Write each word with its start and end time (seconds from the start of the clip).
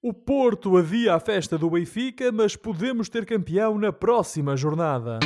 O 0.00 0.14
Porto 0.14 0.76
adia 0.76 1.16
a 1.16 1.18
festa 1.18 1.58
do 1.58 1.68
Benfica, 1.68 2.30
mas 2.30 2.54
podemos 2.54 3.08
ter 3.08 3.26
campeão 3.26 3.76
na 3.76 3.92
próxima 3.92 4.56
jornada. 4.56 5.18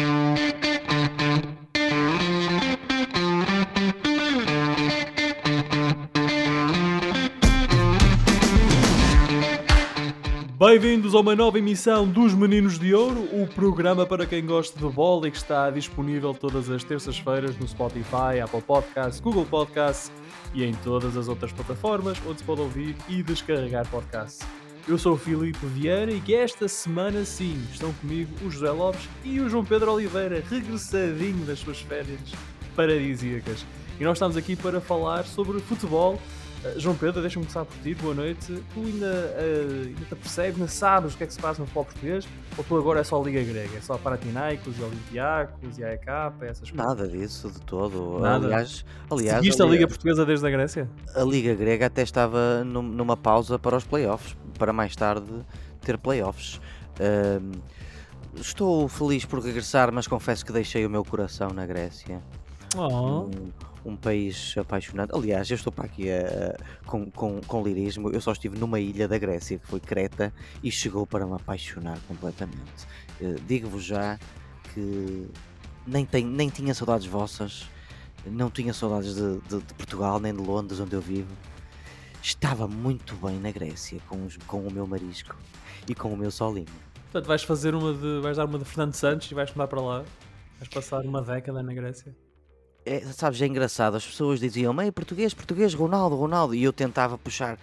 Bem-vindos 10.58 11.14
a 11.14 11.20
uma 11.20 11.36
nova 11.36 11.58
emissão 11.58 12.08
dos 12.08 12.32
Meninos 12.32 12.78
de 12.78 12.94
Ouro, 12.94 13.28
o 13.30 13.46
programa 13.48 14.06
para 14.06 14.24
quem 14.24 14.46
gosta 14.46 14.78
de 14.78 14.90
bola 14.90 15.28
e 15.28 15.30
que 15.30 15.36
está 15.36 15.68
disponível 15.68 16.32
todas 16.32 16.70
as 16.70 16.82
terças-feiras 16.82 17.58
no 17.58 17.68
Spotify, 17.68 18.40
Apple 18.42 18.62
Podcasts, 18.62 19.20
Google 19.20 19.44
Podcasts 19.44 20.10
e 20.54 20.64
em 20.64 20.72
todas 20.76 21.14
as 21.18 21.28
outras 21.28 21.52
plataformas 21.52 22.16
onde 22.26 22.38
se 22.38 22.44
pode 22.44 22.62
ouvir 22.62 22.96
e 23.06 23.22
descarregar 23.22 23.86
podcasts. 23.90 24.61
Eu 24.88 24.98
sou 24.98 25.14
o 25.14 25.16
Filipe 25.16 25.64
Vieira 25.64 26.10
e 26.12 26.34
esta 26.34 26.66
semana 26.66 27.24
sim 27.24 27.56
estão 27.72 27.92
comigo 27.94 28.32
o 28.44 28.50
José 28.50 28.68
Lopes 28.68 29.08
e 29.22 29.38
o 29.38 29.48
João 29.48 29.64
Pedro 29.64 29.92
Oliveira, 29.92 30.42
regressadinho 30.50 31.46
das 31.46 31.60
suas 31.60 31.80
férias 31.80 32.18
paradisíacas. 32.74 33.64
E 34.00 34.02
nós 34.02 34.16
estamos 34.16 34.36
aqui 34.36 34.56
para 34.56 34.80
falar 34.80 35.24
sobre 35.24 35.60
futebol. 35.60 36.20
Uh, 36.64 36.78
João 36.78 36.94
Pedro, 36.96 37.20
deixa-me 37.20 37.44
começar 37.44 37.64
por 37.64 37.76
ti, 37.82 37.94
boa 37.94 38.14
noite. 38.14 38.46
Tu 38.72 38.80
ainda, 38.80 39.06
uh, 39.06 39.86
ainda 39.86 40.00
te 40.00 40.14
percebes, 40.14 40.54
ainda 40.54 40.68
sabes 40.68 41.14
o 41.14 41.16
que 41.16 41.24
é 41.24 41.26
que 41.26 41.32
se 41.32 41.40
passa 41.40 41.60
no 41.60 41.66
futebol 41.66 41.84
português? 41.84 42.28
Ou 42.56 42.62
tu 42.64 42.76
agora 42.76 43.00
é 43.00 43.04
só 43.04 43.20
Liga 43.22 43.42
Grega? 43.42 43.76
É 43.76 43.80
só 43.80 43.98
Paratinaicos 43.98 44.78
e 44.78 44.82
Olympiacos 44.82 45.78
e 45.78 45.84
AEK, 45.84 46.06
essas 46.42 46.70
coisas? 46.70 46.72
Nada 46.74 47.08
disso 47.08 47.50
de 47.50 47.60
todo. 47.62 48.20
Nada. 48.20 48.46
Aliás, 48.46 48.84
aliás 49.10 49.36
Seguiste 49.38 49.62
a 49.62 49.64
Liga 49.66 49.88
Portuguesa 49.88 50.24
desde 50.24 50.46
a 50.46 50.50
Grécia? 50.50 50.88
a 51.16 51.22
Liga 51.22 51.54
Grega 51.54 51.86
até 51.86 52.02
estava 52.02 52.62
num- 52.64 52.82
numa 52.82 53.16
pausa 53.16 53.58
para 53.58 53.76
os 53.76 53.84
playoffs, 53.84 54.36
para 54.58 54.72
mais 54.72 54.94
tarde 54.94 55.26
ter 55.80 55.98
playoffs. 55.98 56.60
Ahm, 57.00 57.52
estou 58.36 58.86
feliz 58.88 59.24
por 59.24 59.40
regressar, 59.40 59.92
mas 59.92 60.06
confesso 60.06 60.44
que 60.46 60.52
deixei 60.52 60.86
o 60.86 60.90
meu 60.90 61.04
coração 61.04 61.48
na 61.50 61.66
Grécia. 61.66 62.22
Oh. 62.76 63.22
Um, 63.24 63.30
um 63.84 63.96
país 63.96 64.54
apaixonante. 64.56 65.14
Aliás, 65.14 65.50
eu 65.50 65.54
estou 65.56 65.72
para 65.72 65.84
aqui 65.86 66.10
a- 66.10 66.56
com, 66.86 67.10
com, 67.10 67.40
com 67.40 67.62
lirismo. 67.62 68.10
Eu 68.10 68.20
só 68.20 68.32
estive 68.32 68.58
numa 68.58 68.78
ilha 68.80 69.08
da 69.08 69.18
Grécia, 69.18 69.58
que 69.58 69.66
foi 69.66 69.80
Creta, 69.80 70.32
e 70.62 70.70
chegou 70.70 71.06
para 71.06 71.26
me 71.26 71.34
apaixonar 71.34 71.98
completamente. 72.08 72.86
Eh, 73.20 73.36
Digo-vos 73.46 73.84
já 73.84 74.18
que 74.72 75.28
nem, 75.86 76.04
tenho, 76.06 76.28
nem 76.28 76.48
tinha 76.48 76.72
saudades 76.74 77.06
vossas, 77.06 77.66
não 78.24 78.48
tinha 78.50 78.72
saudades 78.72 79.14
de, 79.16 79.38
de- 79.48 79.62
de 79.62 79.74
Portugal, 79.74 80.20
nem 80.20 80.32
de 80.34 80.40
Londres, 80.42 80.78
onde 80.80 80.94
eu 80.94 81.00
vivo. 81.00 81.34
Estava 82.22 82.68
muito 82.68 83.16
bem 83.16 83.38
na 83.40 83.50
Grécia 83.50 83.98
com, 84.08 84.24
os- 84.24 84.36
com 84.46 84.60
o 84.66 84.70
meu 84.72 84.86
marisco 84.86 85.36
e 85.88 85.94
com 85.94 86.12
o 86.12 86.16
meu 86.16 86.30
solinho. 86.30 86.66
Portanto, 87.10 87.26
vais 87.26 87.42
fazer 87.42 87.74
uma 87.74 87.92
de. 87.92 88.20
vais 88.20 88.36
dar 88.36 88.44
uma 88.46 88.58
de 88.58 88.64
Fernando 88.64 88.94
Santos 88.94 89.30
e 89.30 89.34
vais 89.34 89.50
mudar 89.50 89.66
para 89.66 89.80
lá. 89.80 90.04
Vais 90.58 90.68
passar 90.72 91.04
uma 91.04 91.20
década 91.20 91.62
na 91.62 91.74
Grécia. 91.74 92.14
É, 92.84 93.00
sabes, 93.12 93.40
é 93.40 93.46
engraçado, 93.46 93.96
as 93.96 94.04
pessoas 94.04 94.40
diziam, 94.40 94.80
ei, 94.82 94.90
português, 94.90 95.32
português, 95.32 95.72
Ronaldo, 95.72 96.16
Ronaldo, 96.16 96.54
e 96.54 96.62
eu 96.64 96.72
tentava 96.72 97.16
puxar, 97.16 97.56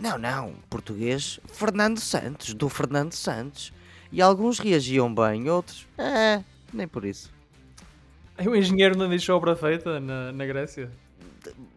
não, 0.00 0.16
não, 0.16 0.54
português, 0.70 1.38
Fernando 1.52 1.98
Santos, 1.98 2.54
do 2.54 2.68
Fernando 2.68 3.12
Santos. 3.12 3.72
E 4.10 4.20
alguns 4.20 4.58
reagiam 4.58 5.14
bem, 5.14 5.48
outros, 5.48 5.86
é, 5.96 6.42
nem 6.72 6.86
por 6.86 7.04
isso. 7.04 7.30
O 8.38 8.54
engenheiro 8.54 8.96
não 8.96 9.08
deixou 9.08 9.36
obra 9.36 9.54
feita 9.56 10.00
na, 10.00 10.32
na 10.32 10.46
Grécia. 10.46 10.90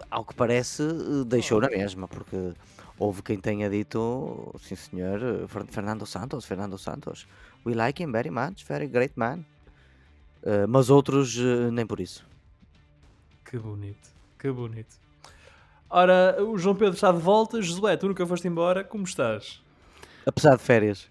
Ao 0.09 0.23
que 0.23 0.33
parece, 0.33 0.83
deixou 1.25 1.59
na 1.59 1.69
mesma, 1.69 2.07
porque 2.07 2.53
houve 2.97 3.21
quem 3.21 3.37
tenha 3.37 3.69
dito, 3.69 4.53
sim 4.61 4.75
senhor, 4.75 5.47
Fer- 5.47 5.65
Fernando 5.67 6.05
Santos, 6.05 6.45
Fernando 6.45 6.77
Santos, 6.77 7.25
we 7.65 7.73
like 7.73 8.02
him 8.02 8.11
very 8.11 8.30
much, 8.30 8.65
very 8.65 8.87
great 8.87 9.13
man. 9.15 9.45
Eh, 10.43 10.67
mas 10.67 10.89
outros, 10.89 11.37
eh, 11.37 11.71
nem 11.71 11.85
por 11.85 11.99
isso. 11.99 12.25
Que 13.45 13.58
bonito, 13.58 14.10
que 14.39 14.52
bonito. 14.52 14.95
Ora, 15.89 16.44
o 16.44 16.58
João 16.58 16.76
Pedro 16.76 16.95
está 16.95 17.11
de 17.11 17.20
volta. 17.20 17.61
Josué, 17.61 17.95
tu 17.95 18.08
nunca 18.08 18.26
foste 18.26 18.48
embora, 18.48 18.83
como 18.83 19.04
estás? 19.04 19.61
Apesar 20.26 20.58
de 20.58 20.64
férias. 20.64 21.10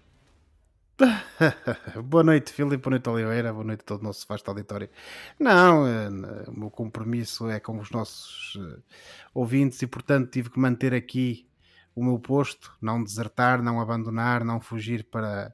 boa 2.05 2.23
noite, 2.23 2.53
Filipe, 2.53 2.77
boa 2.77 2.91
noite, 2.91 3.09
Oliveira, 3.09 3.51
boa 3.51 3.65
noite 3.65 3.81
a 3.81 3.83
todo 3.83 4.01
o 4.01 4.03
nosso 4.03 4.25
vasto 4.27 4.47
auditório. 4.49 4.89
Não, 5.39 5.87
eh, 5.87 6.09
o 6.47 6.59
meu 6.59 6.69
compromisso 6.69 7.49
é 7.49 7.59
com 7.59 7.79
os 7.79 7.89
nossos 7.91 8.57
eh, 8.57 8.79
ouvintes 9.33 9.81
e, 9.81 9.87
portanto, 9.87 10.29
tive 10.29 10.49
que 10.49 10.59
manter 10.59 10.93
aqui 10.93 11.47
o 11.95 12.03
meu 12.03 12.19
posto, 12.19 12.71
não 12.81 13.03
desertar, 13.03 13.61
não 13.61 13.79
abandonar, 13.79 14.43
não 14.43 14.59
fugir 14.59 15.05
para 15.05 15.53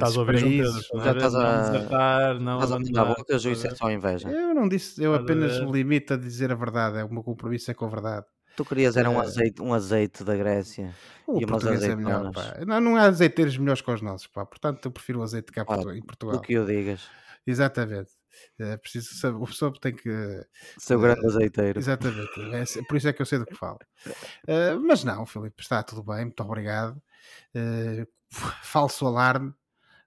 Estás 0.00 0.16
a 0.16 0.20
ouvir, 0.20 0.32
Pedro? 0.34 0.48
países. 0.50 0.76
Estás 0.84 1.04
Já 1.04 1.10
a 1.10 1.12
a- 1.12 1.62
Não 1.62 1.72
desertar, 1.72 2.40
não 2.40 2.54
Estás 2.60 2.72
a 2.72 2.84
tirar 2.84 3.02
a 3.02 3.04
boca, 3.14 3.34
isso 3.36 3.66
é 3.66 3.74
só 3.74 3.90
inveja. 3.90 4.28
Eu 4.30 4.54
não 4.54 4.68
disse, 4.68 5.02
eu 5.02 5.14
apenas 5.14 5.60
me 5.60 5.70
limito 5.72 6.14
a 6.14 6.16
dizer 6.16 6.50
a 6.52 6.54
verdade, 6.54 6.98
é 6.98 7.04
o 7.04 7.12
meu 7.12 7.22
compromisso 7.22 7.70
é 7.70 7.74
com 7.74 7.84
a 7.84 7.88
verdade. 7.88 8.26
Tu 8.56 8.64
querias 8.64 8.96
era 8.96 9.08
um 9.08 9.18
Eh, 9.20 9.24
azeite, 9.24 9.62
um 9.62 9.72
azeite 9.72 10.24
da 10.24 10.36
Grécia. 10.36 10.94
O 11.26 11.40
E 11.40 11.44
umas 11.44 11.62
português 11.62 11.82
é 11.84 11.94
melhor, 11.96 12.26
azeitonas. 12.26 12.46
pá. 12.58 12.64
Não, 12.66 12.80
não 12.80 12.96
há 12.96 13.02
azeiteiros 13.02 13.56
melhores 13.56 13.80
que 13.80 13.90
os 13.90 14.02
nossos, 14.02 14.26
pá. 14.26 14.44
Portanto, 14.44 14.84
eu 14.86 14.90
prefiro 14.90 15.20
o 15.20 15.22
azeite 15.22 15.52
cá 15.52 15.64
portu- 15.64 15.92
em 15.92 16.00
Do 16.00 16.06
Portugal. 16.06 16.40
que 16.40 16.58
o 16.58 16.66
digas. 16.66 17.02
Exatamente. 17.46 18.10
É 18.58 18.76
preciso 18.76 19.14
saber, 19.14 19.36
o 19.38 19.46
pessoa 19.46 19.72
tem 19.80 19.94
que 19.94 20.10
Seu 20.78 20.98
Eh, 20.98 21.02
grande 21.02 21.26
azeiteiro. 21.26 21.78
Exatamente, 21.78 22.40
é, 22.78 22.82
por 22.82 22.96
isso 22.96 23.08
é 23.08 23.12
que 23.12 23.20
eu 23.22 23.26
sei 23.26 23.38
do 23.38 23.46
que 23.46 23.54
falo. 23.56 23.78
Eh, 24.46 24.74
mas 24.76 25.04
não, 25.04 25.24
Filipe, 25.26 25.60
está 25.62 25.82
tudo 25.82 26.02
bem, 26.02 26.26
muito 26.26 26.40
obrigado. 26.42 27.00
Eh, 27.54 28.06
falso 28.62 29.06
alarme 29.06 29.52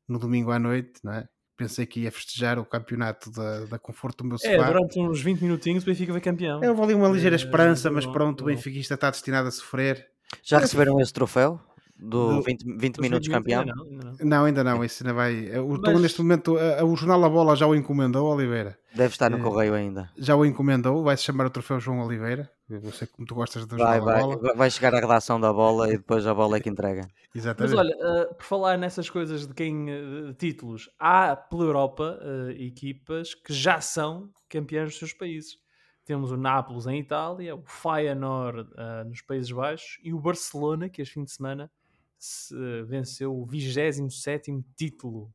no 0.08 0.20
domingo 0.20 0.52
à 0.52 0.60
noite, 0.60 0.94
não 1.04 1.14
é? 1.14 1.28
Pensei 1.56 1.86
que 1.86 2.02
ia 2.02 2.12
festejar 2.12 2.58
o 2.58 2.66
campeonato 2.66 3.30
da, 3.32 3.66
da 3.66 3.80
Conforto 3.80 4.24
do 4.24 4.28
meu 4.30 4.38
É, 4.44 4.56
sofá. 4.58 4.72
durante 4.72 5.00
uns 5.00 5.22
20 5.22 5.42
minutinhos 5.42 5.84
o 5.84 5.86
Benfica 5.86 6.12
foi 6.12 6.22
campeão. 6.22 6.64
Eu 6.64 6.74
vou 6.76 6.84
ali 6.86 6.94
uma 6.96 7.08
ligeira 7.10 7.36
Eh, 7.36 7.38
esperança, 7.38 7.92
mas 7.92 8.06
bom, 8.06 8.12
pronto, 8.12 8.42
o 8.42 8.44
bom. 8.46 8.50
benfiquista 8.52 8.96
está 8.96 9.10
destinado 9.12 9.48
a 9.48 9.52
sofrer. 9.52 10.06
Já 10.44 10.58
receberam 10.58 11.00
esse 11.00 11.14
troféu? 11.14 11.60
Do 11.96 12.38
Do- 12.38 12.42
20, 12.42 12.66
20 12.78 12.96
Os 12.98 13.02
minutos 13.02 13.28
20 13.28 13.36
campeão? 13.38 13.62
ainda 13.62 13.76
não, 13.76 13.84
ainda 13.86 14.04
não. 14.20 14.26
Não, 14.30 14.46
ainda 14.46 14.64
não, 14.64 14.84
isso 14.84 15.04
ainda 15.04 15.14
vai. 15.14 15.34
eu 15.36 15.76
estou 15.76 15.94
Mas- 15.94 16.02
neste 16.02 16.22
momento, 16.22 16.58
a- 16.58 16.82
a- 16.82 16.84
o 16.84 16.96
jornal 16.96 17.24
A 17.24 17.30
Bola 17.30 17.56
já 17.56 17.68
o 17.68 17.76
encomendou, 17.76 18.26
Oliveira. 18.34 18.78
Deve 18.96 19.14
estar 19.14 19.30
no 19.30 19.38
Eh, 19.38 19.42
correio 19.42 19.74
ainda. 19.76 20.10
Já 20.18 20.36
o 20.36 20.44
encomendou, 20.44 21.04
vai 21.04 21.16
se 21.16 21.24
chamar 21.24 21.46
o 21.46 21.50
troféu 21.52 21.80
João 21.80 22.00
Oliveira. 22.06 22.50
Eu 22.70 22.92
sei 22.92 23.08
como 23.08 23.28
tu 23.28 23.36
gostas 23.36 23.66
do 23.66 23.78
Vai, 23.78 24.00
vai, 24.00 24.22
Bola. 24.22 24.56
vai- 24.56 24.72
chegar 24.72 24.96
a 24.96 25.00
redação 25.00 25.40
da 25.40 25.52
bola 25.52 25.90
e 25.90 25.98
depois 25.98 26.26
a 26.26 26.34
bola 26.34 26.58
é 26.58 26.60
que 26.62 26.70
entrega. 26.70 27.08
Mas 27.34 27.36
Exatamente. 27.36 27.78
olha, 27.78 27.94
eh, 28.00 28.34
por 28.34 28.44
falar 28.44 28.78
nessas 28.78 29.10
coisas 29.10 29.46
de 29.46 29.54
quem 29.54 29.90
eh, 29.90 30.02
de 30.28 30.34
títulos, 30.34 30.90
há 30.98 31.36
pela 31.36 31.64
Europa 31.64 32.20
eh, 32.22 32.64
equipas 32.64 33.34
que 33.36 33.54
já 33.54 33.82
são 33.82 34.32
campeãs 34.48 34.90
dos 34.90 34.98
seus 35.00 35.14
países. 35.14 35.58
Temos 36.06 36.32
o 36.32 36.38
Nápoles 36.38 36.86
em 36.88 37.00
Itália, 37.00 37.56
o 37.56 37.64
Feyenoord 37.66 38.70
eh, 38.78 39.04
nos 39.06 39.22
Países 39.22 39.52
Baixos 39.52 40.00
e 40.04 40.14
o 40.14 40.20
Barcelona, 40.20 40.90
que 40.90 41.02
este 41.02 41.14
fim 41.16 41.24
de 41.24 41.32
semana 41.32 41.70
se, 42.18 42.56
venceu 42.84 43.38
o 43.38 43.46
27º 43.46 44.64
título 44.76 45.34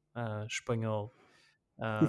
espanhol. 0.48 1.12
Ah, 1.80 2.00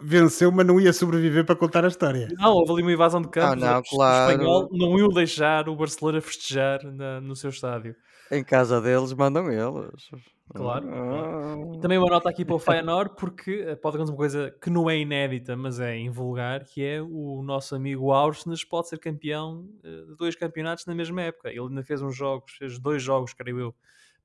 Venceu, 0.00 0.50
mas 0.50 0.66
não 0.66 0.80
ia 0.80 0.92
sobreviver 0.92 1.44
para 1.46 1.54
contar 1.56 1.84
a 1.84 1.88
história. 1.88 2.28
não, 2.36 2.52
houve 2.54 2.72
ali 2.72 2.82
uma 2.82 2.92
invasão 2.92 3.22
de 3.22 3.28
campo. 3.28 3.56
não, 3.56 3.78
o 3.78 3.82
claro. 3.82 4.32
espanhol 4.32 4.68
não 4.72 4.98
iam 4.98 5.08
deixar 5.08 5.68
o 5.68 5.76
Barcelona 5.76 6.20
festejar 6.20 6.82
na- 6.82 7.20
no 7.20 7.36
seu 7.36 7.50
estádio. 7.50 7.94
Em 8.30 8.42
casa 8.42 8.80
deles 8.80 9.12
mandam 9.12 9.50
eles. 9.52 10.08
Claro, 10.52 10.88
Ah. 10.90 11.80
Também 11.80 11.96
uma 11.98 12.08
nota 12.08 12.28
aqui 12.28 12.44
para 12.44 12.54
o 12.54 12.58
Feyenoord, 12.58 13.14
porque 13.18 13.64
eh, 13.66 13.76
pode 13.76 13.96
acontecer 13.96 14.12
uma 14.12 14.16
coisa 14.18 14.54
que 14.60 14.68
não 14.70 14.88
é 14.90 14.98
inédita, 14.98 15.56
mas 15.56 15.78
é 15.78 15.96
invulgar, 15.98 16.64
que 16.64 16.82
é 16.82 17.00
o 17.00 17.42
nosso 17.42 17.74
amigo 17.74 18.10
Aursnes 18.12 18.64
pode 18.64 18.88
ser 18.88 18.98
campeão 18.98 19.68
eh, 19.84 20.06
de 20.08 20.16
dois 20.16 20.34
campeonatos 20.34 20.86
na 20.86 20.94
mesma 20.94 21.22
época. 21.22 21.50
Ele 21.50 21.60
ainda 21.60 21.82
fez 21.84 22.02
uns 22.02 22.16
jogos, 22.16 22.52
fez 22.58 22.78
dois 22.78 23.02
jogos, 23.02 23.32
creio 23.32 23.58
eu, 23.60 23.74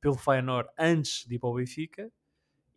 pelo 0.01 0.15
Feyenoord 0.15 0.67
antes 0.79 1.25
de 1.27 1.35
ir 1.35 1.39
para 1.39 1.49
o 1.49 1.53
Benfica 1.55 2.09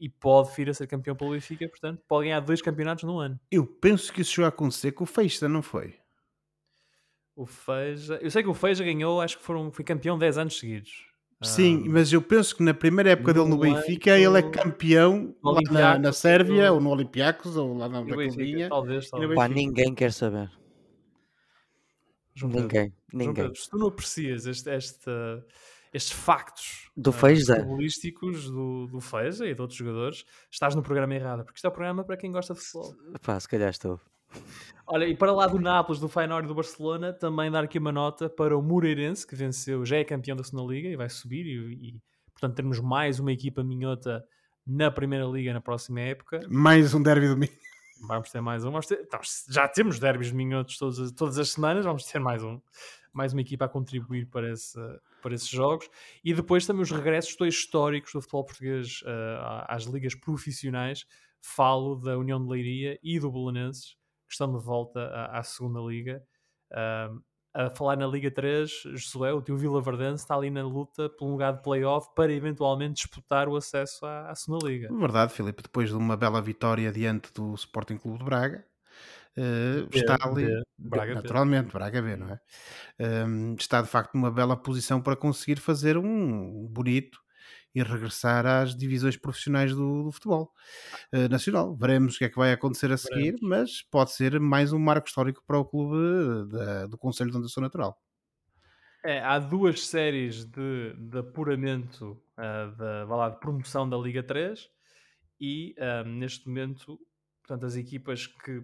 e 0.03 0.09
pode 0.09 0.53
vir 0.57 0.69
a 0.69 0.75
ser 0.75 0.89
campeão 0.89 1.15
pelo 1.15 1.31
Benfica, 1.31 1.69
portanto 1.69 2.03
pode 2.09 2.25
ganhar 2.27 2.41
dois 2.41 2.61
campeonatos 2.61 3.05
num 3.05 3.21
ano. 3.21 3.39
Eu 3.51 3.65
penso 3.65 4.13
que 4.13 4.21
isso 4.21 4.33
chegou 4.33 4.47
a 4.47 4.49
acontecer 4.49 4.91
com 4.91 5.05
o 5.05 5.07
Feista, 5.07 5.49
não 5.49 5.63
foi? 5.63 5.95
O 7.37 7.47
Feija, 7.47 8.19
eu 8.21 8.31
sei 8.31 8.43
que 8.43 8.49
o 8.49 8.55
Feija 8.55 8.83
ganhou, 8.85 9.21
acho 9.21 9.39
que 9.39 9.45
foram, 9.45 9.71
foi 9.71 9.85
campeão 9.85 10.19
10 10.19 10.37
anos 10.39 10.59
seguidos. 10.59 11.07
Sim, 11.41 11.85
Ah, 11.87 11.91
mas 11.91 12.13
eu 12.13 12.21
penso 12.21 12.55
que 12.57 12.63
na 12.63 12.75
primeira 12.75 13.11
época 13.11 13.33
dele 13.33 13.49
no 13.49 13.57
no 13.57 13.61
Benfica 13.63 14.17
ele 14.19 14.39
é 14.39 14.43
campeão 14.43 15.35
no 15.43 15.51
lá 15.53 15.61
na, 15.73 15.99
na 15.99 16.13
Sérvia 16.13 16.69
no- 16.69 16.75
ou 16.75 16.81
no 16.81 16.91
Olympiacos 16.91 17.57
ou 17.57 17.77
lá 17.77 17.89
na 17.89 17.99
e 17.99 18.01
o 18.01 18.03
onde 18.03 18.13
é 18.13 18.15
que 18.17 18.21
ele 18.23 18.29
Benfica, 18.29 18.45
vinha. 18.57 18.69
talvez, 18.69 19.05
no 19.05 19.11
talvez. 19.11 19.35
Pá, 19.37 19.49
ninguém 19.49 19.95
quer 19.95 20.13
saber. 20.13 20.51
João 22.35 22.53
Pedro. 22.53 22.67
Ninguém, 22.69 22.89
João 22.89 22.99
ninguém. 23.27 23.45
Pedro, 23.47 23.61
se 23.61 23.71
tu 23.71 23.79
não 23.79 23.89
aprecias 23.89 24.47
este, 24.47 24.71
esta- 24.71 25.45
estes 25.93 26.13
factos 26.13 26.91
Do 26.97 27.13
Feiza? 27.13 27.57
futebolísticos 27.57 28.51
do, 28.51 28.87
do 28.87 29.01
Feiza 29.01 29.47
e 29.47 29.55
de 29.55 29.61
outros 29.61 29.79
jogadores, 29.79 30.25
estás 30.51 30.75
no 30.75 30.83
programa 30.83 31.15
errado, 31.15 31.45
porque 31.45 31.59
isto 31.59 31.67
é 31.67 31.69
o 31.69 31.73
programa 31.73 32.05
para 32.05 32.17
quem 32.17 32.33
gosta 32.33 32.55
de 32.55 32.61
futebol. 32.61 32.95
Pá, 33.21 33.39
se 33.39 33.49
calhar 33.49 33.71
estou. 33.71 34.01
Olha, 34.87 35.07
e 35.07 35.15
para 35.15 35.33
lá 35.33 35.47
do 35.47 35.61
Nápoles, 35.61 36.01
do 36.01 36.09
Feyenoord 36.09 36.47
e 36.47 36.49
do 36.49 36.55
Barcelona, 36.55 37.13
também 37.13 37.51
dar 37.51 37.65
aqui 37.65 37.79
uma 37.79 37.93
nota 37.93 38.29
para 38.29 38.57
o 38.57 38.63
Moreirense, 38.63 39.27
que 39.27 39.37
venceu, 39.37 39.85
já 39.85 39.97
é 39.99 40.05
campeão 40.05 40.37
da 40.37 40.43
segunda 40.43 40.73
Liga 40.73 40.89
e 40.89 40.97
vai 40.97 41.09
subir 41.09 41.47
e, 41.47 41.89
e, 41.89 42.01
portanto 42.33 42.57
termos 42.57 42.81
mais 42.81 43.21
uma 43.21 43.33
equipa 43.33 43.63
minhota 43.63 44.25
na 44.67 44.91
Primeira 44.91 45.27
Liga 45.27 45.53
na 45.53 45.61
próxima 45.61 46.01
época. 46.01 46.41
Mais 46.49 46.95
um 46.95 47.03
derby 47.03 47.29
do 47.29 47.37
Minho. 47.37 47.53
Vamos 48.07 48.31
ter 48.31 48.41
mais 48.41 48.65
um. 48.65 48.81
Ter, 48.81 49.01
então, 49.01 49.21
já 49.49 49.69
temos 49.69 49.99
derbys 49.99 50.33
minhotos 50.33 50.77
todas, 50.77 51.13
todas 51.13 51.39
as 51.39 51.51
semanas, 51.51 51.85
vamos 51.85 52.05
ter 52.05 52.19
mais 52.19 52.43
um. 52.43 52.61
Mais 53.13 53.33
uma 53.33 53.41
equipa 53.41 53.67
a 53.67 53.69
contribuir 53.69 54.27
para, 54.27 54.53
esse, 54.53 54.79
para 55.23 55.35
esses 55.35 55.49
jogos. 55.49 55.89
E 56.25 56.33
depois 56.33 56.67
também 56.67 56.83
os 56.83 56.91
regressos 56.91 57.37
dois 57.37 57.55
históricos 57.55 58.13
do 58.13 58.21
futebol 58.21 58.45
português 58.45 59.03
uh, 59.03 59.65
às 59.69 59.85
ligas 59.85 60.15
profissionais. 60.15 61.05
Falo 61.41 61.97
da 61.97 62.17
União 62.17 62.43
de 62.43 62.49
Leiria 62.49 62.99
e 63.03 63.19
do 63.19 63.31
Belenenses, 63.31 63.97
que 64.27 64.33
estão 64.33 64.57
de 64.57 64.65
volta 64.65 65.01
à, 65.09 65.39
à 65.39 65.43
segunda 65.43 65.81
liga. 65.81 66.23
Uh, 66.71 67.23
a 67.55 67.69
falar 67.69 67.97
na 67.97 68.07
Liga 68.07 68.31
3, 68.31 68.71
Josué, 68.95 69.33
o 69.33 69.43
teu 69.43 69.57
Vila 69.57 69.83
Verdense 69.83 70.25
está 70.25 70.35
ali 70.35 70.51
na 70.51 70.63
luta 70.63 71.11
por 71.11 71.27
um 71.27 71.33
lugar 71.33 71.53
de 71.53 71.63
playoff 71.63 72.09
para 72.15 72.33
eventualmente 72.33 72.95
disputar 72.95 73.47
o 73.49 73.57
acesso 73.57 74.07
à, 74.07 74.31
à 74.31 74.35
segunda 74.35 74.67
Liga. 74.67 74.89
Verdade, 74.91 75.33
Filipe, 75.33 75.63
depois 75.63 75.91
de 75.91 75.97
uma 75.97 76.17
bela 76.17 76.41
vitória 76.41 76.91
diante 76.91 77.31
do 77.33 77.55
Sporting 77.55 77.99
Clube 77.99 78.19
de 78.19 78.25
Braga, 78.25 78.65
uh, 79.39 79.87
B, 79.89 79.99
está 79.99 80.19
ali, 80.23 80.47
B, 80.47 80.63
Braga 80.79 81.15
naturalmente, 81.15 81.67
B. 81.67 81.73
Braga 81.73 82.03
B, 82.03 82.17
não 82.17 82.29
é? 82.29 82.41
Um, 83.27 83.55
está 83.55 83.83
de 83.83 83.89
facto 83.89 84.15
numa 84.15 84.31
bela 84.31 84.57
posição 84.57 85.01
para 85.01 85.17
conseguir 85.17 85.61
fazer 85.61 85.97
um 85.97 86.67
bonito 86.69 87.21
e 87.75 87.83
regressar 87.83 88.45
às 88.47 88.77
divisões 88.77 89.17
profissionais 89.17 89.75
do, 89.75 90.05
do 90.05 90.13
futebol 90.13 90.53
uh, 91.15 91.29
nacional. 91.29 91.75
Veremos 91.75 92.15
o 92.15 92.19
que 92.19 92.25
é 92.25 92.29
que 92.29 92.37
vai 92.37 92.53
acontecer 92.53 92.93
a 92.93 92.97
seguir, 92.97 93.33
Veremos. 93.33 93.41
mas 93.43 93.83
pode 93.83 94.13
ser 94.13 94.39
mais 94.39 94.73
um 94.73 94.79
marco 94.79 95.09
histórico 95.09 95.43
para 95.47 95.59
o 95.59 95.65
clube 95.65 96.51
da, 96.51 96.87
do 96.87 96.99
Conselho 96.99 97.31
de 97.31 97.37
Ondação 97.39 97.63
Natural. 97.63 97.99
É, 99.05 99.21
há 99.21 99.39
duas 99.39 99.85
séries 99.87 100.45
de, 100.45 100.95
de 100.97 101.19
apuramento 101.19 102.23
uh, 102.39 102.77
da, 102.77 103.05
lá, 103.05 103.31
de 103.31 103.41
promoção 103.41 103.89
da 103.89 103.97
Liga 103.97 104.23
3 104.23 104.69
e 105.41 105.75
uh, 105.79 106.09
neste 106.09 106.47
momento, 106.47 107.01
portanto, 107.41 107.67
as 107.67 107.75
equipas 107.75 108.29
que 108.29 108.63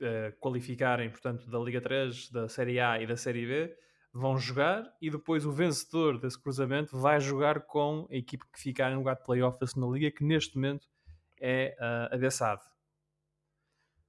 uh, 0.00 0.36
qualificarem 0.38 1.10
portanto, 1.10 1.48
da 1.50 1.58
Liga 1.58 1.80
3, 1.80 2.30
da 2.30 2.48
Série 2.48 2.80
A 2.80 3.00
e 3.00 3.06
da 3.06 3.16
Série 3.16 3.46
B 3.46 3.76
vão 4.12 4.38
jogar 4.38 4.92
e 5.00 5.10
depois 5.10 5.46
o 5.46 5.52
vencedor 5.52 6.18
desse 6.18 6.40
cruzamento 6.40 6.98
vai 6.98 7.20
jogar 7.20 7.60
com 7.60 8.08
a 8.10 8.16
equipe 8.16 8.44
que 8.52 8.60
ficar 8.60 8.90
em 8.90 8.96
lugar 8.96 9.16
de 9.16 9.24
playoff 9.24 9.58
segunda 9.66 9.92
liga, 9.96 10.10
que 10.10 10.24
neste 10.24 10.56
momento 10.56 10.88
é 11.40 11.76
uh, 11.78 12.14
a 12.14 12.18
Bessade. 12.18 12.62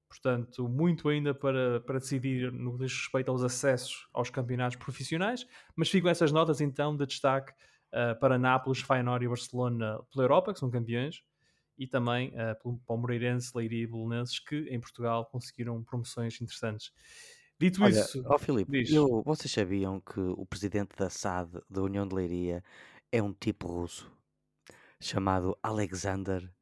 Portanto, 0.10 0.68
muito 0.68 1.08
ainda 1.08 1.34
para, 1.34 1.80
para 1.82 2.00
decidir 2.00 2.52
no 2.52 2.74
que 2.74 2.84
diz 2.84 2.94
respeito 2.94 3.32
aos 3.32 3.44
acessos 3.44 4.10
aos 4.12 4.30
campeonatos 4.30 4.76
profissionais, 4.76 5.48
mas 5.76 5.90
ficam 5.90 6.10
essas 6.12 6.32
notas 6.34 6.60
então 6.60 6.98
de 6.98 7.06
destaque 7.06 7.54
uh, 7.94 8.20
para 8.20 8.38
Nápoles, 8.38 8.82
Feyenoord 8.82 9.24
e 9.24 9.30
Barcelona 9.30 10.00
pela 10.12 10.26
Europa, 10.26 10.54
que 10.54 10.60
são 10.60 10.70
campeões, 10.70 11.24
e 11.78 11.88
também 11.88 12.30
uh, 12.30 12.56
para 12.86 12.96
o 12.96 12.98
Moreirense, 12.98 13.52
Leiria 13.56 13.84
e 13.84 13.88
Belenenses, 13.88 14.40
que 14.40 14.56
em 14.70 14.80
Portugal 14.80 15.26
conseguiram 15.26 15.84
promoções 15.84 16.40
interessantes. 16.42 16.92
Dito 17.60 17.84
Olha, 17.84 18.10
isso, 18.10 18.24
ó 18.24 18.38
Filipe, 18.38 18.78
eu- 18.88 19.22
vocês 19.26 19.52
sabiam 19.52 20.00
que 20.00 20.20
o 20.20 20.46
presidente 20.46 20.96
da 20.96 21.08
SAD, 21.08 21.62
da 21.70 21.82
União 21.82 22.08
de 22.08 22.16
Leiria, 22.16 22.64
é 23.12 23.22
um 23.22 23.34
tipo 23.34 23.68
russo 23.68 24.10
chamado 25.02 25.58
Alexander 25.64 26.54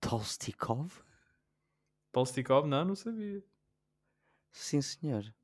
Tolstikov? 0.00 1.02
Polstikov, 2.12 2.68
não, 2.68 2.84
não 2.84 2.94
sabia. 2.94 3.42
Sim, 4.52 4.80
senhor. 4.80 5.34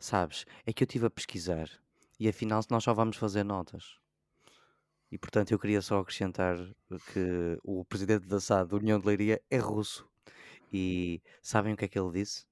Sabes, 0.00 0.46
é 0.66 0.72
que 0.74 0.84
eu 0.84 0.86
estive 0.86 1.06
a 1.06 1.10
pesquisar 1.10 1.70
e 2.20 2.28
afinal 2.28 2.62
nós 2.70 2.84
só 2.84 2.94
vamos 2.94 3.18
fazer 3.18 3.44
notas. 3.44 3.99
E 5.10 5.18
portanto 5.18 5.50
eu 5.52 5.58
queria 5.58 5.82
só 5.82 5.98
acrescentar 5.98 6.56
que 7.12 7.58
o 7.64 7.84
presidente 7.84 8.26
da 8.28 8.38
SAD, 8.40 8.70
da 8.70 8.76
União 8.76 8.98
de 8.98 9.06
Leiria, 9.06 9.42
é 9.50 9.58
russo. 9.58 10.08
E 10.72 11.20
sabem 11.42 11.74
o 11.74 11.76
que 11.76 11.84
é 11.84 11.88
que 11.88 11.98
ele 11.98 12.12
disse? 12.12 12.46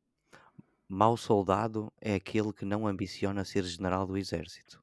Mau 0.88 1.16
soldado 1.16 1.93
é 2.00 2.14
aquele 2.14 2.52
que 2.52 2.64
não 2.64 2.87
ambiciona 2.87 3.44
ser 3.44 3.62
general 3.64 4.06
do 4.06 4.16
exército. 4.16 4.82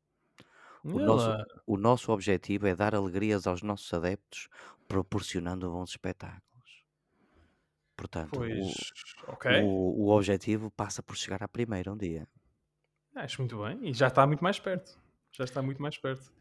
O 0.83 0.99
nosso, 0.99 1.45
o 1.65 1.77
nosso 1.77 2.11
objetivo 2.11 2.67
é 2.67 2.75
dar 2.75 2.93
alegrias 2.93 3.47
aos 3.47 3.63
nossos 3.63 3.91
adeptos, 3.93 4.47
proporcionando 4.87 5.69
bons 5.71 5.89
espetáculos. 5.89 6.83
Portanto, 7.97 8.31
Pois, 8.33 8.53
o, 9.27 9.31
ok. 9.31 9.61
o, 9.63 10.05
o 10.05 10.09
objetivo 10.15 10.69
passa 10.69 11.01
por 11.01 11.17
chegar 11.17 11.41
à 11.41 11.47
primeira 11.47 11.91
um 11.91 11.97
dia. 11.97 12.27
Acho 13.15 13.41
muito 13.41 13.57
bem. 13.63 13.89
E 13.89 13.93
já 13.93 14.07
está 14.07 14.27
muito 14.27 14.43
mais 14.43 14.59
perto. 14.59 14.99
Já 15.31 15.43
está 15.43 15.61
muito 15.61 15.81
mais 15.81 15.97
perto. 15.97 16.31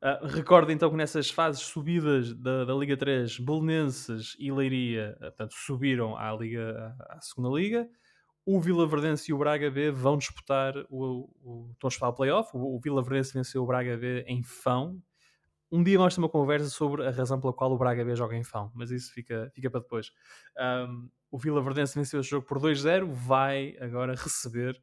Uh, 0.00 0.26
recordo 0.26 0.70
então 0.70 0.90
que 0.90 0.96
nessas 0.96 1.28
fases 1.28 1.62
subidas 1.62 2.32
da, 2.32 2.64
da 2.64 2.74
Liga 2.74 2.96
3, 2.96 3.40
Belenenses 3.40 4.36
e 4.38 4.52
Leiria 4.52 5.16
uh, 5.16 5.20
portanto, 5.22 5.54
subiram 5.54 6.16
à, 6.16 6.32
Liga, 6.32 6.96
à, 7.00 7.20
segunda 7.20 7.48
Liga 7.58 7.88
o 8.50 8.58
Vila 8.58 8.86
Verdense 8.86 9.30
e 9.30 9.34
o 9.34 9.36
Braga 9.36 9.70
B 9.70 9.90
vão 9.90 10.16
disputar 10.16 10.72
o, 10.88 11.28
o, 11.42 11.70
o 11.82 12.12
playoff. 12.14 12.56
O, 12.56 12.76
o 12.76 12.80
Vila 12.80 13.02
Verdense 13.02 13.34
venceu 13.34 13.62
o 13.62 13.66
Braga 13.66 13.94
B 13.94 14.24
em 14.26 14.42
Fão. 14.42 14.98
Um 15.70 15.82
dia 15.82 15.98
vamos 15.98 16.14
ter 16.14 16.20
uma 16.22 16.30
conversa 16.30 16.70
sobre 16.70 17.06
a 17.06 17.10
razão 17.10 17.38
pela 17.38 17.52
qual 17.52 17.70
o 17.70 17.76
Braga 17.76 18.02
B 18.02 18.16
joga 18.16 18.34
em 18.34 18.42
Fão, 18.42 18.72
mas 18.74 18.90
isso 18.90 19.12
fica, 19.12 19.52
fica 19.54 19.68
para 19.68 19.80
depois. 19.80 20.12
Um, 20.58 21.10
o 21.30 21.36
Vila 21.36 21.60
Verdense 21.60 21.94
venceu 21.94 22.20
esse 22.20 22.30
jogo 22.30 22.46
por 22.46 22.58
2-0, 22.58 23.04
vai 23.12 23.76
agora 23.82 24.14
receber 24.14 24.80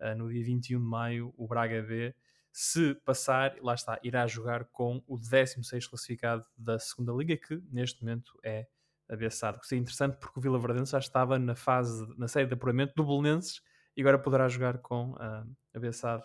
uh, 0.00 0.16
no 0.16 0.30
dia 0.30 0.42
21 0.42 0.78
de 0.78 0.82
maio 0.82 1.34
o 1.36 1.46
Braga 1.46 1.82
B. 1.82 2.14
Se 2.52 2.94
passar, 2.96 3.56
lá 3.62 3.74
está, 3.74 3.98
irá 4.02 4.26
jogar 4.26 4.66
com 4.66 5.02
o 5.06 5.16
16 5.16 5.86
classificado 5.86 6.44
da 6.56 6.78
segunda 6.78 7.12
Liga, 7.12 7.36
que 7.36 7.62
neste 7.70 8.02
momento 8.02 8.38
é 8.44 8.66
a 9.08 9.16
Bessade, 9.16 9.58
que 9.58 9.66
seria 9.66 9.80
interessante 9.80 10.16
porque 10.18 10.38
o 10.38 10.42
Vila 10.42 10.58
Verdense 10.58 10.92
já 10.92 10.98
estava 10.98 11.38
na 11.38 11.54
fase, 11.54 12.06
na 12.16 12.28
série 12.28 12.46
de 12.46 12.54
apuramento 12.54 12.94
do 12.94 13.04
Belenenses 13.04 13.62
e 13.96 14.00
agora 14.00 14.18
poderá 14.18 14.48
jogar 14.48 14.78
com 14.78 15.12
uh, 15.12 15.56
a 15.74 15.78
Bessade 15.78 16.22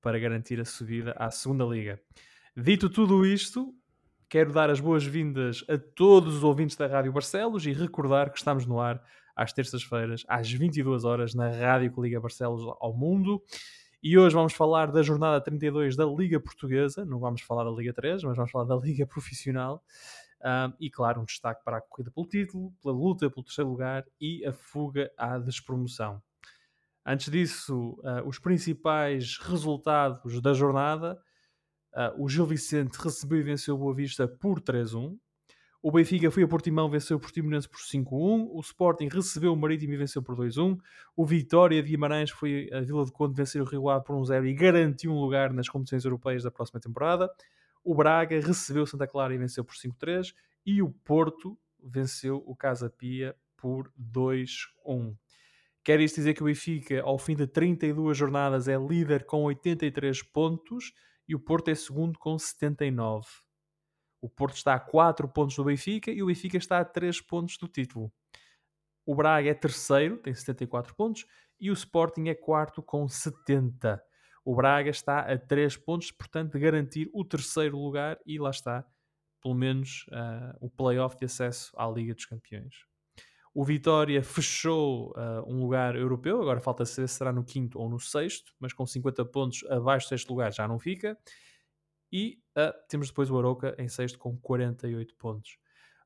para 0.00 0.18
garantir 0.18 0.60
a 0.60 0.64
subida 0.64 1.12
à 1.12 1.30
segunda 1.30 1.64
Liga. 1.64 2.00
Dito 2.56 2.90
tudo 2.90 3.24
isto, 3.24 3.74
quero 4.28 4.52
dar 4.52 4.70
as 4.70 4.80
boas-vindas 4.80 5.64
a 5.68 5.78
todos 5.78 6.36
os 6.36 6.44
ouvintes 6.44 6.76
da 6.76 6.86
Rádio 6.86 7.12
Barcelos 7.12 7.66
e 7.66 7.72
recordar 7.72 8.30
que 8.30 8.38
estamos 8.38 8.66
no 8.66 8.80
ar 8.80 9.02
às 9.34 9.52
terças-feiras, 9.52 10.24
às 10.28 10.50
22 10.50 11.04
horas, 11.04 11.34
na 11.34 11.48
Rádio 11.48 11.92
que 11.92 12.00
liga 12.00 12.20
Barcelos 12.20 12.62
ao 12.80 12.96
mundo. 12.96 13.42
E 14.06 14.18
hoje 14.18 14.34
vamos 14.34 14.52
falar 14.52 14.92
da 14.92 15.02
jornada 15.02 15.40
32 15.40 15.96
da 15.96 16.04
Liga 16.04 16.38
Portuguesa. 16.38 17.06
Não 17.06 17.18
vamos 17.18 17.40
falar 17.40 17.64
da 17.64 17.70
Liga 17.70 17.90
3, 17.90 18.22
mas 18.24 18.36
vamos 18.36 18.50
falar 18.50 18.66
da 18.66 18.76
Liga 18.76 19.06
Profissional. 19.06 19.82
Um, 20.42 20.74
e 20.78 20.90
claro, 20.90 21.22
um 21.22 21.24
destaque 21.24 21.64
para 21.64 21.78
a 21.78 21.80
corrida 21.80 22.10
pelo 22.10 22.26
título, 22.26 22.70
pela 22.82 22.94
luta 22.94 23.30
pelo 23.30 23.42
terceiro 23.42 23.70
lugar 23.70 24.04
e 24.20 24.44
a 24.44 24.52
fuga 24.52 25.10
à 25.16 25.38
despromoção. 25.38 26.22
Antes 27.06 27.30
disso, 27.32 27.98
uh, 28.00 28.28
os 28.28 28.38
principais 28.38 29.38
resultados 29.38 30.38
da 30.42 30.52
jornada. 30.52 31.18
Uh, 31.94 32.24
o 32.24 32.28
Gil 32.28 32.44
Vicente 32.44 32.96
recebeu 32.96 33.38
e 33.38 33.42
venceu 33.42 33.74
o 33.74 33.78
Boa 33.78 33.94
Vista 33.94 34.28
por 34.28 34.60
3-1. 34.60 35.16
O 35.86 35.92
Benfica 35.92 36.30
foi 36.30 36.42
a 36.42 36.48
Portimão, 36.48 36.88
venceu 36.88 37.18
o 37.18 37.20
Portimonense 37.20 37.68
por 37.68 37.78
5-1. 37.78 38.48
O 38.50 38.60
Sporting 38.60 39.06
recebeu 39.06 39.52
o 39.52 39.56
Marítimo 39.56 39.92
e 39.92 39.98
venceu 39.98 40.22
por 40.22 40.34
2-1. 40.34 40.78
O 41.14 41.26
Vitória 41.26 41.82
de 41.82 41.90
Guimarães 41.90 42.30
foi 42.30 42.70
a 42.72 42.80
Vila 42.80 43.04
de 43.04 43.12
Conde 43.12 43.34
vencer 43.34 43.60
o 43.60 43.66
Rio 43.66 43.90
Ave 43.90 44.02
por 44.02 44.16
1-0 44.16 44.46
e 44.46 44.54
garantiu 44.54 45.12
um 45.12 45.20
lugar 45.20 45.52
nas 45.52 45.68
competições 45.68 46.06
europeias 46.06 46.42
da 46.42 46.50
próxima 46.50 46.80
temporada. 46.80 47.30
O 47.84 47.94
Braga 47.94 48.40
recebeu 48.40 48.86
Santa 48.86 49.06
Clara 49.06 49.34
e 49.34 49.36
venceu 49.36 49.62
por 49.62 49.74
5-3. 49.74 50.34
E 50.64 50.80
o 50.80 50.90
Porto 50.90 51.54
venceu 51.78 52.42
o 52.46 52.56
Casa 52.56 52.88
Pia 52.88 53.36
por 53.54 53.92
2-1. 54.00 55.14
Quer 55.84 56.00
isto 56.00 56.14
dizer 56.14 56.32
que 56.32 56.42
o 56.42 56.46
Benfica, 56.46 57.02
ao 57.02 57.18
fim 57.18 57.36
de 57.36 57.46
32 57.46 58.16
jornadas, 58.16 58.68
é 58.68 58.78
líder 58.78 59.26
com 59.26 59.42
83 59.42 60.22
pontos 60.22 60.94
e 61.28 61.34
o 61.34 61.38
Porto 61.38 61.68
é 61.68 61.74
segundo 61.74 62.18
com 62.18 62.38
79. 62.38 63.43
O 64.24 64.28
Porto 64.30 64.56
está 64.56 64.72
a 64.72 64.80
4 64.80 65.28
pontos 65.28 65.54
do 65.54 65.64
Benfica 65.64 66.10
e 66.10 66.22
o 66.22 66.26
Benfica 66.26 66.56
está 66.56 66.78
a 66.80 66.84
3 66.84 67.20
pontos 67.20 67.58
do 67.58 67.68
título. 67.68 68.10
O 69.04 69.14
Braga 69.14 69.50
é 69.50 69.52
terceiro, 69.52 70.16
tem 70.16 70.32
74 70.32 70.94
pontos, 70.94 71.26
e 71.60 71.70
o 71.70 71.74
Sporting 71.74 72.28
é 72.28 72.34
quarto 72.34 72.82
com 72.82 73.06
70. 73.06 74.02
O 74.42 74.56
Braga 74.56 74.88
está 74.88 75.18
a 75.30 75.36
3 75.36 75.76
pontos, 75.76 76.10
portanto, 76.10 76.54
de 76.54 76.58
garantir 76.58 77.10
o 77.12 77.22
terceiro 77.22 77.76
lugar 77.76 78.18
e 78.24 78.38
lá 78.38 78.48
está, 78.48 78.86
pelo 79.42 79.54
menos, 79.54 80.06
uh, 80.08 80.56
o 80.58 80.70
playoff 80.70 81.18
de 81.18 81.26
acesso 81.26 81.70
à 81.76 81.86
Liga 81.86 82.14
dos 82.14 82.24
Campeões. 82.24 82.86
O 83.52 83.62
Vitória 83.62 84.22
fechou 84.22 85.10
uh, 85.10 85.44
um 85.46 85.60
lugar 85.60 85.96
europeu, 85.96 86.40
agora 86.40 86.60
falta 86.60 86.86
saber 86.86 87.08
se 87.08 87.16
será 87.16 87.30
no 87.30 87.44
quinto 87.44 87.78
ou 87.78 87.90
no 87.90 88.00
sexto, 88.00 88.54
mas 88.58 88.72
com 88.72 88.86
50 88.86 89.22
pontos 89.26 89.62
abaixo 89.70 90.06
do 90.06 90.08
sexto 90.08 90.30
lugar 90.30 90.50
já 90.50 90.66
não 90.66 90.78
fica. 90.78 91.14
E 92.16 92.38
uh, 92.56 92.72
temos 92.88 93.08
depois 93.08 93.28
o 93.28 93.36
Aroca 93.36 93.74
em 93.76 93.88
sexto 93.88 94.20
com 94.20 94.36
48 94.36 95.16
pontos. 95.16 95.58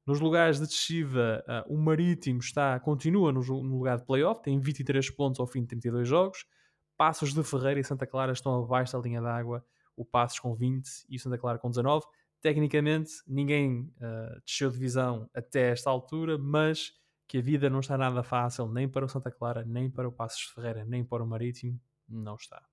Nos 0.07 0.21
lugares 0.21 0.59
de 0.59 0.67
descida, 0.67 1.45
uh, 1.47 1.75
o 1.75 1.77
Marítimo 1.77 2.41
está, 2.41 2.81
continua 2.81 3.31
no, 3.31 3.43
no 3.43 3.77
lugar 3.77 3.99
de 3.99 4.07
playoff, 4.07 4.41
tem 4.41 4.59
23 4.59 5.11
pontos 5.11 5.39
ao 5.39 5.47
fim 5.47 5.61
de 5.61 5.67
32 5.67 6.09
jogos. 6.09 6.47
Passos 6.97 7.35
de 7.35 7.45
Ferreira 7.45 7.79
e 7.79 7.85
Santa 7.85 8.07
Clara 8.07 8.33
estão 8.33 8.65
abaixo 8.65 8.95
da 8.95 8.99
linha 9.01 9.21
d'água, 9.21 9.63
o 9.95 10.03
Passos 10.03 10.39
com 10.39 10.55
20 10.55 10.89
e 11.11 11.17
o 11.17 11.21
Santa 11.21 11.37
Clara 11.37 11.59
com 11.59 11.69
19. 11.69 12.07
tecnicamente 12.41 13.13
ninguém 13.27 13.93
uh, 13.99 14.41
desceu 14.47 14.71
de 14.71 14.79
divisão 14.79 15.29
até 15.35 15.73
esta 15.73 15.91
altura, 15.91 16.39
mas 16.39 16.95
que 17.27 17.37
a 17.37 17.43
vida 17.43 17.69
não 17.69 17.81
está 17.81 17.99
nada 17.99 18.23
fácil 18.23 18.67
nem 18.67 18.89
para 18.89 19.05
o 19.05 19.09
Santa 19.11 19.31
Clara, 19.31 19.63
nem 19.63 19.91
para 19.91 20.09
o 20.09 20.13
Passos 20.13 20.41
de 20.41 20.55
Ferreira, 20.55 20.87
nem 20.87 21.05
para 21.05 21.23
o 21.23 21.27
Marítimo, 21.27 21.79
não 22.09 22.37
está. 22.37 22.65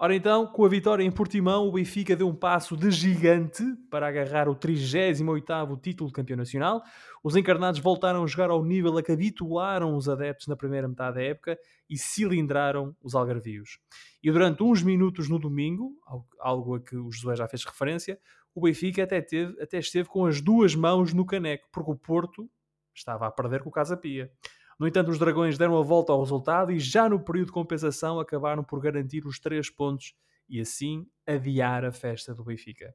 Ora 0.00 0.14
então, 0.14 0.46
com 0.46 0.64
a 0.64 0.68
vitória 0.68 1.02
em 1.02 1.10
Portimão, 1.10 1.66
o 1.66 1.72
Benfica 1.72 2.14
deu 2.14 2.28
um 2.28 2.34
passo 2.34 2.76
de 2.76 2.88
gigante 2.88 3.64
para 3.90 4.06
agarrar 4.06 4.48
o 4.48 4.54
38º 4.54 5.80
título 5.80 6.08
de 6.08 6.14
campeão 6.14 6.36
nacional. 6.36 6.80
Os 7.20 7.34
encarnados 7.34 7.80
voltaram 7.80 8.22
a 8.22 8.26
jogar 8.28 8.48
ao 8.48 8.64
nível 8.64 8.96
a 8.96 9.02
que 9.02 9.10
habituaram 9.10 9.96
os 9.96 10.08
adeptos 10.08 10.46
na 10.46 10.54
primeira 10.54 10.86
metade 10.86 11.16
da 11.16 11.22
época 11.22 11.58
e 11.90 11.98
cilindraram 11.98 12.94
os 13.02 13.16
algarvios. 13.16 13.80
E 14.22 14.30
durante 14.30 14.62
uns 14.62 14.84
minutos 14.84 15.28
no 15.28 15.36
domingo, 15.36 15.90
algo 16.38 16.76
a 16.76 16.80
que 16.80 16.96
o 16.96 17.10
Josué 17.10 17.34
já 17.34 17.48
fez 17.48 17.64
referência, 17.64 18.20
o 18.54 18.60
Benfica 18.60 19.02
até, 19.02 19.20
teve, 19.20 19.60
até 19.60 19.80
esteve 19.80 20.08
com 20.08 20.26
as 20.26 20.40
duas 20.40 20.76
mãos 20.76 21.12
no 21.12 21.26
caneco, 21.26 21.66
porque 21.72 21.90
o 21.90 21.96
Porto 21.96 22.48
estava 22.94 23.26
a 23.26 23.32
perder 23.32 23.64
com 23.64 23.68
o 23.68 23.72
Casa 23.72 23.96
Pia. 23.96 24.30
No 24.78 24.86
entanto, 24.86 25.10
os 25.10 25.18
Dragões 25.18 25.58
deram 25.58 25.76
a 25.76 25.82
volta 25.82 26.12
ao 26.12 26.20
resultado 26.20 26.70
e 26.70 26.78
já 26.78 27.08
no 27.08 27.18
período 27.18 27.46
de 27.46 27.52
compensação 27.52 28.20
acabaram 28.20 28.62
por 28.62 28.80
garantir 28.80 29.26
os 29.26 29.40
três 29.40 29.68
pontos 29.68 30.14
e 30.48 30.60
assim 30.60 31.04
adiar 31.26 31.84
a 31.84 31.90
festa 31.90 32.32
do 32.32 32.44
Benfica. 32.44 32.94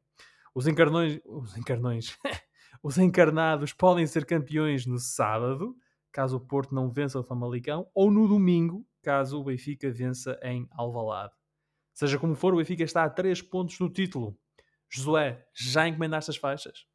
Os 0.55 0.65
encarnões, 0.65 1.19
os 1.25 1.57
encarnões, 1.57 2.17
os 2.81 2.97
encarnados 2.97 3.73
podem 3.73 4.07
ser 4.07 4.25
campeões 4.25 4.85
no 4.85 4.97
sábado, 4.97 5.75
caso 6.09 6.37
o 6.37 6.39
Porto 6.39 6.73
não 6.73 6.89
vença 6.89 7.19
o 7.19 7.23
Famalicão, 7.23 7.85
ou 7.93 8.09
no 8.09 8.29
domingo, 8.29 8.87
caso 9.01 9.41
o 9.41 9.43
Benfica 9.43 9.91
vença 9.91 10.39
em 10.41 10.65
Alvalade. 10.71 11.33
Seja 11.93 12.17
como 12.17 12.33
for, 12.33 12.53
o 12.53 12.57
Benfica 12.57 12.83
está 12.83 13.03
a 13.03 13.09
3 13.09 13.41
pontos 13.41 13.77
do 13.77 13.89
título. 13.89 14.37
Josué, 14.89 15.45
já 15.53 15.87
encomendaste 15.87 16.31
as 16.31 16.37
faixas? 16.37 16.85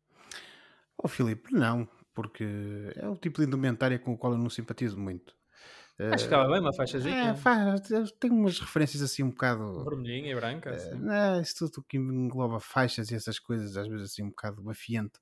Oh 0.97 1.09
Filipe, 1.09 1.53
não 1.53 1.87
porque 2.19 2.45
é 2.97 3.09
o 3.09 3.15
tipo 3.15 3.41
de 3.41 3.47
indumentária 3.47 3.97
com 3.97 4.13
o 4.13 4.19
qual 4.19 4.33
eu 4.33 4.39
não 4.39 4.51
simpatizo 4.51 4.99
muito. 4.99 5.33
Acho 5.97 6.17
que 6.17 6.25
ficava 6.25 6.51
bem 6.51 6.61
uma 6.61 6.75
faixa 6.75 6.99
É, 7.09 7.33
faz, 7.37 7.81
tem 8.19 8.33
umas 8.33 8.59
referências 8.59 9.01
assim 9.03 9.23
um 9.23 9.31
bocado. 9.31 9.85
Vermelhinha 9.85 10.33
e 10.33 10.35
branca. 10.35 10.71
Assim. 10.71 10.97
não, 10.97 11.41
isso 11.41 11.71
tudo 11.71 11.87
que 11.87 11.97
engloba 11.97 12.59
faixas 12.59 13.13
e 13.13 13.15
essas 13.15 13.39
coisas, 13.39 13.77
às 13.77 13.87
vezes 13.87 14.11
assim 14.11 14.25
um 14.25 14.31
bocado 14.31 14.61
bafiante. 14.61 15.21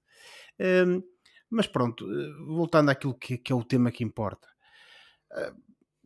Um, 0.58 1.02
mas 1.50 1.66
pronto, 1.66 2.10
eh, 2.10 2.32
voltando 2.46 2.88
àquilo 2.88 3.12
que, 3.12 3.36
que, 3.36 3.52
é 3.52 3.54
o 3.54 3.62
tema 3.62 3.92
que 3.92 4.02
importa. 4.02 4.48
Uh, 5.32 5.54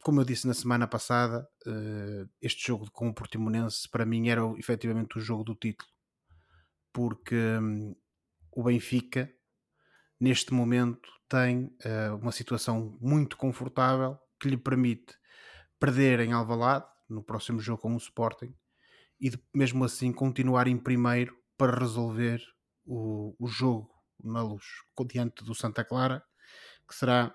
como 0.02 0.20
eu 0.20 0.24
disse 0.24 0.48
na 0.48 0.54
semana 0.54 0.88
passada, 0.88 1.48
uh, 1.68 2.28
este 2.42 2.66
jogo 2.66 2.90
com 2.90 3.08
o 3.08 3.14
Portimonense 3.14 3.88
para 3.88 4.04
mim 4.04 4.28
era 4.28 4.42
efetivamente 4.58 5.18
o 5.18 5.20
jogo 5.20 5.44
do 5.44 5.54
título. 5.54 5.88
Porque 6.92 7.36
um, 7.36 7.94
o 8.50 8.64
Benfica 8.64 9.32
neste 10.20 10.52
momento 10.52 11.08
tem 11.28 11.74
uh, 11.84 12.16
uma 12.20 12.32
situação 12.32 12.98
muito 13.00 13.36
confortável 13.36 14.18
que 14.38 14.48
lhe 14.48 14.56
permite 14.56 15.14
perder 15.78 16.20
em 16.20 16.32
Alvalade 16.32 16.84
no 17.08 17.22
próximo 17.22 17.58
jogo 17.58 17.82
com 17.82 17.94
o 17.94 17.98
Sporting 17.98 18.54
e 19.20 19.32
mesmo 19.54 19.84
assim 19.84 20.12
continuar 20.12 20.66
em 20.66 20.76
primeiro 20.76 21.36
para 21.56 21.78
resolver 21.78 22.42
o, 22.84 23.34
o 23.38 23.46
jogo 23.46 23.90
na 24.22 24.42
luz 24.42 24.64
diante 25.08 25.42
do 25.42 25.54
Santa 25.54 25.84
Clara 25.84 26.22
que 26.86 26.94
será 26.94 27.34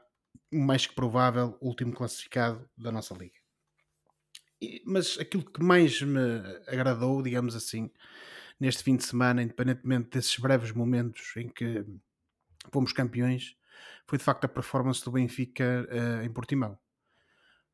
mais 0.51 0.85
que 0.85 0.93
provável 0.93 1.57
último 1.61 1.93
classificado 1.93 2.69
da 2.77 2.91
nossa 2.91 3.15
liga. 3.15 3.39
E, 4.61 4.83
mas 4.85 5.17
aquilo 5.19 5.43
que 5.43 5.63
mais 5.63 6.01
me 6.01 6.39
agradou 6.67 7.23
digamos 7.23 7.55
assim 7.55 7.89
neste 8.59 8.83
fim 8.83 8.95
de 8.95 9.05
semana 9.05 9.41
independentemente 9.41 10.09
desses 10.11 10.37
breves 10.37 10.71
momentos 10.71 11.33
em 11.37 11.49
que 11.49 11.83
fomos 12.71 12.93
campeões, 12.93 13.55
foi 14.07 14.17
de 14.17 14.23
facto 14.23 14.45
a 14.45 14.47
performance 14.47 15.03
do 15.03 15.11
Benfica 15.11 15.87
uh, 15.89 16.23
em 16.23 16.31
Portimão. 16.31 16.77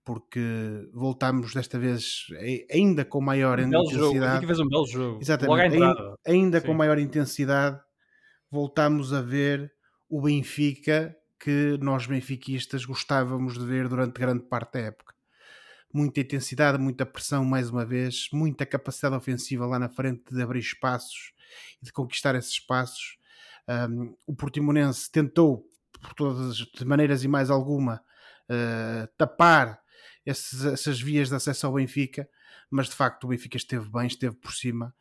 Porque 0.04 0.90
voltámos 0.94 1.54
desta 1.54 1.78
vez 1.78 2.26
ainda 2.72 3.06
com 3.06 3.22
maior 3.22 3.60
um 3.60 3.68
intensidade. 3.68 4.46
Fez 4.48 4.60
um 4.60 4.68
belo 4.68 4.88
jogo. 4.88 5.20
Exatamente. 5.22 5.76
Ainda, 5.76 6.16
ainda 6.26 6.62
com 6.62 6.74
maior 6.74 6.98
intensidade, 6.98 7.80
voltámos 8.50 9.14
a 9.14 9.22
ver 9.22 9.72
o 10.10 10.22
Benfica 10.22 11.16
que 11.40 11.78
nós 11.82 12.06
benfiquistas 12.06 12.86
gostávamos 12.86 13.58
de 13.58 13.66
ver 13.66 13.88
durante 13.88 14.20
grande 14.20 14.44
parte 14.44 14.74
da 14.74 14.80
época. 14.82 15.14
Muita 15.94 16.22
intensidade, 16.22 16.78
muita 16.78 17.06
pressão 17.06 17.44
mais 17.44 17.70
uma 17.70 17.86
vez, 17.86 18.28
muita 18.32 18.66
capacidade 18.66 19.16
ofensiva 19.16 19.66
lá 19.66 19.78
na 19.80 19.90
frente 19.90 20.34
de 20.34 20.42
abrir 20.42 20.60
espaços 20.60 21.34
e 21.82 21.86
de 21.86 21.92
conquistar 21.92 22.36
esses 22.36 22.52
espaços 22.52 23.18
um, 23.68 24.16
o 24.26 24.36
Portimonense 24.36 25.12
tentou, 25.12 25.66
por 26.02 26.14
todas 26.14 26.62
as 26.76 26.84
maneiras 26.84 27.24
e 27.24 27.28
mais 27.28 27.50
alguma, 27.50 28.02
uh, 28.50 29.08
tapar 29.18 29.80
esses, 30.26 30.66
essas 30.66 31.00
vias 31.00 31.30
de 31.30 31.36
acesso 31.36 31.68
ao 31.68 31.74
Benfica, 31.74 32.28
mas 32.70 32.88
de 32.88 32.96
facto 32.96 33.26
o 33.26 33.28
Benfica 33.28 33.58
esteve 33.58 33.90
bem, 33.90 34.08
esteve 34.08 34.36
por 34.36 34.54
cima. 34.54 34.94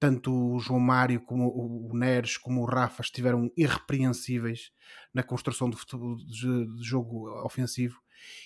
Tanto 0.00 0.32
o 0.32 0.60
João 0.60 0.78
Mário 0.78 1.20
como 1.20 1.48
o 1.48 1.96
Neres 1.96 2.36
como 2.36 2.62
o 2.62 2.64
Rafa 2.64 3.02
estiveram 3.02 3.50
irrepreensíveis 3.56 4.70
na 5.12 5.24
construção 5.24 5.68
de, 5.68 5.76
de, 5.76 6.76
de 6.76 6.84
jogo 6.84 7.28
ofensivo 7.44 8.00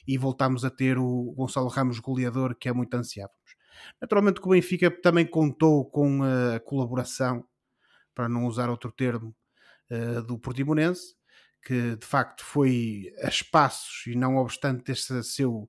e 0.06 0.16
voltámos 0.16 0.64
a 0.64 0.70
ter 0.70 0.96
o 0.96 1.32
Gonçalo 1.36 1.68
Ramos 1.68 1.98
goleador 1.98 2.54
que 2.54 2.70
é 2.70 2.72
muito 2.72 2.94
ansiávamos. 2.94 3.36
Naturalmente 4.00 4.40
que 4.40 4.46
o 4.46 4.50
Benfica 4.50 4.90
também 4.90 5.26
contou 5.26 5.84
com 5.84 6.22
a 6.22 6.58
colaboração, 6.60 7.44
para 8.14 8.28
não 8.28 8.46
usar 8.46 8.68
outro 8.68 8.92
termo, 8.92 9.34
uh, 9.92 10.22
do 10.22 10.38
Portimonense, 10.38 11.14
que 11.64 11.96
de 11.96 12.06
facto 12.06 12.44
foi 12.44 13.12
a 13.22 13.28
espaços 13.28 14.06
e 14.06 14.16
não 14.16 14.36
obstante 14.36 14.90
esse 14.90 15.22
seu 15.22 15.68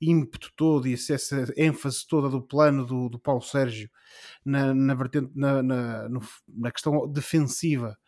ímpeto 0.00 0.52
todo 0.56 0.86
e 0.86 0.94
essa 0.94 1.52
ênfase 1.56 2.06
toda 2.06 2.28
do 2.28 2.40
plano 2.40 2.86
do, 2.86 3.08
do 3.08 3.18
Paulo 3.18 3.42
Sérgio 3.42 3.90
na, 4.44 4.72
na, 4.72 4.94
vertente, 4.94 5.32
na, 5.34 5.62
na, 5.62 6.08
na 6.48 6.70
questão 6.70 7.10
defensiva 7.10 7.98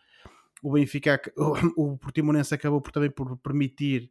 o 0.64 0.72
Benfica, 0.72 1.20
o, 1.36 1.52
o 1.92 1.98
Portimonense 1.98 2.54
acabou 2.54 2.80
por 2.80 2.90
também 2.90 3.10
por 3.10 3.36
permitir 3.36 4.10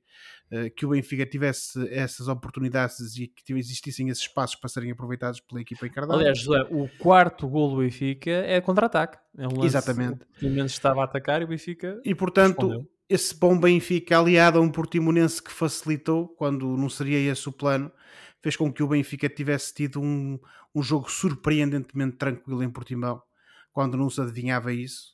que 0.75 0.85
o 0.85 0.89
Benfica 0.89 1.25
tivesse 1.25 1.87
essas 1.91 2.27
oportunidades 2.27 3.17
e 3.17 3.27
que 3.27 3.53
existissem 3.53 4.09
esses 4.09 4.23
espaços 4.23 4.55
para 4.55 4.69
serem 4.69 4.91
aproveitados 4.91 5.39
pela 5.39 5.61
equipa 5.61 5.87
encarnada. 5.87 6.19
Aliás, 6.19 6.39
José, 6.39 6.67
o 6.69 6.87
quarto 6.99 7.47
gol 7.47 7.71
do 7.71 7.77
Benfica 7.77 8.29
é 8.29 8.61
contra-ataque. 8.61 9.17
É 9.37 9.47
um 9.47 9.51
lance 9.51 9.67
Exatamente. 9.67 10.13
O 10.13 10.25
Portimonense 10.25 10.73
estava 10.73 11.01
a 11.01 11.05
atacar 11.05 11.41
e 11.41 11.45
o 11.45 11.47
Benfica 11.47 11.99
E 12.05 12.13
portanto, 12.13 12.67
respondeu. 12.67 12.89
esse 13.09 13.35
bom 13.35 13.59
Benfica 13.59 14.19
aliado 14.19 14.59
a 14.59 14.61
um 14.61 14.69
Portimonense 14.69 15.41
que 15.41 15.51
facilitou, 15.51 16.27
quando 16.27 16.77
não 16.77 16.89
seria 16.89 17.17
esse 17.31 17.49
o 17.49 17.51
plano, 17.51 17.91
fez 18.41 18.55
com 18.55 18.71
que 18.71 18.83
o 18.83 18.87
Benfica 18.87 19.29
tivesse 19.29 19.73
tido 19.73 20.01
um, 20.01 20.39
um 20.75 20.83
jogo 20.83 21.09
surpreendentemente 21.09 22.17
tranquilo 22.17 22.61
em 22.61 22.69
Portimão, 22.69 23.21
quando 23.71 23.97
não 23.97 24.09
se 24.09 24.21
adivinhava 24.21 24.71
isso 24.71 25.13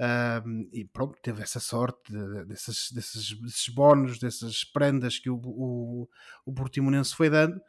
um, 0.00 0.68
e 0.72 0.84
pronto, 0.84 1.18
teve 1.22 1.42
essa 1.42 1.60
sorte 1.60 2.12
de, 2.12 2.44
desses, 2.46 2.90
desses, 2.92 3.38
desses 3.40 3.68
bónus, 3.68 4.18
dessas 4.18 4.64
prendas 4.64 5.18
que 5.18 5.30
o, 5.30 5.36
o, 5.36 6.08
o 6.46 6.52
Portimonense 6.52 7.14
foi 7.14 7.30
dando, 7.30 7.60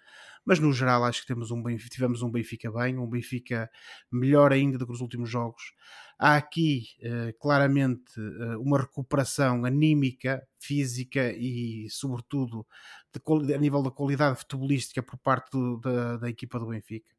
mas 0.45 0.59
no 0.59 0.73
geral 0.73 1.03
acho 1.03 1.21
que 1.21 1.27
temos 1.27 1.51
um 1.51 1.63
tivemos 1.89 2.21
um 2.21 2.31
Benfica 2.31 2.71
bem, 2.71 2.97
um 2.97 3.07
Benfica 3.07 3.69
melhor 4.11 4.51
ainda 4.51 4.77
do 4.77 4.85
que 4.85 4.93
os 4.93 5.01
últimos 5.01 5.29
jogos. 5.29 5.73
Há 6.17 6.35
aqui 6.35 6.85
uh, 7.01 7.37
claramente 7.39 8.19
uh, 8.19 8.59
uma 8.61 8.79
recuperação 8.79 9.65
anímica, 9.65 10.45
física 10.59 11.31
e, 11.31 11.87
sobretudo, 11.89 12.65
de, 13.11 13.53
a 13.53 13.57
nível 13.57 13.81
da 13.81 13.91
qualidade 13.91 14.39
futebolística 14.39 15.01
por 15.01 15.17
parte 15.17 15.51
do, 15.51 15.77
da, 15.79 16.17
da 16.17 16.29
equipa 16.29 16.59
do 16.59 16.67
Benfica. 16.67 17.11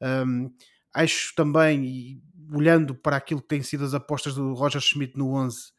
Um, 0.00 0.52
Acho 0.94 1.34
também, 1.34 1.84
e 1.84 2.22
olhando 2.52 2.94
para 2.94 3.16
aquilo 3.16 3.42
que 3.42 3.48
têm 3.48 3.62
sido 3.62 3.84
as 3.84 3.94
apostas 3.94 4.34
do 4.34 4.54
Roger 4.54 4.80
Schmidt 4.80 5.16
no 5.16 5.34
11, 5.34 5.72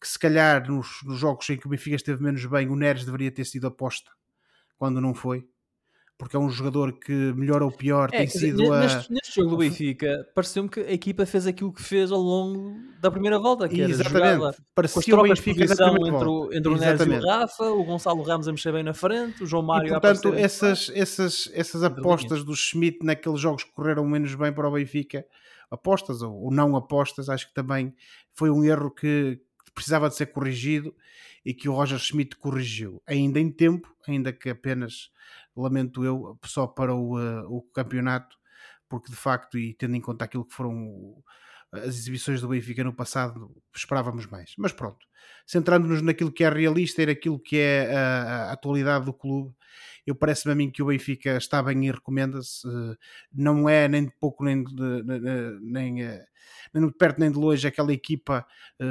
que 0.00 0.08
se 0.08 0.18
calhar 0.18 0.68
nos, 0.68 1.00
nos 1.04 1.18
jogos 1.18 1.48
em 1.50 1.56
que 1.56 1.66
o 1.66 1.70
Benfica 1.70 1.96
esteve 1.96 2.22
menos 2.22 2.44
bem, 2.46 2.68
o 2.68 2.76
Neres 2.76 3.04
deveria 3.04 3.30
ter 3.30 3.44
sido 3.44 3.66
aposta 3.66 4.10
quando 4.76 5.00
não 5.00 5.14
foi 5.14 5.48
porque 6.22 6.36
é 6.36 6.38
um 6.38 6.48
jogador 6.48 6.92
que, 6.92 7.12
melhor 7.12 7.64
ou 7.64 7.72
pior, 7.72 8.08
é, 8.12 8.18
tem 8.18 8.26
dizer, 8.26 8.38
sido 8.38 8.70
neste, 8.78 9.10
a... 9.10 9.12
neste, 9.12 9.34
jogo 9.34 9.50
do 9.50 9.56
Benfica, 9.56 10.24
pareceu-me 10.32 10.68
que 10.68 10.78
a 10.78 10.92
equipa 10.92 11.26
fez 11.26 11.48
aquilo 11.48 11.72
que 11.72 11.82
fez 11.82 12.12
ao 12.12 12.20
longo 12.20 12.76
da 13.00 13.10
primeira 13.10 13.40
volta, 13.40 13.68
que 13.68 13.80
Exatamente. 13.80 14.56
parecia 14.72 15.18
o 15.18 15.22
Benfica 15.24 15.64
entre, 15.64 16.28
o, 16.28 16.52
entre 16.52 16.68
o 16.68 16.76
Neres 16.76 17.00
e 17.00 17.10
o 17.10 17.26
Rafa, 17.26 17.64
o 17.64 17.82
Gonçalo 17.82 18.22
Ramos 18.22 18.46
a 18.46 18.52
mexer 18.52 18.70
bem 18.70 18.84
na 18.84 18.94
frente, 18.94 19.42
o 19.42 19.46
João 19.46 19.64
Mário 19.64 19.88
e, 19.88 19.90
portanto, 19.90 20.32
essas, 20.34 20.92
essas, 20.94 21.50
essas 21.52 21.82
apostas 21.82 22.44
do 22.44 22.54
Schmidt 22.54 23.04
naqueles 23.04 23.40
jogos 23.40 23.64
que 23.64 23.72
correram 23.72 24.06
menos 24.06 24.32
bem 24.36 24.52
para 24.52 24.68
o 24.68 24.70
Benfica, 24.70 25.26
apostas 25.72 26.22
ou, 26.22 26.32
ou 26.44 26.52
não 26.52 26.76
apostas, 26.76 27.28
acho 27.28 27.48
que 27.48 27.54
também 27.54 27.92
foi 28.32 28.48
um 28.48 28.62
erro 28.62 28.92
que 28.92 29.40
precisava 29.74 30.08
de 30.08 30.14
ser 30.14 30.26
corrigido 30.26 30.94
e 31.44 31.52
que 31.52 31.68
o 31.68 31.74
Roger 31.74 31.98
Schmidt 31.98 32.36
corrigiu, 32.36 33.02
ainda 33.04 33.40
em 33.40 33.50
tempo, 33.50 33.92
ainda 34.06 34.32
que 34.32 34.50
apenas 34.50 35.10
lamento 35.56 36.04
eu, 36.04 36.38
só 36.44 36.66
para 36.66 36.94
o, 36.94 37.18
uh, 37.18 37.44
o 37.48 37.62
campeonato, 37.72 38.36
porque 38.88 39.10
de 39.10 39.16
facto, 39.16 39.58
e 39.58 39.74
tendo 39.74 39.96
em 39.96 40.00
conta 40.00 40.24
aquilo 40.24 40.44
que 40.44 40.54
foram 40.54 41.22
as 41.72 41.94
exibições 41.94 42.40
do 42.40 42.48
Benfica 42.48 42.84
no 42.84 42.92
passado 42.92 43.50
esperávamos 43.74 44.26
mais. 44.26 44.52
Mas 44.58 44.72
pronto, 44.72 45.06
centrando-nos 45.46 46.02
naquilo 46.02 46.30
que 46.30 46.44
é 46.44 46.50
realista 46.50 47.02
e 47.02 47.06
naquilo 47.06 47.40
que 47.40 47.56
é 47.58 47.94
a, 47.96 48.50
a 48.50 48.52
atualidade 48.52 49.06
do 49.06 49.12
clube, 49.14 49.54
eu 50.06 50.14
parece-me 50.14 50.52
a 50.52 50.54
mim 50.54 50.70
que 50.70 50.82
o 50.82 50.86
Benfica 50.86 51.36
está 51.36 51.62
bem 51.62 51.86
e 51.86 51.90
recomenda-se. 51.90 52.66
Não 53.32 53.68
é 53.68 53.88
nem 53.88 54.06
de 54.06 54.12
pouco 54.20 54.44
nem 54.44 54.64
de, 54.64 55.02
nem, 55.60 56.20
nem 56.72 56.86
de 56.86 56.92
perto 56.98 57.20
nem 57.20 57.30
de 57.30 57.38
longe 57.38 57.66
aquela 57.66 57.92
equipa 57.92 58.46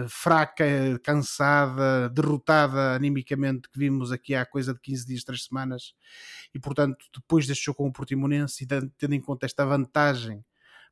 fraca, 0.08 0.66
cansada, 1.04 2.10
derrotada 2.10 2.96
animicamente 2.96 3.70
que 3.70 3.78
vimos 3.78 4.12
aqui 4.12 4.34
há 4.36 4.46
coisa 4.46 4.74
de 4.74 4.80
15 4.80 5.06
dias, 5.06 5.24
3 5.24 5.44
semanas. 5.44 5.94
E 6.54 6.60
portanto, 6.60 7.06
depois 7.14 7.46
deste 7.46 7.66
jogo 7.66 7.78
com 7.78 7.88
o 7.88 7.94
Portimonense 7.94 8.64
e 8.64 8.68
tendo 8.68 9.14
em 9.14 9.22
conta 9.22 9.46
esta 9.46 9.66
vantagem 9.66 10.44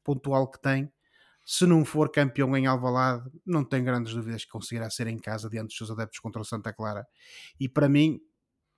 pontual 0.04 0.50
que 0.50 0.62
tem, 0.62 0.92
se 1.46 1.66
não 1.66 1.84
for 1.84 2.12
campeão 2.12 2.56
em 2.56 2.68
Alvalade, 2.68 3.28
não 3.44 3.64
tenho 3.64 3.84
grandes 3.84 4.14
dúvidas 4.14 4.46
que 4.46 4.52
conseguirá 4.52 4.88
ser 4.90 5.08
em 5.08 5.18
casa 5.18 5.50
diante 5.50 5.70
dos 5.70 5.78
seus 5.78 5.90
adeptos 5.90 6.20
contra 6.20 6.40
o 6.40 6.46
Santa 6.46 6.72
Clara. 6.72 7.08
E 7.60 7.68
para 7.68 7.90
mim, 7.90 8.20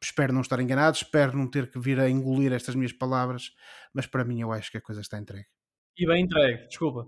espero 0.02 0.34
não 0.34 0.42
estar 0.42 0.60
enganado, 0.60 0.98
espero 0.98 1.38
não 1.38 1.48
ter 1.48 1.70
que 1.70 1.80
vir 1.80 2.00
a 2.00 2.10
engolir 2.10 2.52
estas 2.54 2.76
minhas 2.76 2.94
palavras, 2.94 3.52
mas 3.94 4.06
para 4.08 4.24
mim 4.24 4.42
eu 4.42 4.52
acho 4.52 4.72
que 4.72 4.78
a 4.78 4.82
coisa 4.82 5.02
está 5.02 5.18
entregue. 5.18 5.48
E 5.98 6.06
bem 6.06 6.24
entregue, 6.24 6.68
desculpa. 6.68 7.08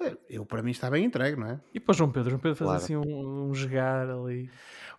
Eh, 0.00 0.16
eu, 0.30 0.46
para 0.46 0.62
mim, 0.62 0.70
está 0.70 0.90
bem 0.90 1.04
entregue, 1.04 1.38
não 1.38 1.46
é? 1.46 1.60
E 1.72 1.78
para 1.78 1.94
João 1.94 2.10
Pedro? 2.10 2.30
João 2.30 2.40
Pedro 2.40 2.56
faz 2.56 2.68
claro. 2.68 2.82
assim 2.82 2.96
um, 2.96 3.48
um 3.50 3.54
jogar 3.54 4.08
ali. 4.10 4.50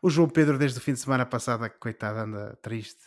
O 0.02 0.10
João 0.10 0.30
Pedro, 0.30 0.58
desde 0.58 0.78
o 0.78 0.82
fim 0.82 0.94
de 0.94 1.00
semana 1.00 1.26
passada, 1.26 1.70
coitado, 1.70 2.20
anda 2.20 2.56
triste. 2.62 3.04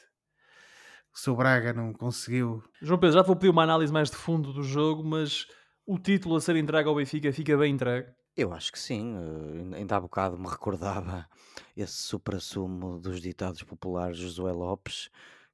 O 1.14 1.18
seu 1.18 1.35
Braga 1.35 1.73
não 1.73 1.92
conseguiu. 1.92 2.62
João 2.82 2.99
Pedro, 2.99 3.14
já 3.14 3.23
vou 3.23 3.37
pedir 3.37 3.50
uma 3.50 3.62
análise 3.62 3.92
mais 3.92 4.11
de 4.11 4.16
fundo 4.16 4.52
do 4.52 4.62
jogo, 4.62 5.02
mas 5.04 5.47
o 5.87 5.99
título 5.99 6.37
a 6.37 6.40
ser 6.40 6.56
entregue 6.56 6.88
ao 6.88 6.94
Benfica 6.94 7.32
fica 7.32 7.56
bem 7.56 7.73
entregue? 7.73 8.08
Eu 8.38 8.52
acho 8.52 8.71
que 8.71 8.78
sim. 8.78 9.16
Uh, 9.16 9.75
ainda 9.75 9.97
há 9.97 10.00
bocado 10.00 10.38
me 10.38 10.47
recordava 10.49 11.28
esse 11.76 11.95
supra-sumo 11.95 13.00
dos 13.00 13.21
ditados 13.21 13.64
populares 13.64 14.16
Josué 14.16 14.52
Lopes, 14.52 15.11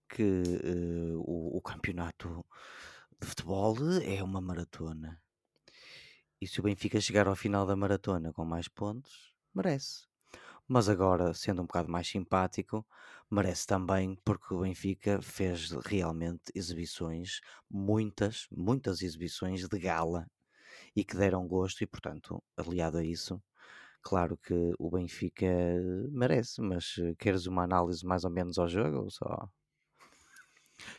que 0.07 0.23
uh, 0.23 1.19
o, 1.19 1.57
o 1.57 1.63
campeonato 1.63 2.45
de 3.19 3.27
futebol 3.27 3.75
é 4.03 4.23
uma 4.23 4.39
maratona. 4.39 5.19
E 6.39 6.47
se 6.47 6.61
o 6.61 6.63
Benfica 6.63 7.01
chegar 7.01 7.27
ao 7.27 7.35
final 7.35 7.65
da 7.65 7.75
maratona 7.75 8.35
com 8.35 8.45
mais 8.45 8.69
pontos, 8.69 9.35
merece. 9.55 10.07
Mas 10.69 10.87
agora, 10.87 11.33
sendo 11.33 11.63
um 11.63 11.67
bocado 11.67 11.91
mais 11.91 12.07
simpático, 12.07 12.87
merece 13.31 13.67
também 13.67 14.15
porque 14.23 14.53
o 14.53 14.61
Benfica 14.61 15.23
fez 15.23 15.71
realmente 15.71 16.53
exibições, 16.55 17.41
muitas, 17.71 18.47
muitas 18.51 19.01
exibições 19.01 19.67
de 19.67 19.79
gala 19.79 20.27
e 20.95 21.05
que 21.05 21.17
deram 21.17 21.47
gosto 21.47 21.83
e, 21.83 21.87
portanto, 21.87 22.43
aliado 22.57 22.99
a 22.99 23.05
isso, 23.05 23.43
claro 24.03 24.37
que 24.37 24.73
o 24.79 24.91
Benfica 24.91 25.47
merece, 26.11 26.61
mas 26.61 26.97
eh, 26.99 27.15
queres 27.19 27.47
uma 27.47 27.65
análise 27.65 28.05
mais 28.07 28.25
ou 28.25 28.31
menos 28.31 28.59
ao 28.59 28.69
jogo 28.69 29.05
ou 29.05 29.11
só? 29.11 29.49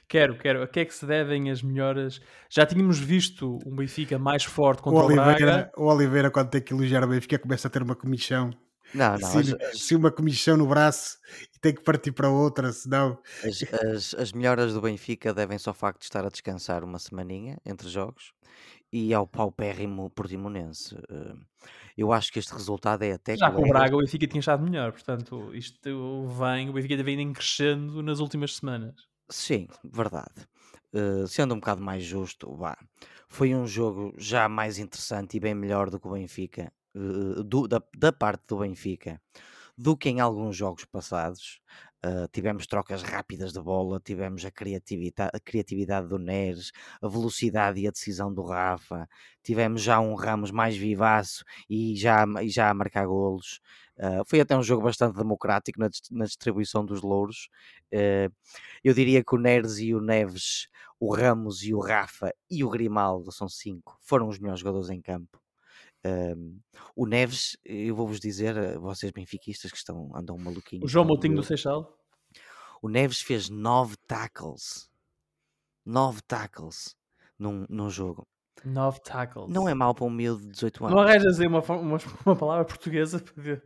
Quero, 0.08 0.38
quero. 0.38 0.64
A 0.64 0.68
que 0.68 0.80
é 0.80 0.86
que 0.86 0.94
se 0.94 1.06
devem 1.06 1.50
as 1.52 1.62
melhoras? 1.62 2.22
Já 2.50 2.66
tínhamos 2.66 2.98
visto 2.98 3.60
um 3.66 3.76
Benfica 3.76 4.18
mais 4.18 4.44
forte 4.44 4.82
contra 4.82 5.02
o, 5.02 5.06
Oliveira, 5.06 5.32
o 5.32 5.36
Braga. 5.36 5.72
O 5.78 5.86
Oliveira, 5.86 6.32
quando 6.32 6.50
tem 6.50 6.62
que 6.62 6.74
elogiar 6.74 7.04
o 7.04 7.08
Benfica, 7.08 7.38
começa 7.40 7.68
a 7.68 7.72
ter 7.72 7.84
uma 7.84 7.96
comissão 7.96 8.52
não, 8.94 9.18
não. 9.18 9.28
Se, 9.28 9.38
as, 9.38 9.80
se 9.82 9.96
uma 9.96 10.12
comissão 10.12 10.56
no 10.56 10.68
braço 10.68 11.18
e 11.56 11.60
tem 11.60 11.74
que 11.74 11.84
partir 11.84 12.12
para 12.12 12.30
outra, 12.30 12.72
senão. 12.72 13.20
As, 13.44 13.64
as, 13.74 14.14
as 14.14 14.32
melhoras 14.32 14.74
do 14.74 14.82
Benfica 14.82 15.34
devem-se 15.34 15.68
ao 15.68 15.76
facto 15.76 16.00
de 16.00 16.06
estar 16.06 16.26
a 16.26 16.30
descansar 16.30 16.84
uma 16.84 17.00
semaninha 17.00 17.58
entre 17.66 17.90
jogos 17.90 18.34
e 18.96 19.14
ao 19.14 19.28
paupérrimo 19.28 20.10
portimonense. 20.10 20.96
Eh, 21.10 21.36
eu 21.98 22.14
acho 22.14 22.32
que 22.32 22.40
este 22.40 22.54
resultado 22.54 23.04
é 23.04 23.12
até. 23.12 23.36
Já 23.36 23.52
com 23.52 23.62
o 23.62 23.68
Braga 23.68 23.94
o 23.94 24.00
Benfica 24.00 24.26
tinha 24.26 24.40
estado 24.40 24.64
melhor, 24.64 24.94
portanto, 24.94 25.54
isto 25.54 26.28
vem, 26.28 26.70
o 26.70 26.74
Benfica 26.74 27.04
vem 27.04 27.20
em 27.20 27.34
crescendo 27.34 28.02
nas 28.02 28.22
últimas 28.22 28.56
semanas. 28.56 28.96
Sim, 29.30 29.68
verdade. 29.84 30.48
Uh, 30.94 31.28
sendo 31.28 31.54
um 31.54 31.60
bocado 31.60 31.82
mais 31.82 32.04
justo, 32.04 32.56
vá. 32.56 32.78
Foi 33.28 33.54
um 33.54 33.68
jogo 33.68 34.14
já 34.18 34.48
mais 34.48 34.80
interessante 34.80 35.36
e 35.36 35.42
bem 35.42 35.54
melhor 35.54 35.90
do 35.90 36.00
que 36.00 36.08
o 36.08 36.12
Benfica 36.12 36.72
eh, 36.96 37.44
do, 37.44 37.68
da, 37.68 37.82
da 37.98 38.14
parte 38.14 38.44
do 38.48 38.60
Benfica 38.60 39.20
do 39.78 39.98
que 39.98 40.08
em 40.08 40.22
alguns 40.22 40.56
jogos 40.56 40.86
passados. 40.86 41.60
Uh, 42.06 42.28
tivemos 42.32 42.68
trocas 42.68 43.02
rápidas 43.02 43.52
de 43.52 43.60
bola, 43.60 44.00
tivemos 44.00 44.46
a 44.46 44.52
criatividade, 44.52 45.32
a 45.34 45.40
criatividade 45.40 46.08
do 46.08 46.20
Neres, 46.20 46.72
a 47.02 47.08
velocidade 47.08 47.80
e 47.80 47.88
a 47.88 47.92
decisão 47.92 48.32
do 48.32 48.44
Rafa, 48.44 49.10
tivemos 49.42 49.82
já 49.82 50.00
um 50.00 50.14
Ramos 50.14 50.52
mais 50.52 50.78
vivaço 50.78 51.44
e 51.68 51.96
já, 51.96 52.24
e 52.44 52.50
já 52.50 52.70
a 52.70 52.74
marcar 52.76 53.08
golos. 53.08 53.60
Uh, 53.98 54.24
foi 54.28 54.40
até 54.40 54.56
um 54.56 54.62
jogo 54.62 54.84
bastante 54.84 55.16
democrático 55.16 55.80
na, 55.80 55.90
na 56.12 56.26
distribuição 56.26 56.86
dos 56.86 57.02
louros. 57.02 57.50
Uh, 57.92 58.32
eu 58.84 58.94
diria 58.94 59.24
que 59.24 59.34
o 59.34 59.40
Neres 59.40 59.80
e 59.80 59.96
o 59.96 60.00
Neves, 60.00 60.68
o 61.00 61.12
Ramos 61.12 61.64
e 61.64 61.74
o 61.74 61.80
Rafa 61.80 62.32
e 62.52 62.64
o 62.64 62.70
Grimaldo, 62.70 63.32
são 63.32 63.50
cinco, 63.50 63.98
foram 64.02 64.28
os 64.28 64.38
melhores 64.38 64.60
jogadores 64.60 64.92
em 64.92 65.02
campo. 65.02 65.45
Um, 66.06 66.60
o 66.96 67.08
Neves, 67.08 67.58
eu 67.66 67.96
vou-vos 67.96 68.20
dizer, 68.20 68.56
eh, 68.56 68.78
vocês 68.78 69.12
benfiquistas 69.12 69.72
que 69.72 69.78
estão, 69.78 70.12
andam 70.16 70.38
maluquinhos. 70.38 70.86
O 70.86 70.88
João 70.88 71.04
Moutinho 71.04 71.36
do 71.36 71.44
Seixal? 71.44 71.98
O 72.80 72.88
Neves 72.88 73.22
fez 73.22 73.50
nove 73.50 73.96
tackles. 74.08 74.88
Nove 75.84 76.22
tackles 76.22 76.96
num, 77.40 77.66
num 77.68 77.90
jogo. 77.90 78.28
Nove 78.64 79.00
tackles. 79.02 79.50
Não 79.50 79.68
é 79.68 79.74
mal 79.74 79.96
para 79.96 80.06
um 80.06 80.10
miúdo 80.12 80.42
de 80.44 80.50
18 80.50 80.86
anos. 80.86 80.96
Não 80.96 81.04
arranjas 81.04 81.40
aí 81.40 81.48
uma, 81.48 81.62
uma, 81.62 81.98
uma 82.26 82.36
palavra 82.36 82.66
portuguesa 82.66 83.20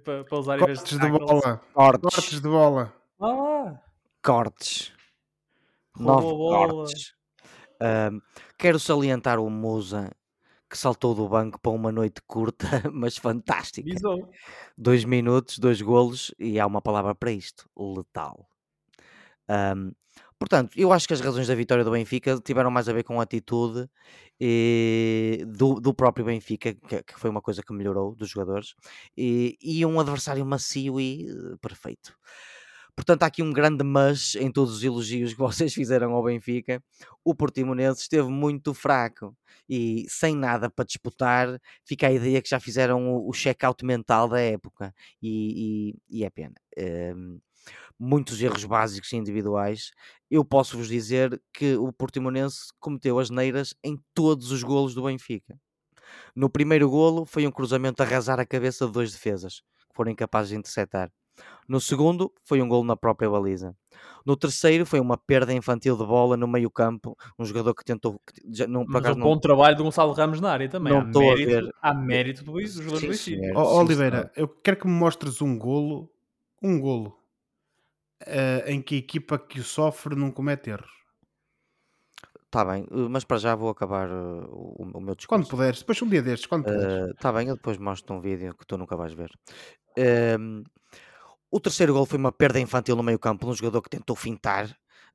para, 0.03 0.23
para 0.23 0.39
usar 0.39 0.59
Cortes 0.59 0.93
em 0.93 0.97
vez 0.97 1.11
de, 1.11 1.19
de 1.19 1.25
bola. 1.25 1.61
Cortes. 1.73 2.15
Cortes 2.15 2.41
de 2.41 2.47
bola. 2.47 2.93
Ah. 3.21 3.79
Cortes. 4.23 4.93
Nove 5.97 6.27
cortes. 6.27 7.13
Um, 7.81 8.21
quero 8.57 8.79
salientar 8.79 9.39
o 9.39 9.49
Musa 9.49 10.09
que 10.69 10.77
saltou 10.77 11.15
do 11.15 11.27
banco 11.27 11.59
para 11.59 11.71
uma 11.71 11.91
noite 11.91 12.21
curta, 12.27 12.67
mas 12.93 13.17
fantástica. 13.17 13.89
Visou. 13.89 14.29
Dois 14.77 15.03
minutos, 15.03 15.57
dois 15.57 15.81
golos, 15.81 16.33
e 16.37 16.59
há 16.59 16.65
uma 16.65 16.81
palavra 16.81 17.15
para 17.15 17.31
isto: 17.31 17.69
letal. 17.75 18.47
Um, 19.49 19.91
portanto, 20.37 20.71
eu 20.77 20.93
acho 20.93 21.07
que 21.07 21.13
as 21.13 21.21
razões 21.21 21.47
da 21.47 21.55
vitória 21.55 21.83
do 21.83 21.91
Benfica 21.91 22.39
tiveram 22.39 22.69
mais 22.69 22.87
a 22.87 22.93
ver 22.93 23.03
com 23.03 23.19
a 23.19 23.23
atitude 23.23 23.89
e, 24.39 25.43
do, 25.47 25.79
do 25.79 25.93
próprio 25.93 26.25
Benfica, 26.25 26.73
que, 26.73 27.03
que, 27.03 27.19
foi 27.19 27.29
uma 27.29 27.41
coisa 27.41 27.63
que 27.63 27.73
melhorou 27.73 28.15
dos 28.15 28.29
jogadores, 28.29 28.75
e, 29.17 29.57
e 29.61 29.83
um 29.85 29.99
adversário 29.99 30.45
macio 30.45 30.99
e 30.99 31.31
uh, 31.31 31.57
perfeito. 31.57 32.15
Portanto, 32.99 33.23
há 33.23 33.27
aqui 33.27 33.41
um 33.41 33.53
grande 33.53 33.81
mas 33.81 34.35
em 34.35 34.51
todos 34.51 34.75
os 34.75 34.83
elogios 34.83 35.31
que 35.31 35.39
vocês 35.39 35.73
fizeram 35.73 36.11
ao 36.11 36.21
Benfica. 36.21 36.83
O 37.23 37.33
Portimonense 37.33 38.01
esteve 38.01 38.27
muito 38.27 38.73
fraco 38.73 39.33
e 39.69 40.05
sem 40.09 40.35
nada 40.35 40.69
para 40.69 40.83
disputar, 40.83 41.61
fica 41.85 42.07
a 42.07 42.11
ideia 42.11 42.41
que 42.41 42.49
já 42.49 42.59
fizeram 42.59 43.07
o, 43.09 43.29
o 43.29 43.31
check-out 43.31 43.85
mental 43.85 44.27
da 44.27 44.41
época 44.41 44.93
e, 45.21 45.93
e, 46.11 46.19
e 46.19 46.25
é 46.25 46.29
pena. 46.29 46.55
Um, 46.77 47.39
muitos 47.97 48.41
erros 48.41 48.65
básicos 48.65 49.13
e 49.13 49.15
individuais. 49.15 49.91
Eu 50.29 50.43
posso 50.43 50.77
vos 50.77 50.89
dizer 50.89 51.41
que 51.53 51.77
o 51.77 51.93
Portimonense 51.93 52.67
cometeu 52.81 53.17
as 53.17 53.29
neiras 53.29 53.73
em 53.81 53.97
todos 54.13 54.51
os 54.51 54.61
golos 54.61 54.93
do 54.93 55.03
Benfica. 55.03 55.57
No 56.35 56.49
primeiro 56.49 56.89
golo 56.89 57.25
foi 57.25 57.47
um 57.47 57.51
cruzamento 57.51 58.03
a 58.03 58.05
arrasar 58.05 58.41
a 58.41 58.45
cabeça 58.45 58.85
de 58.85 58.91
dois 58.91 59.13
defesas, 59.13 59.61
que 59.87 59.95
foram 59.95 60.11
incapazes 60.11 60.49
de 60.49 60.57
interceptar. 60.57 61.09
No 61.67 61.79
segundo, 61.79 62.33
foi 62.43 62.61
um 62.61 62.67
gol 62.67 62.83
na 62.83 62.95
própria 62.95 63.29
baliza. 63.29 63.75
No 64.25 64.35
terceiro, 64.35 64.85
foi 64.85 64.99
uma 64.99 65.17
perda 65.17 65.53
infantil 65.53 65.95
de 65.95 66.05
bola 66.05 66.35
no 66.35 66.47
meio 66.47 66.69
campo. 66.71 67.15
Um 67.37 67.45
jogador 67.45 67.73
que 67.75 67.85
tentou... 67.85 68.19
Que 68.25 68.41
já, 68.51 68.67
não, 68.67 68.85
Mas 68.87 69.05
um 69.05 69.19
bom 69.19 69.37
trabalho 69.37 69.75
de 69.75 69.83
Gonçalo 69.83 70.13
Ramos 70.13 70.41
na 70.41 70.51
área 70.51 70.67
também. 70.67 70.91
Não 70.91 71.05
estou 71.07 71.31
a 71.31 71.35
ver. 71.35 71.69
Há 71.81 71.93
mérito 71.93 72.43
do, 72.43 72.53
do 72.53 72.67
jogador 72.67 73.01
do 73.01 73.07
Benfica. 73.07 73.59
Oliveira, 73.59 74.31
eu 74.35 74.47
quero 74.47 74.77
que 74.77 74.87
me 74.87 74.93
mostres 74.93 75.41
um 75.41 75.57
golo, 75.57 76.11
um 76.61 76.79
golo, 76.79 77.19
uh, 78.23 78.67
em 78.67 78.81
que 78.81 78.95
a 78.95 78.97
equipa 78.97 79.37
que 79.37 79.59
o 79.59 79.63
sofre 79.63 80.15
não 80.15 80.31
comete 80.31 80.69
erros. 80.71 80.99
Está 82.49 82.65
bem, 82.65 82.87
eh, 82.89 83.07
mas 83.07 83.23
para 83.23 83.37
já 83.37 83.53
vou 83.53 83.69
acabar 83.69 84.09
uh, 84.09 84.45
o, 84.49 84.89
o, 84.95 84.99
meu 84.99 85.13
discurso. 85.13 85.27
Quando 85.27 85.47
puderes, 85.47 85.79
depois 85.79 86.01
um 86.01 86.09
dia 86.09 86.23
destes, 86.23 86.47
quando 86.47 86.63
puderes. 86.63 87.11
Está 87.11 87.29
uh, 87.29 87.33
bem, 87.33 87.47
eu 87.47 87.55
depois 87.55 87.77
mostro 87.77 88.15
um 88.15 88.19
vídeo 88.19 88.55
que 88.55 88.65
tu 88.65 88.75
nunca 88.75 88.95
vais 88.95 89.13
ver. 89.13 89.29
Uh, 89.95 90.63
o 91.51 91.59
terceiro 91.59 91.93
gol 91.93 92.05
foi 92.05 92.17
uma 92.17 92.31
perda 92.31 92.59
infantil 92.59 92.95
no 92.95 93.03
meio 93.03 93.19
campo, 93.19 93.47
um 93.47 93.53
jogador 93.53 93.81
que 93.81 93.89
tentou 93.89 94.15
fintar. 94.15 94.69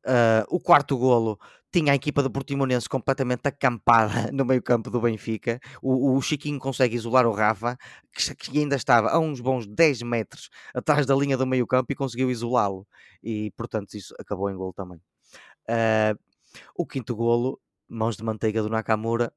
Uh, 0.07 0.45
o 0.49 0.61
quarto 0.61 0.99
golo 0.99 1.39
tinha 1.73 1.93
a 1.93 1.95
equipa 1.95 2.23
do 2.23 2.31
Portimonense 2.31 2.89
completamente 2.89 3.47
acampada 3.47 4.31
no 4.33 4.45
meio 4.45 4.63
campo 4.63 4.91
do 4.91 5.01
Benfica. 5.01 5.59
O, 5.83 6.17
o 6.17 6.21
Chiquinho 6.21 6.59
consegue 6.59 6.95
isolar 6.95 7.27
o 7.27 7.33
Rafa, 7.33 7.77
que, 8.13 8.35
que, 8.35 8.59
ainda 8.59 8.77
estava 8.77 9.11
a 9.11 9.19
uns 9.19 9.41
bons 9.41 9.67
10 9.67 10.03
metros 10.03 10.51
atrás 10.75 11.07
da 11.07 11.15
linha 11.15 11.37
do 11.37 11.47
meio 11.47 11.67
campo 11.67 11.93
e 11.93 11.97
conseguiu 11.97 12.31
isolá-lo. 12.31 12.87
E, 13.23 13.51
portanto, 13.57 13.95
isso 13.95 14.15
acabou 14.19 14.51
em 14.51 14.57
gol 14.57 14.73
também. 14.73 14.99
Uh, 15.69 16.19
o 16.77 16.87
quinto 16.87 17.17
golo, 17.17 17.61
mãos 17.89 18.17
de 18.17 18.23
manteiga 18.23 18.63
do 18.63 18.69
Nakamura, 18.69 19.33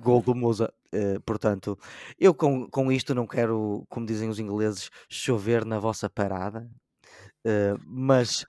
gol 0.00 0.22
do 0.22 0.34
Musa. 0.34 0.72
Uh, 0.94 1.20
portanto, 1.22 1.78
eu 2.18 2.34
com, 2.34 2.68
com 2.68 2.92
isto 2.92 3.14
não 3.14 3.26
quero, 3.26 3.84
como 3.88 4.06
dizem 4.06 4.28
os 4.28 4.38
ingleses, 4.38 4.90
chover 5.08 5.64
na 5.64 5.78
vossa 5.78 6.08
parada, 6.08 6.70
uh, 7.46 7.78
mas 7.84 8.44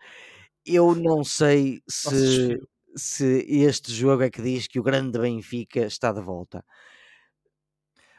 eu 0.65 0.95
não 0.95 1.23
sei 1.23 1.81
se, 1.87 2.59
se 2.95 3.45
este 3.47 3.93
jogo 3.93 4.23
é 4.23 4.29
que 4.29 4.41
diz 4.41 4.67
que 4.67 4.79
o 4.79 4.83
grande 4.83 5.19
Benfica 5.19 5.81
está 5.81 6.11
de 6.11 6.21
volta. 6.21 6.63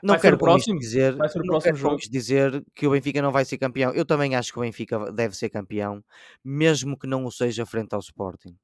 Não 0.03 0.15
vai 0.15 0.21
quero 0.21 0.39
próximo? 0.39 0.79
dizer, 0.79 1.17
vai 1.17 1.29
ser 1.29 1.41
o 1.41 1.47
próximo 1.47 1.77
jogo? 1.77 1.99
dizer 2.09 2.65
que 2.75 2.87
o 2.87 2.91
Benfica 2.91 3.23
não 3.23 3.33
vai 3.33 3.45
ser 3.45 3.59
campeão. 3.59 3.93
Eu 3.93 4.05
também 4.05 4.35
acho 4.35 4.53
que 4.53 4.59
o 4.59 4.63
Benfica 4.63 5.11
deve 5.11 5.37
ser 5.37 5.49
campeão, 5.49 6.05
mesmo 6.45 6.97
que 6.99 7.07
não 7.07 7.25
o 7.25 7.33
seja 7.33 7.67
frente 7.67 7.95
ao 7.95 8.01
Sporting. 8.01 8.57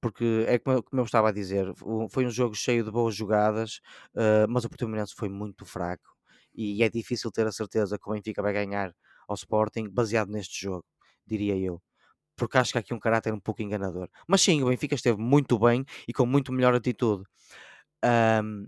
Porque 0.00 0.44
é 0.46 0.58
como 0.58 0.76
eu, 0.76 0.82
como 0.82 1.00
eu 1.00 1.04
estava 1.04 1.28
a 1.28 1.32
dizer, 1.32 1.66
foi 2.10 2.26
um 2.26 2.30
jogo 2.30 2.54
cheio 2.54 2.84
de 2.84 2.90
boas 2.90 3.14
jogadas, 3.14 3.80
uh, 4.14 4.46
mas 4.48 4.64
o 4.64 4.68
Portimonense 4.68 5.14
foi 5.16 5.28
muito 5.28 5.64
fraco 5.64 6.16
e 6.54 6.82
é 6.82 6.88
difícil 6.88 7.30
ter 7.30 7.46
a 7.46 7.52
certeza 7.52 7.98
que 7.98 8.08
o 8.08 8.12
Benfica 8.12 8.42
vai 8.42 8.52
ganhar 8.52 8.94
ao 9.28 9.34
Sporting 9.34 9.88
baseado 9.88 10.30
neste 10.30 10.62
jogo, 10.62 10.84
diria 11.26 11.56
eu 11.56 11.80
porque 12.40 12.56
acho 12.56 12.72
que 12.72 12.78
há 12.78 12.80
aqui 12.80 12.94
um 12.94 12.98
caráter 12.98 13.34
um 13.34 13.38
pouco 13.38 13.60
enganador. 13.60 14.08
Mas 14.26 14.40
sim, 14.40 14.62
o 14.62 14.68
Benfica 14.70 14.94
esteve 14.94 15.20
muito 15.20 15.58
bem 15.58 15.84
e 16.08 16.12
com 16.12 16.24
muito 16.24 16.50
melhor 16.50 16.74
atitude. 16.74 17.22
Um, 18.02 18.66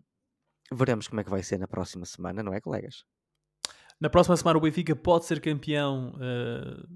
veremos 0.70 1.08
como 1.08 1.22
é 1.22 1.24
que 1.24 1.30
vai 1.30 1.42
ser 1.42 1.58
na 1.58 1.66
próxima 1.66 2.04
semana, 2.04 2.42
não 2.42 2.52
é, 2.52 2.60
colegas? 2.60 3.04
Na 3.98 4.10
próxima 4.10 4.36
semana 4.36 4.58
o 4.58 4.60
Benfica 4.60 4.94
pode 4.94 5.24
ser 5.24 5.40
campeão 5.40 6.12
uh, 6.16 6.86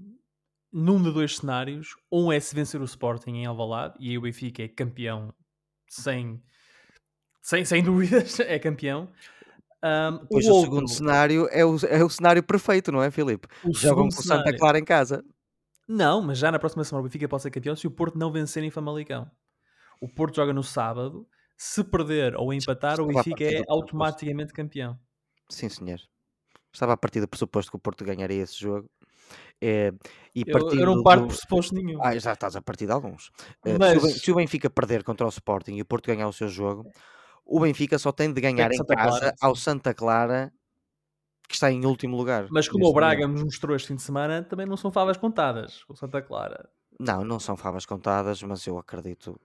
num 0.77 1.01
de 1.01 1.11
dois 1.11 1.37
cenários. 1.37 1.95
Um 2.11 2.31
é 2.31 2.39
se 2.39 2.53
vencer 2.53 2.79
o 2.79 2.85
Sporting 2.85 3.31
em 3.31 3.45
Alvalade 3.47 3.95
e 3.99 4.11
aí 4.11 4.17
o 4.17 4.21
Benfica 4.21 4.61
é 4.61 4.67
campeão 4.67 5.33
sem, 5.89 6.39
sem, 7.41 7.65
sem 7.65 7.81
dúvidas, 7.83 8.39
é 8.39 8.59
campeão. 8.59 9.11
Um, 9.83 10.25
pois 10.29 10.45
o, 10.45 10.51
o 10.51 10.53
outro, 10.53 10.71
segundo 10.71 10.89
cenário 10.89 11.47
é 11.51 11.65
o, 11.65 11.77
é 11.87 12.03
o 12.03 12.09
cenário 12.09 12.43
perfeito, 12.43 12.91
não 12.91 13.01
é, 13.01 13.09
Filipe? 13.09 13.47
Jogam 13.73 14.07
com 14.09 14.19
o 14.19 14.23
Santa 14.23 14.55
Clara 14.55 14.77
em 14.77 14.85
casa. 14.85 15.25
Não, 15.87 16.21
mas 16.21 16.37
já 16.37 16.51
na 16.51 16.59
próxima 16.59 16.83
semana 16.83 17.01
o 17.01 17.09
Benfica 17.09 17.27
pode 17.27 17.41
ser 17.41 17.49
campeão 17.49 17.75
se 17.75 17.87
o 17.87 17.91
Porto 17.91 18.17
não 18.17 18.31
vencer 18.31 18.63
em 18.63 18.69
Famalicão. 18.69 19.29
O 19.99 20.07
Porto 20.07 20.35
joga 20.35 20.53
no 20.53 20.63
sábado. 20.63 21.27
Se 21.57 21.83
perder 21.83 22.35
ou 22.35 22.53
empatar, 22.53 23.01
o 23.01 23.07
Benfica 23.07 23.43
é 23.43 23.63
automaticamente 23.67 24.53
campeão. 24.53 24.95
Sim, 25.49 25.69
senhor. 25.69 25.99
Estava 26.71 26.93
a 26.93 26.97
partir 26.97 27.19
do 27.19 27.27
pressuposto 27.27 27.71
que 27.71 27.77
o 27.77 27.79
Porto 27.79 28.05
ganharia 28.05 28.43
esse 28.43 28.59
jogo. 28.59 28.87
É, 29.61 29.91
e 30.35 30.43
eu, 30.45 30.69
eu 30.71 30.85
não 30.85 31.01
paro 31.01 31.21
do... 31.21 31.27
pressuposto 31.27 31.73
nenhum. 31.73 31.99
Ah, 32.03 32.17
já 32.17 32.33
estás 32.33 32.55
a 32.55 32.61
partir 32.61 32.85
de 32.85 32.91
alguns. 32.91 33.31
Eh, 33.65 33.77
mas... 33.77 34.03
Uh, 34.03 34.07
se, 34.09 34.31
o 34.31 34.35
Benfica 34.35 34.69
perder 34.69 35.03
contra 35.03 35.25
o 35.25 35.29
Sporting 35.29 35.75
e 35.75 35.81
o 35.81 35.85
Porto 35.85 36.07
ganhar 36.07 36.27
o 36.27 36.33
seu 36.33 36.47
jogo, 36.47 36.89
o 37.45 37.59
Benfica 37.59 37.97
só 37.97 38.11
tem 38.11 38.31
de 38.31 38.39
ganhar 38.39 38.71
em 38.71 38.77
casa 38.77 38.95
Clara, 38.95 39.35
ao 39.41 39.55
Santa 39.55 39.93
Clara 39.93 40.51
que 41.47 41.55
está 41.55 41.71
em 41.71 41.85
último 41.85 42.15
lugar. 42.15 42.47
Mas 42.51 42.67
como 42.67 42.85
o 42.85 42.93
Braga 42.93 43.21
momento. 43.21 43.35
nos 43.35 43.43
mostrou 43.45 43.75
este 43.75 43.87
fim 43.87 43.95
de 43.95 44.01
semana, 44.01 44.43
também 44.43 44.65
não 44.65 44.75
são 44.75 44.91
favas 44.91 45.17
contadas, 45.17 45.83
o 45.87 45.95
Santa 45.95 46.21
Clara. 46.21 46.69
Não, 46.99 47.23
não 47.23 47.39
são 47.39 47.55
favas 47.55 47.85
contadas, 47.85 48.43
mas 48.43 48.65
eu 48.67 48.77
acredito 48.77 49.39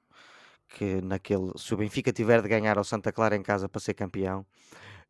que 0.69 1.01
naquele, 1.01 1.53
se 1.57 1.73
o 1.73 1.77
Benfica 1.77 2.13
tiver 2.13 2.43
de 2.43 2.49
ganhar 2.49 2.77
ao 2.77 2.85
Santa 2.85 3.13
Clara 3.13 3.37
em 3.37 3.43
casa 3.43 3.69
para 3.69 3.81
ser 3.81 3.95
campeão, 3.95 4.45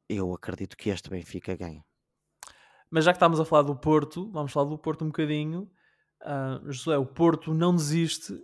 eu 0.08 0.34
acredito 0.34 0.76
que 0.76 0.90
este 0.90 1.08
Benfica 1.08 1.56
ganha. 1.56 1.82
Mas 2.92 3.04
já 3.04 3.12
que 3.12 3.16
estamos 3.16 3.40
a 3.40 3.44
falar 3.44 3.62
do 3.62 3.74
Porto, 3.74 4.30
vamos 4.30 4.52
falar 4.52 4.68
do 4.68 4.78
Porto 4.78 5.02
um 5.02 5.08
bocadinho. 5.08 5.68
Uh, 6.20 6.70
José, 6.70 6.96
o 6.96 7.06
Porto 7.06 7.52
não 7.52 7.74
desiste, 7.74 8.40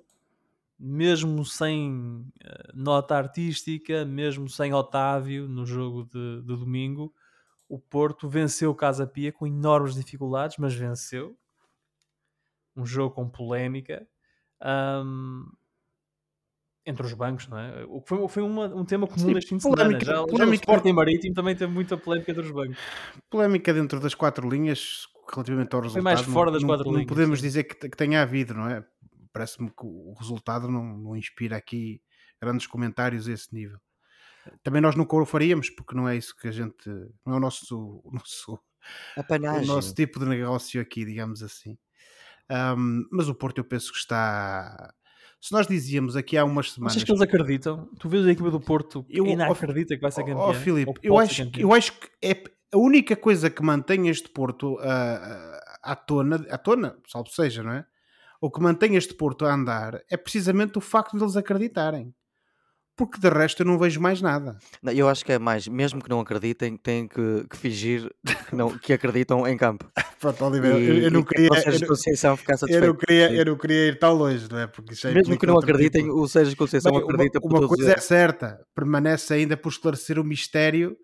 mesmo 0.76 1.44
sem 1.44 2.26
uh, 2.44 2.72
nota 2.74 3.14
artística, 3.16 4.04
mesmo 4.04 4.48
sem 4.48 4.74
Otávio 4.74 5.46
no 5.46 5.64
jogo 5.64 6.04
de, 6.04 6.40
de 6.40 6.56
domingo 6.56 7.14
o 7.68 7.78
Porto 7.78 8.28
venceu 8.28 8.70
o 8.70 8.74
Casa 8.74 9.06
Pia 9.06 9.30
com 9.30 9.46
enormes 9.46 9.94
dificuldades, 9.94 10.56
mas 10.58 10.74
venceu. 10.74 11.36
Um 12.74 12.86
jogo 12.86 13.14
com 13.14 13.28
polémica. 13.28 14.08
Um, 14.62 15.46
entre 16.88 17.06
os 17.06 17.12
bancos, 17.12 17.46
não 17.48 17.58
é? 17.58 17.84
O 17.86 18.00
que 18.00 18.08
foi, 18.08 18.28
foi 18.28 18.42
uma, 18.42 18.66
um 18.74 18.84
tema 18.84 19.06
comum 19.06 19.26
Sim, 19.26 19.34
neste 19.34 19.50
fim 19.50 19.56
de 19.58 19.62
semana. 19.62 19.82
Já, 20.00 20.14
polémica, 20.24 20.38
já 20.38 20.46
o 20.46 20.54
Sporting 20.54 20.92
Marítimo 20.92 21.34
também 21.34 21.54
teve 21.54 21.72
muita 21.72 21.96
polémica 21.96 22.30
entre 22.30 22.42
os 22.42 22.50
bancos. 22.50 22.78
Polémica 23.30 23.74
dentro 23.74 24.00
das 24.00 24.14
quatro 24.14 24.48
linhas, 24.48 25.06
relativamente 25.30 25.74
ao 25.74 25.82
resultado. 25.82 26.02
Foi 26.02 26.14
mais 26.14 26.20
fora 26.22 26.50
das 26.50 26.62
não, 26.62 26.68
quatro 26.68 26.86
não, 26.86 26.92
linhas. 26.92 27.06
Não 27.06 27.14
podemos 27.14 27.40
dizer 27.40 27.64
que, 27.64 27.88
que, 27.88 27.96
tenha 27.96 28.22
havido, 28.22 28.54
não 28.54 28.68
é? 28.68 28.82
Parece-me 29.32 29.68
que 29.68 29.84
o 29.84 30.14
resultado 30.18 30.68
não, 30.68 30.96
não 30.96 31.16
inspira 31.16 31.56
aqui 31.56 32.00
grandes 32.40 32.66
comentários 32.66 33.28
a 33.28 33.32
esse 33.32 33.54
nível. 33.54 33.78
Também 34.62 34.80
nós 34.80 34.96
nunca 34.96 35.14
o 35.14 35.26
faríamos, 35.26 35.68
porque 35.68 35.94
não 35.94 36.08
é 36.08 36.16
isso 36.16 36.34
que 36.34 36.48
a 36.48 36.52
gente. 36.52 36.88
Não 37.26 37.34
é 37.34 37.36
o 37.36 37.40
nosso, 37.40 38.00
o 38.02 38.10
nosso, 38.10 38.58
o 39.16 39.66
nosso 39.66 39.94
tipo 39.94 40.18
de 40.18 40.24
negócio 40.24 40.80
aqui, 40.80 41.04
digamos 41.04 41.42
assim. 41.42 41.76
Um, 42.50 43.06
mas 43.12 43.28
o 43.28 43.34
Porto, 43.34 43.58
eu 43.58 43.64
penso 43.64 43.92
que 43.92 43.98
está. 43.98 44.94
Se 45.40 45.52
nós 45.52 45.66
dizíamos 45.66 46.16
aqui 46.16 46.36
há 46.36 46.44
umas 46.44 46.72
semanas. 46.72 46.94
Achas 46.94 47.04
que 47.04 47.10
eles 47.12 47.22
acreditam? 47.22 47.88
Tu 47.98 48.08
vês 48.08 48.26
a 48.26 48.32
equipa 48.32 48.50
do 48.50 48.60
Porto 48.60 49.04
que 49.04 49.18
eu, 49.18 49.24
ainda 49.24 49.48
oh, 49.48 49.52
acredita 49.52 49.94
que 49.94 50.02
vai 50.02 50.10
ser 50.10 50.22
campeão? 50.22 50.50
Oh, 50.50 50.54
Filipe, 50.54 50.92
eu 51.02 51.18
acho, 51.18 51.50
eu 51.56 51.72
acho 51.72 51.92
que 51.92 52.08
é 52.22 52.42
a 52.72 52.78
única 52.78 53.16
coisa 53.16 53.48
que 53.48 53.62
mantém 53.62 54.08
este 54.08 54.28
Porto 54.28 54.74
uh, 54.74 55.58
à 55.82 55.94
tona, 55.94 56.44
à 56.50 56.58
tona, 56.58 56.98
salvo 57.06 57.30
seja, 57.30 57.62
não 57.62 57.72
é? 57.72 57.86
O 58.40 58.50
que 58.50 58.60
mantém 58.60 58.96
este 58.96 59.14
Porto 59.14 59.46
a 59.46 59.54
andar 59.54 60.00
é 60.10 60.16
precisamente 60.16 60.78
o 60.78 60.80
facto 60.80 61.16
de 61.16 61.22
eles 61.22 61.36
acreditarem 61.36 62.14
porque 62.98 63.20
de 63.20 63.28
resto 63.28 63.62
eu 63.62 63.66
não 63.66 63.78
vejo 63.78 64.00
mais 64.00 64.20
nada. 64.20 64.58
Não, 64.82 64.92
eu 64.92 65.08
acho 65.08 65.24
que 65.24 65.30
é 65.30 65.38
mais, 65.38 65.68
mesmo 65.68 66.02
que 66.02 66.10
não 66.10 66.18
acreditem, 66.18 66.76
têm 66.76 67.06
que, 67.06 67.46
que 67.48 67.56
fingir 67.56 68.10
que, 68.48 68.56
não, 68.56 68.76
que 68.76 68.92
acreditam 68.92 69.46
em 69.46 69.56
campo. 69.56 69.88
Pronto, 70.20 70.44
Oliveira, 70.44 70.80
eu, 70.80 70.98
eu, 71.04 71.10
não 71.12 71.22
queria. 71.22 71.46
Eu, 71.46 71.54
eu, 71.54 72.86
não 72.88 72.94
queria 72.96 73.32
eu 73.32 73.44
não 73.44 73.56
queria 73.56 73.86
ir 73.86 73.98
tão 74.00 74.14
longe, 74.14 74.48
não 74.50 74.58
é? 74.58 74.66
Porque 74.66 74.94
é 75.06 75.12
mesmo 75.12 75.38
que 75.38 75.46
não 75.46 75.56
acreditem, 75.56 76.02
tipo... 76.02 76.16
o 76.16 76.28
Sérgio 76.28 76.56
Conceição 76.56 76.90
Bem, 76.90 77.00
acredita 77.00 77.38
Uma, 77.40 77.60
uma 77.60 77.68
coisa 77.68 77.92
é 77.92 77.98
certa, 77.98 78.60
permanece 78.74 79.32
ainda 79.32 79.56
por 79.56 79.68
esclarecer 79.68 80.18
o 80.18 80.24
mistério 80.24 80.96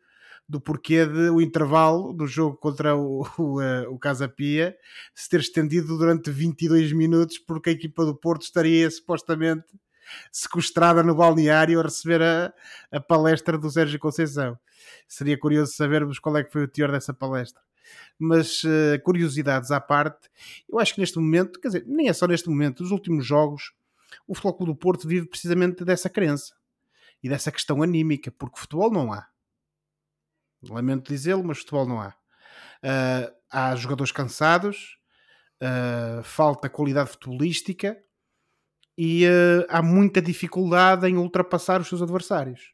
do 0.49 0.61
porquê 0.61 1.07
de 1.07 1.31
o 1.31 1.41
intervalo 1.41 2.13
do 2.13 2.27
jogo 2.27 2.57
contra 2.57 2.97
o, 2.97 3.25
o, 3.39 3.61
eh, 3.61 3.87
o 3.89 3.99
Casa 4.01 4.29
Pia 4.29 4.75
se 5.15 5.29
ter 5.29 5.41
estendido 5.41 5.97
durante 5.97 6.31
22 6.31 6.93
minutos 6.93 7.39
porque 7.39 7.71
a 7.71 7.73
equipa 7.73 8.05
do 8.05 8.15
Porto 8.15 8.43
estaria 8.43 8.91
supostamente 8.91 9.65
sequestrada 10.31 11.03
no 11.03 11.15
balneário 11.15 11.81
a 11.81 11.83
receber 11.83 12.23
a, 12.23 12.53
a 12.91 13.01
palestra 13.01 13.59
do 13.59 13.71
Sérgio 13.71 13.99
Conceição. 13.99 14.59
Seria 15.09 15.39
curioso 15.39 15.73
sabermos 15.73 16.19
qual 16.19 16.37
é 16.37 16.45
que 16.45 16.53
foi 16.53 16.65
o 16.65 16.69
teor 16.69 16.93
dessa 16.93 17.15
palestra. 17.15 17.63
Mas 18.19 18.63
uh, 18.65 19.01
curiosidades 19.03 19.71
à 19.71 19.81
parte, 19.81 20.29
eu 20.69 20.79
acho 20.79 20.95
que 20.95 21.01
neste 21.01 21.19
momento, 21.19 21.61
quer 21.61 21.69
dizer, 21.69 21.85
nem 21.87 22.09
é 22.09 22.13
só 22.13 22.27
neste 22.27 22.49
momento, 22.49 22.83
nos 22.83 22.93
últimos 22.93 23.27
jogos, 23.27 23.73
o 24.27 24.35
Futebol 24.35 24.67
do 24.67 24.77
Porto 24.77 25.07
vive 25.07 25.27
precisamente 25.27 25.85
dessa 25.85 26.09
crença 26.09 26.55
e 27.23 27.29
dessa 27.29 27.51
questão 27.51 27.83
anímica, 27.83 28.31
porque 28.31 28.59
futebol 28.59 28.91
não 28.91 29.13
há. 29.13 29.27
Lamento 30.69 31.11
dizê-lo, 31.11 31.45
mas 31.45 31.59
futebol 31.59 31.87
não 31.87 32.01
há. 32.01 32.15
Uh, 32.83 33.35
há 33.51 33.75
jogadores 33.77 34.13
cansados, 34.13 34.99
uh, 35.63 36.23
falta 36.23 36.69
qualidade 36.69 37.11
futebolística 37.11 37.97
e 38.97 39.27
uh, 39.27 39.67
há 39.69 39.83
muita 39.83 40.23
dificuldade 40.23 41.07
em 41.07 41.17
ultrapassar 41.17 41.81
os 41.81 41.89
seus 41.89 42.03
adversários. 42.03 42.73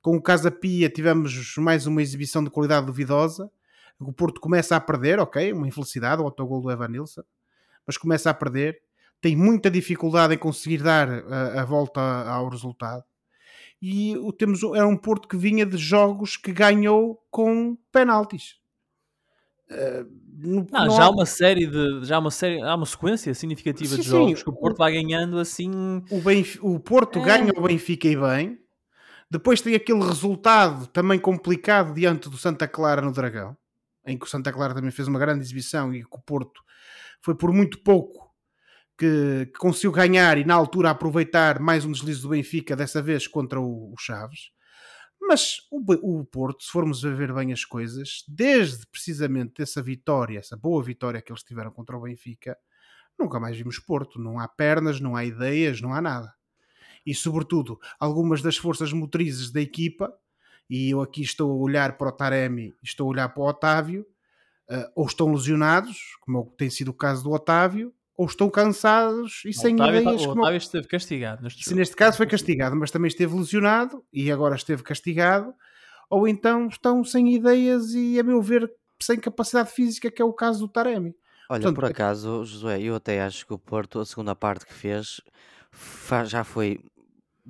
Com 0.00 0.16
o 0.16 0.22
Casa 0.22 0.50
Pia 0.50 0.88
tivemos 0.88 1.56
mais 1.58 1.86
uma 1.86 2.00
exibição 2.00 2.42
de 2.42 2.50
qualidade 2.50 2.86
duvidosa. 2.86 3.50
O 3.98 4.12
Porto 4.12 4.40
começa 4.40 4.74
a 4.74 4.80
perder, 4.80 5.18
ok, 5.20 5.52
uma 5.52 5.68
infelicidade, 5.68 6.22
o 6.22 6.24
autogol 6.24 6.62
do 6.62 6.70
Evanilson, 6.70 7.22
mas 7.86 7.98
começa 7.98 8.30
a 8.30 8.34
perder. 8.34 8.80
Tem 9.20 9.36
muita 9.36 9.70
dificuldade 9.70 10.34
em 10.34 10.38
conseguir 10.38 10.82
dar 10.82 11.10
a, 11.10 11.60
a 11.60 11.64
volta 11.66 12.00
ao 12.00 12.48
resultado. 12.48 13.04
E 13.82 14.14
temos, 14.38 14.62
é 14.62 14.84
um 14.84 14.96
Porto 14.96 15.28
que 15.28 15.36
vinha 15.36 15.66
de 15.66 15.76
jogos 15.76 16.36
que 16.36 16.52
ganhou 16.52 17.22
com 17.30 17.76
penaltis. 17.92 18.59
Uh, 19.70 20.20
não, 20.42 20.66
não, 20.70 20.96
já 20.96 21.04
há 21.04 21.10
uma 21.10 21.26
série 21.26 21.66
de 21.66 22.04
já 22.04 22.16
há 22.16 22.18
uma 22.18 22.30
série 22.30 22.60
há 22.60 22.74
uma 22.74 22.86
sequência 22.86 23.32
significativa 23.34 23.94
sim, 23.94 24.00
de 24.00 24.08
jogos 24.08 24.38
sim. 24.38 24.44
que 24.44 24.50
o 24.50 24.54
Porto 24.54 24.78
vai 24.78 24.92
ganhando 24.92 25.38
assim 25.38 25.70
o, 26.10 26.20
Benf 26.20 26.58
o 26.62 26.80
Porto 26.80 27.18
é. 27.18 27.22
ganha 27.22 27.52
o 27.56 27.62
Benfica 27.62 28.08
e 28.08 28.16
bem 28.16 28.58
depois 29.30 29.60
tem 29.60 29.74
aquele 29.74 30.02
resultado 30.02 30.86
também 30.88 31.20
complicado 31.20 31.94
diante 31.94 32.28
do 32.28 32.36
Santa 32.36 32.66
Clara 32.66 33.02
no 33.02 33.12
Dragão 33.12 33.56
em 34.06 34.18
que 34.18 34.24
o 34.24 34.28
Santa 34.28 34.52
Clara 34.52 34.74
também 34.74 34.90
fez 34.90 35.06
uma 35.06 35.18
grande 35.18 35.42
exibição 35.42 35.94
e 35.94 36.02
que 36.02 36.16
o 36.16 36.22
Porto 36.22 36.62
foi 37.22 37.36
por 37.36 37.52
muito 37.52 37.80
pouco 37.82 38.30
que, 38.98 39.46
que 39.46 39.58
conseguiu 39.58 39.92
ganhar 39.92 40.38
e 40.38 40.44
na 40.44 40.54
altura 40.54 40.90
aproveitar 40.90 41.60
mais 41.60 41.84
um 41.84 41.92
deslize 41.92 42.22
do 42.22 42.30
Benfica 42.30 42.74
dessa 42.74 43.00
vez 43.00 43.28
contra 43.28 43.60
o, 43.60 43.92
o 43.92 43.94
Chaves 43.98 44.50
mas 45.30 45.58
o, 45.70 45.80
o, 46.18 46.24
Porto, 46.24 46.64
se 46.64 46.70
formos 46.72 47.04
a 47.06 47.10
ver 47.10 47.32
bem 47.32 47.52
as 47.52 47.64
coisas, 47.64 48.24
desde 48.26 48.84
precisamente 48.88 49.62
essa 49.62 49.80
vitória, 49.80 50.40
essa 50.40 50.56
boa 50.56 50.82
vitória 50.82 51.22
que 51.22 51.30
eles 51.30 51.44
tiveram 51.44 51.70
contra 51.70 51.96
o 51.96 52.00
Benfica, 52.00 52.58
nunca 53.16 53.38
mais 53.38 53.56
vimos 53.56 53.78
Porto. 53.78 54.18
Não 54.18 54.40
há 54.40 54.48
pernas, 54.48 55.00
não 55.00 55.14
há 55.14 55.24
ideias, 55.24 55.80
não 55.80 55.94
há 55.94 56.02
nada. 56.02 56.34
E, 57.06 57.14
sobretudo, 57.14 57.78
algumas 58.00 58.42
das 58.42 58.56
forças 58.56 58.92
motrizes 58.92 59.52
da 59.52 59.60
equipa 59.60 60.12
e 60.68 60.90
eu 60.90 61.00
aqui 61.00 61.22
estou 61.22 61.48
a 61.52 61.54
olhar 61.54 61.96
para 61.96 62.08
o 62.08 62.12
Taremi, 62.12 62.74
estou 62.82 63.06
a 63.06 63.10
olhar 63.10 63.28
para 63.28 63.40
o 63.40 63.46
Otávio, 63.46 64.04
uh, 64.68 64.90
ou 64.96 65.06
estão 65.06 65.32
lesionados, 65.32 66.16
como 66.22 66.52
tem 66.58 66.68
sido 66.68 66.88
o 66.88 66.94
caso 66.94 67.22
do 67.22 67.30
Otávio, 67.30 67.94
ou 68.20 68.26
estão 68.26 68.50
cansados 68.50 69.42
e 69.46 69.52
sem 69.54 69.74
Otávio, 69.76 70.02
ideias. 70.02 70.22
O 70.22 70.28
como- 70.28 70.42
Otávio 70.42 70.58
esteve 70.58 70.86
castigado 70.86 71.42
neste 71.42 71.64
se 71.64 71.74
neste 71.74 71.96
caso 71.96 72.18
foi 72.18 72.26
castigado, 72.26 72.76
mas 72.76 72.90
também 72.90 73.08
esteve 73.08 73.34
lesionado 73.34 74.04
e 74.12 74.30
agora 74.30 74.54
esteve 74.56 74.82
castigado, 74.82 75.54
ou 76.10 76.28
então 76.28 76.66
estão 76.68 77.02
sem 77.02 77.34
ideias 77.34 77.94
e, 77.94 78.20
a 78.20 78.22
meu 78.22 78.42
ver, 78.42 78.70
sem 79.00 79.18
capacidade 79.18 79.70
física, 79.70 80.10
que 80.10 80.20
é 80.20 80.24
o 80.24 80.34
caso 80.34 80.58
do 80.60 80.68
Taremi. 80.68 81.14
Olha, 81.48 81.60
Portanto, 81.62 81.74
por 81.76 81.84
é- 81.84 81.88
acaso, 81.88 82.44
Josué, 82.44 82.82
eu 82.82 82.94
até 82.94 83.22
acho 83.22 83.46
que 83.46 83.54
o 83.54 83.58
Porto, 83.58 83.98
a 84.00 84.04
segunda 84.04 84.34
parte 84.36 84.66
que 84.66 84.74
fez, 84.74 85.20
já 86.26 86.44
foi 86.44 86.78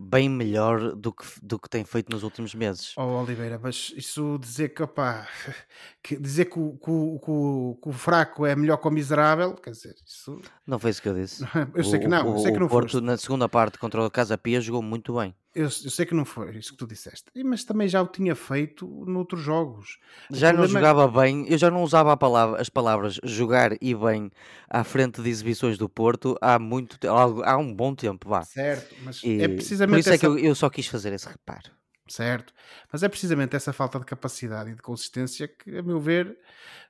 bem 0.03 0.29
melhor 0.31 0.95
do 0.97 1.13
que, 1.13 1.25
do 1.43 1.59
que 1.59 1.69
tem 1.69 1.85
feito 1.85 2.11
nos 2.11 2.23
últimos 2.23 2.55
meses. 2.55 2.95
Oh, 2.97 3.03
Oliveira, 3.21 3.61
mas 3.63 3.93
isso 3.95 4.39
dizer 4.41 4.71
que, 4.71 4.83
opá, 4.83 5.29
que 6.03 6.17
dizer 6.17 6.47
que 6.47 6.59
o, 6.59 6.73
que 6.83 6.91
o- 6.91 7.79
que 7.83 7.89
o- 7.91 7.93
fraco 7.93 8.47
é 8.47 8.57
melhor 8.57 8.79
que 8.79 8.89
o 8.89 8.91
miserável, 8.91 9.55
quer 9.55 9.73
dizer, 9.73 9.95
isso 10.07 10.41
Não 10.67 10.79
foi 10.79 10.91
isso 10.91 11.03
que 11.03 11.09
eu 11.09 11.15
disse. 11.15 11.45
eu 11.75 11.85
sei 11.85 11.99
que 11.99 12.09
não, 12.09 12.27
eu 12.27 12.35
o- 12.35 12.39
sei 12.39 12.51
que 12.51 12.57
o 12.57 12.61
não 12.61 12.69
Porto, 12.69 12.93
foste. 12.93 13.05
na 13.05 13.17
segunda 13.19 13.49
parte 13.49 13.79
contra 13.79 14.03
o 14.03 14.11
Casa 14.11 14.39
Pia, 14.39 14.61
jogou 14.61 14.83
muito 14.83 15.15
bem. 15.15 15.35
Eu, 15.53 15.65
eu 15.65 15.71
sei 15.71 16.07
que 16.07 16.15
não 16.15 16.25
foi 16.25 16.57
isso 16.57 16.71
que 16.73 16.77
tu 16.79 16.87
disseste, 16.87 17.25
mas 17.45 17.65
também 17.65 17.89
já 17.89 18.01
o 18.01 18.07
tinha 18.07 18.37
feito 18.37 18.87
noutros 19.05 19.41
jogos. 19.43 19.99
Já 20.31 20.53
não 20.53 20.63
é- 20.63 20.69
jogava 20.69 21.09
bem, 21.09 21.45
eu 21.49 21.59
já 21.59 21.69
não 21.71 21.83
usava 21.83 22.17
palavra- 22.17 22.61
as 22.61 22.69
palavras 22.69 23.19
jogar 23.25 23.73
e 23.81 23.93
bem 23.93 24.31
à 24.69 24.85
frente 24.85 25.21
de 25.21 25.29
exibições 25.29 25.77
do 25.77 25.89
Porto 25.89 26.37
há 26.41 26.57
muito 26.57 26.97
há, 27.45 27.57
um 27.57 27.75
bom 27.75 27.95
tempo, 27.97 28.29
vá. 28.29 28.43
Certo, 28.43 28.95
mas 29.05 29.25
E 29.25 29.43
é 29.43 29.49
por 29.49 29.57
precisamente 29.57 30.01
isso 30.01 30.13
é 30.13 30.19
que 30.19 30.25
essa- 30.27 30.39
eu, 30.39 30.39
eu 30.39 30.55
só 30.55 30.71
quis 30.71 30.87
fazer 30.87 31.13
esse 31.13 31.27
reparo. 31.29 31.71
Certo, 32.07 32.53
mas 32.93 33.03
é 33.03 33.09
precisamente 33.09 33.57
essa 33.57 33.73
falta 33.73 33.99
de 33.99 34.05
capacidade 34.05 34.71
e 34.71 34.75
de 34.75 34.83
consistência 34.83 35.49
que, 35.49 35.79
a 35.79 35.83
meu 35.83 35.99
ver, 36.01 36.37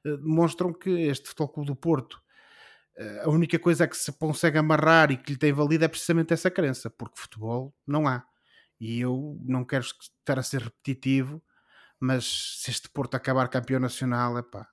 eh, 0.04 0.16
demonstram 0.18 0.70
que 0.72 0.90
este 0.90 1.28
Futebol 1.28 1.48
Clube 1.48 1.66
do 1.68 1.76
Porto, 1.76 2.18
eh, 2.96 3.22
a 3.24 3.28
única 3.30 3.58
coisa 3.58 3.86
que 3.88 3.96
se 3.96 4.12
consegue 4.12 4.58
amarrar 4.58 5.10
e 5.10 5.16
que 5.16 5.32
lhe 5.32 5.38
tem 5.38 5.52
valido 5.52 5.84
é 5.84 5.88
precisamente 5.88 6.32
essa 6.34 6.50
crença, 6.50 6.90
porque 6.90 7.18
futebol 7.18 7.74
não 7.86 8.06
há. 8.06 8.22
E 8.80 9.00
eu 9.00 9.38
não 9.42 9.64
quero 9.64 9.84
estar 9.84 10.38
a 10.38 10.42
ser 10.42 10.62
repetitivo, 10.62 11.42
mas 11.98 12.60
se 12.62 12.70
este 12.70 12.88
Porto 12.88 13.14
acabar 13.14 13.48
campeão 13.48 13.78
nacional, 13.78 14.38
epá, 14.38 14.66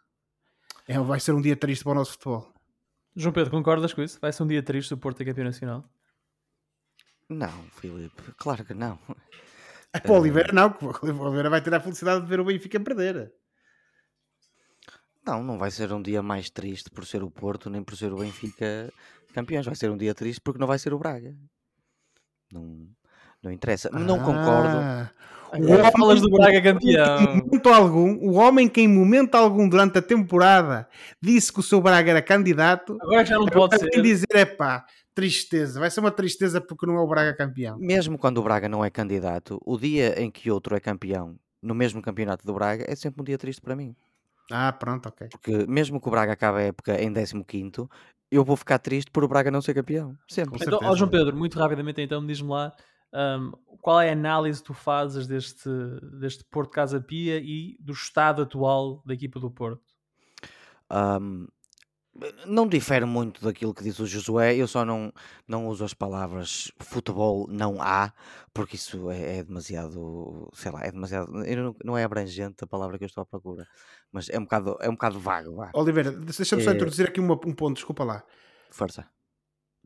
é, 0.87 0.97
vai 0.99 1.19
ser 1.19 1.33
um 1.33 1.41
dia 1.41 1.57
triste 1.57 1.83
para 1.83 1.91
o 1.91 1.95
nosso 1.95 2.13
futebol. 2.13 2.53
João 3.15 3.33
Pedro, 3.33 3.51
concordas 3.51 3.93
com 3.93 4.01
isso? 4.01 4.17
Vai 4.21 4.31
ser 4.31 4.43
um 4.43 4.47
dia 4.47 4.63
triste 4.63 4.93
o 4.93 4.97
Porto 4.97 5.17
ter 5.17 5.25
campeão 5.25 5.45
nacional? 5.45 5.83
Não, 7.27 7.63
Filipe, 7.71 8.21
claro 8.37 8.63
que 8.63 8.73
não. 8.73 8.97
É 9.93 9.99
para 9.99 10.11
o 10.11 10.19
Oliveira, 10.19 10.53
não, 10.53 10.71
que 10.71 10.85
o 10.85 11.23
Oliveira 11.23 11.49
vai 11.49 11.61
ter 11.61 11.73
a 11.73 11.79
felicidade 11.79 12.21
de 12.21 12.27
ver 12.27 12.39
o 12.39 12.45
Benfica 12.45 12.79
perder. 12.79 13.33
Não, 15.25 15.43
não 15.43 15.57
vai 15.57 15.71
ser 15.71 15.91
um 15.91 16.01
dia 16.01 16.21
mais 16.23 16.49
triste 16.49 16.89
por 16.89 17.05
ser 17.05 17.21
o 17.21 17.29
Porto, 17.29 17.69
nem 17.69 17.83
por 17.83 17.97
ser 17.97 18.13
o 18.13 18.17
Benfica 18.17 18.93
campeões. 19.33 19.65
Vai 19.65 19.75
ser 19.75 19.91
um 19.91 19.97
dia 19.97 20.15
triste 20.15 20.39
porque 20.39 20.59
não 20.59 20.67
vai 20.67 20.79
ser 20.79 20.93
o 20.93 20.99
Braga. 20.99 21.35
Não, 22.49 22.87
não 23.43 23.51
interessa. 23.51 23.89
Não 23.91 24.19
concordo. 24.19 24.77
Ah, 24.77 25.11
Agora 25.51 25.91
falas 25.91 26.21
do 26.21 26.29
Braga 26.29 26.57
Em 26.57 26.63
campeão. 26.63 27.35
momento 27.37 27.69
algum, 27.69 28.15
o 28.17 28.33
homem 28.33 28.67
que 28.67 28.81
em 28.81 28.87
momento 28.87 29.35
algum 29.35 29.67
durante 29.67 29.97
a 29.97 30.01
temporada 30.01 30.87
disse 31.21 31.53
que 31.53 31.59
o 31.59 31.63
seu 31.63 31.79
Braga 31.81 32.11
era 32.11 32.21
candidato, 32.21 32.97
Agora 33.01 33.25
já 33.25 33.37
não 33.37 33.45
pode 33.45 33.77
ser. 33.79 34.01
dizer, 34.01 34.27
é 34.33 34.45
pá, 34.45 34.85
tristeza, 35.15 35.79
vai 35.79 35.89
ser 35.89 36.01
uma 36.01 36.11
tristeza 36.11 36.59
porque 36.59 36.85
não 36.85 36.97
é 36.97 36.99
o 36.99 37.07
Braga 37.07 37.33
campeão. 37.33 37.77
Mesmo 37.79 38.17
quando 38.17 38.39
o 38.39 38.43
Braga 38.43 38.67
não 38.67 38.83
é 38.83 38.89
candidato, 38.89 39.59
o 39.65 39.77
dia 39.77 40.21
em 40.21 40.29
que 40.29 40.51
outro 40.51 40.75
é 40.75 40.79
campeão 40.79 41.35
no 41.61 41.73
mesmo 41.73 42.01
campeonato 42.01 42.45
do 42.45 42.53
Braga 42.53 42.85
é 42.87 42.95
sempre 42.95 43.21
um 43.21 43.25
dia 43.25 43.37
triste 43.37 43.61
para 43.61 43.75
mim. 43.75 43.95
Ah, 44.51 44.71
pronto, 44.71 45.07
ok. 45.07 45.27
Porque 45.29 45.65
mesmo 45.67 45.99
que 45.99 46.07
o 46.07 46.11
Braga 46.11 46.33
acabe 46.33 46.59
a 46.59 46.61
época 46.63 47.01
em 47.01 47.11
15, 47.13 47.87
eu 48.29 48.43
vou 48.43 48.55
ficar 48.55 48.79
triste 48.79 49.09
por 49.11 49.23
o 49.23 49.27
Braga 49.27 49.49
não 49.49 49.61
ser 49.61 49.73
campeão. 49.73 50.15
Sempre. 50.27 50.59
Então, 50.61 50.79
ó. 50.83 50.95
João 50.95 51.09
Pedro, 51.09 51.35
muito 51.35 51.57
rapidamente 51.57 52.01
então, 52.01 52.25
diz-me 52.25 52.49
lá 52.49 52.73
hum, 53.13 53.51
qual 53.81 54.01
é 54.01 54.09
a 54.09 54.13
análise 54.13 54.59
que 54.61 54.67
tu 54.67 54.73
fazes 54.73 55.27
deste, 55.27 55.69
deste 56.19 56.43
Porto 56.45 56.71
Casa 56.71 56.99
Pia 57.01 57.39
e 57.39 57.77
do 57.79 57.93
estado 57.93 58.41
atual 58.41 59.01
da 59.05 59.13
equipa 59.13 59.39
do 59.39 59.49
Porto? 59.51 59.83
Ahm, 60.89 61.47
não 62.47 62.67
difere 62.67 63.05
muito 63.05 63.43
daquilo 63.43 63.73
que 63.75 63.83
diz 63.83 63.99
o 63.99 64.05
Josué, 64.07 64.55
eu 64.55 64.67
só 64.67 64.83
não, 64.83 65.13
não 65.47 65.67
uso 65.67 65.83
as 65.85 65.93
palavras 65.93 66.71
futebol 66.79 67.45
não 67.47 67.79
há, 67.79 68.11
porque 68.51 68.75
isso 68.75 69.11
é, 69.11 69.37
é 69.37 69.43
demasiado, 69.43 70.49
sei 70.53 70.71
lá, 70.71 70.83
é 70.83 70.91
demasiado, 70.91 71.31
não 71.83 71.95
é 71.95 72.03
abrangente 72.03 72.63
a 72.63 72.67
palavra 72.67 72.97
que 72.97 73.03
eu 73.03 73.07
estou 73.07 73.21
à 73.21 73.25
procura, 73.25 73.67
mas 74.11 74.29
é 74.29 74.39
um 74.39 74.43
bocado, 74.43 74.77
é 74.81 74.89
um 74.89 74.93
bocado 74.93 75.19
vago, 75.19 75.55
vá, 75.55 75.69
Oliveira, 75.75 76.11
deixa-me 76.11 76.63
só 76.63 76.71
É. 76.71 76.73
introduzir 76.73 77.07
aqui 77.07 77.19
uma- 77.19 77.35
um 77.45 77.53
ponto, 77.53 77.75
desculpa 77.75 78.03
lá. 78.03 78.23
força. 78.71 79.07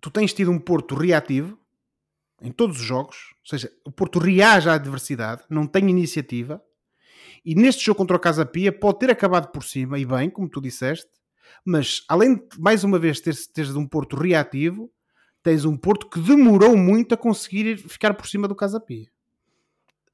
Tu 0.01 0.09
tens 0.09 0.33
tido 0.33 0.51
um 0.51 0.59
Porto 0.59 0.95
reativo 0.95 1.59
em 2.41 2.51
todos 2.51 2.79
os 2.79 2.83
jogos, 2.83 3.17
ou 3.43 3.49
seja, 3.49 3.71
o 3.85 3.91
Porto 3.91 4.19
reage 4.19 4.69
à 4.69 4.73
adversidade, 4.73 5.43
não 5.49 5.67
tem 5.67 5.89
iniciativa, 5.89 6.61
e 7.45 7.55
neste 7.55 7.85
jogo 7.85 7.97
contra 7.97 8.17
o 8.17 8.19
Casa 8.19 8.45
Pia 8.45 8.71
pode 8.71 8.99
ter 8.99 9.11
acabado 9.11 9.51
por 9.51 9.63
cima, 9.63 9.99
e 9.99 10.05
bem, 10.05 10.29
como 10.29 10.49
tu 10.49 10.61
disseste, 10.61 11.09
mas 11.65 12.03
além 12.07 12.35
de 12.35 12.59
mais 12.59 12.83
uma 12.83 12.97
vez 12.97 13.19
teres, 13.19 13.47
teres 13.47 13.75
um 13.75 13.87
Porto 13.87 14.15
reativo, 14.15 14.91
tens 15.43 15.65
um 15.65 15.77
Porto 15.77 16.09
que 16.09 16.19
demorou 16.19 16.75
muito 16.77 17.13
a 17.13 17.17
conseguir 17.17 17.77
ficar 17.77 18.13
por 18.13 18.27
cima 18.27 18.47
do 18.47 18.55
Casa 18.55 18.79
Pia. 18.79 19.09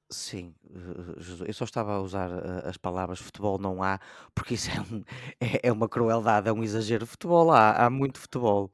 Sim, 0.10 0.56
eh, 0.74 1.22
Josué, 1.22 1.50
eu 1.50 1.54
só 1.54 1.66
estava 1.66 1.94
a 1.94 2.00
usar 2.02 2.30
eh, 2.32 2.70
as 2.70 2.78
palavras 2.78 3.20
futebol 3.20 3.58
não 3.60 3.84
há, 3.84 4.00
porque 4.34 4.54
isso 4.54 4.70
é, 4.72 4.80
um- 4.82 5.04
é- 5.42 5.68
é 5.68 5.72
uma 5.72 5.90
crueldade, 5.90 6.48
é 6.48 6.54
um 6.54 6.64
exagero. 6.64 7.06
Futebol 7.06 7.52
há, 7.52 7.86
há 7.86 7.90
muito 7.90 8.18
futebol. 8.20 8.72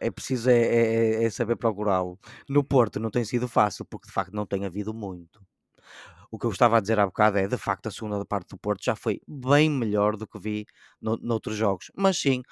É 0.00 0.10
preciso 0.10 0.50
é, 0.50 0.58
é- 0.60 1.24
é 1.24 1.30
saber 1.30 1.54
procurá-lo. 1.56 2.18
No 2.48 2.64
Porto 2.64 2.98
não 2.98 3.10
tem 3.10 3.24
sido 3.24 3.46
fácil, 3.48 3.84
porque 3.84 4.08
de 4.08 4.12
facto 4.12 4.32
não 4.34 4.44
tem 4.46 4.64
havido 4.66 4.92
muito. 4.92 5.40
O 6.30 6.38
que 6.38 6.46
eu 6.46 6.50
estava 6.50 6.78
a 6.78 6.80
dizer 6.80 6.98
há 6.98 7.06
bocado 7.06 7.38
é, 7.38 7.46
de 7.46 7.58
facto, 7.58 7.86
a 7.88 7.90
segunda 7.90 8.24
parte 8.24 8.50
do 8.50 8.58
Porto 8.58 8.82
já 8.84 8.96
foi 8.96 9.20
bem 9.28 9.70
melhor 9.70 10.16
do 10.16 10.26
que 10.26 10.38
vi 10.38 10.66
no, 11.00 11.16
noutros 11.18 11.56
jogos. 11.56 11.90
Mas 11.96 12.18
sim, 12.18 12.42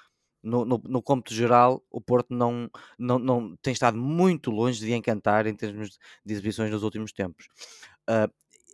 no, 0.42 0.64
no, 0.64 0.80
no 0.86 1.02
cômputo 1.02 1.34
geral, 1.34 1.82
o 1.90 2.00
Porto 2.00 2.34
não, 2.34 2.70
não, 2.98 3.18
não 3.18 3.56
tem 3.62 3.72
estado 3.72 3.96
muito 3.98 4.50
longe 4.50 4.80
de 4.80 4.92
encantar 4.94 5.46
em 5.46 5.54
termos 5.54 5.98
de 6.24 6.32
exibições 6.34 6.70
nos 6.70 6.82
últimos 6.82 7.12
tempos. 7.12 7.48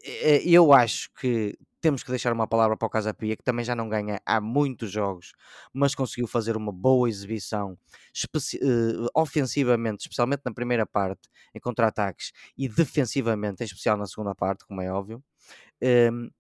Eh, 0.05 0.43
eu 0.49 0.73
acho 0.73 1.11
que 1.21 1.57
temos 1.81 2.03
que 2.03 2.11
deixar 2.11 2.33
uma 2.33 2.47
palavra 2.49 2.77
para 2.77 2.87
o 2.87 2.91
Casa 2.91 3.15
Pia, 3.15 3.37
que 3.37 3.43
também 3.45 3.65
já 3.65 3.75
não 3.75 3.89
ganha 3.89 4.21
há 4.27 4.41
muitos 4.41 4.91
jogos, 4.91 5.33
mas 5.73 5.95
conseguiu 5.95 6.27
fazer 6.27 6.57
uma 6.57 6.73
boa 6.73 7.09
exibição 7.09 7.79
especi- 8.15 8.59
eh, 8.63 9.09
ofensivamente, 9.15 10.03
especialmente 10.03 10.43
na 10.45 10.53
primeira 10.53 10.87
parte, 10.87 11.29
em 11.55 11.61
contra-ataques, 11.61 12.33
e 12.57 12.69
defensivamente, 12.69 13.63
em 13.63 13.67
especial 13.67 13.97
na 13.97 14.07
segunda 14.07 14.35
parte, 14.35 14.65
como 14.67 14.81
é 14.81 14.91
óbvio. 14.93 15.23
Ehm, 15.81 16.31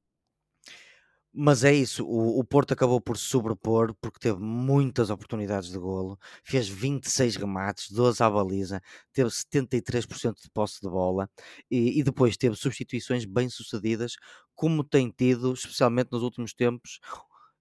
mas 1.38 1.64
é 1.64 1.72
isso, 1.75 2.05
o, 2.07 2.38
o 2.40 2.44
Porto 2.44 2.72
acabou 2.72 3.01
por 3.01 3.18
se 3.18 3.25
sobrepor 3.25 3.94
porque 4.01 4.18
teve 4.18 4.38
muitas 4.40 5.11
oportunidades 5.11 5.70
de 5.70 5.79
golo, 5.79 6.18
fez 6.44 6.68
26 6.68 7.37
remates, 7.37 7.90
12 7.90 8.22
à 8.22 8.31
baliza, 8.31 8.81
teve 9.12 9.29
73% 9.31 10.40
de 10.42 10.51
posse 10.51 10.81
de 10.81 10.88
bola 10.88 11.29
e, 11.70 12.01
e 12.01 12.03
depois 12.03 12.37
teve 12.38 12.57
substituições 12.57 13.27
bem 13.27 13.49
sucedidas, 13.51 14.14
como 14.55 14.83
tem 14.83 15.11
tido, 15.11 15.53
especialmente 15.53 16.11
nos 16.12 16.22
últimos 16.22 16.55
tempos, 16.55 17.01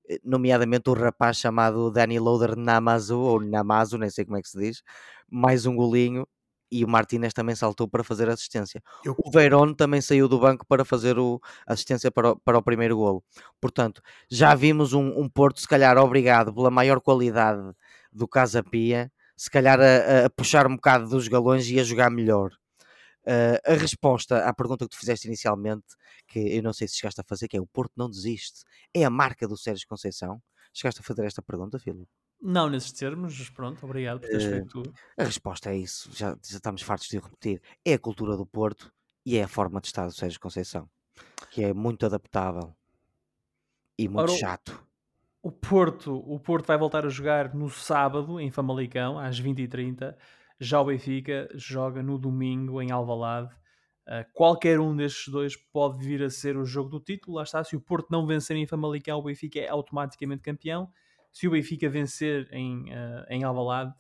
eh, 0.10 0.20
nomeadamente 0.24 0.90
o 0.90 0.94
rapaz 0.94 1.38
chamado 1.38 1.92
Danny 1.92 2.20
Loader 2.20 2.56
Namazu, 2.58 3.20
ou 3.20 3.42
Namazu, 3.42 3.98
nem 3.98 4.10
sei 4.10 4.26
como 4.26 4.38
é 4.38 4.42
que 4.42 4.50
se 4.50 4.58
diz, 4.60 4.84
mais 5.30 5.66
um 5.66 5.76
golinho. 5.76 6.28
E 6.72 6.84
o 6.84 6.88
Martínez 6.88 7.34
também 7.34 7.56
saltou 7.56 7.88
para 7.88 8.04
fazer 8.04 8.28
assistência. 8.30 8.82
Eu- 9.04 9.16
O 9.24 9.32
Verón 9.32 9.74
também 9.74 10.02
saiu 10.02 10.28
do 10.28 10.40
banco 10.40 10.66
para 10.68 10.84
fazer 10.84 11.18
o, 11.20 11.40
assistência 11.68 12.12
para 12.12 12.32
o, 12.32 12.40
para 12.40 12.58
o 12.58 12.64
primeiro 12.64 12.98
golo. 12.98 13.24
Portanto, 13.62 14.02
já 14.30 14.54
vimos 14.56 14.94
um, 14.94 15.20
um 15.20 15.30
Porto, 15.30 15.60
se 15.62 15.68
calhar, 15.68 15.98
obrigado 15.98 16.54
pela 16.54 16.72
maior 16.72 17.00
qualidade 17.02 17.62
do 18.12 18.28
Casa 18.28 18.64
Pia, 18.64 19.12
se 19.38 19.50
calhar 19.50 19.80
a, 19.80 20.26
a- 20.26 20.30
puxar 20.30 20.66
um 20.68 20.76
bocado 20.76 21.08
dos 21.10 21.28
galões 21.28 21.70
e 21.70 21.80
a 21.80 21.84
jogar 21.84 22.10
melhor. 22.10 22.52
Ah, 23.28 23.60
a 23.66 23.74
resposta 23.76 24.46
à 24.46 24.54
pergunta 24.54 24.86
que 24.86 24.92
tu 24.96 25.00
fizeste 25.00 25.28
inicialmente, 25.28 25.86
que 26.28 26.40
eu 26.40 26.62
não 26.64 26.74
sei 26.74 26.88
se 26.88 26.98
chegaste 26.98 27.22
a 27.22 27.24
fazer, 27.28 27.48
que 27.48 27.58
é 27.58 27.62
o 27.62 27.68
Porto 27.68 27.94
não 27.98 28.10
desiste, 28.10 28.62
é 28.94 29.04
a 29.04 29.10
marca 29.10 29.48
do 29.48 29.58
Sérgio 29.58 29.88
Conceição. 29.88 30.42
Chegaste 30.74 31.02
a 31.02 31.04
fazer 31.04 31.26
esta 31.26 31.42
pergunta, 31.42 31.80
Filipe? 31.80 32.10
Não 32.42 32.70
nesses 32.70 32.92
termos, 32.92 33.38
mas 33.38 33.50
pronto, 33.50 33.86
obrigado 33.86 34.20
por 34.20 34.30
teres 34.30 34.46
Eh, 34.46 34.50
feito 34.50 34.68
tudo. 34.68 35.00
A 35.18 35.24
resposta 35.24 35.72
é 35.72 35.78
isso, 35.78 36.10
já, 36.14 36.32
já 36.32 36.58
estamos 36.58 36.82
fartos 36.82 37.08
de 37.08 37.18
repetir. 37.18 37.62
É 37.84 37.94
a 37.94 38.00
cultura 38.00 38.38
do 38.38 38.46
Porto 38.46 38.94
e 39.26 39.38
é 39.38 39.44
a 39.44 39.48
forma 39.48 39.82
de 39.82 39.88
estar 39.88 40.06
do 40.06 40.14
Sérgio 40.14 40.40
Conceição, 40.40 40.90
que 41.50 41.64
é 41.64 41.74
muito 41.74 42.06
adaptável 42.06 42.76
e 43.98 44.08
muito 44.08 44.32
Ora, 44.32 44.38
chato. 44.38 44.86
O 45.42 45.52
Porto, 45.52 46.16
o 46.16 46.40
Porto 46.40 46.68
vai 46.68 46.78
voltar 46.78 47.06
a 47.06 47.10
jogar 47.10 47.54
no 47.54 47.70
sábado 47.70 48.40
em 48.40 48.50
Famalicão 48.52 49.20
às 49.20 49.40
20h30. 49.40 50.18
Já 50.60 50.82
o 50.82 50.86
Benfica 50.86 51.50
joga 51.54 52.02
no 52.02 52.18
domingo 52.18 52.82
em 52.82 52.92
Alvalade 52.92 53.56
Uh, 54.08 54.24
qualquer 54.34 54.80
um 54.80 54.96
destes 54.96 55.34
dois 55.34 55.56
pode 55.56 56.06
vir 56.06 56.22
a 56.22 56.30
ser 56.30 56.58
o 56.58 56.64
jogo 56.64 56.90
do 56.90 57.00
título. 57.00 57.38
Lá 57.38 57.44
está, 57.44 57.64
se 57.64 57.76
o 57.76 57.82
Porto 57.82 58.12
não 58.12 58.28
vencer 58.28 58.56
em 58.56 58.68
Famalicão, 58.68 59.18
o 59.18 59.24
Benfica 59.24 59.60
é 59.60 59.68
automaticamente 59.68 60.44
campeão. 60.44 60.92
Se 61.36 61.50
o 61.50 61.52
Benfica 61.52 61.90
vencer 61.90 62.48
em, 62.50 62.94
uh, 62.94 63.26
em 63.28 63.44
Alvalade, 63.44 63.94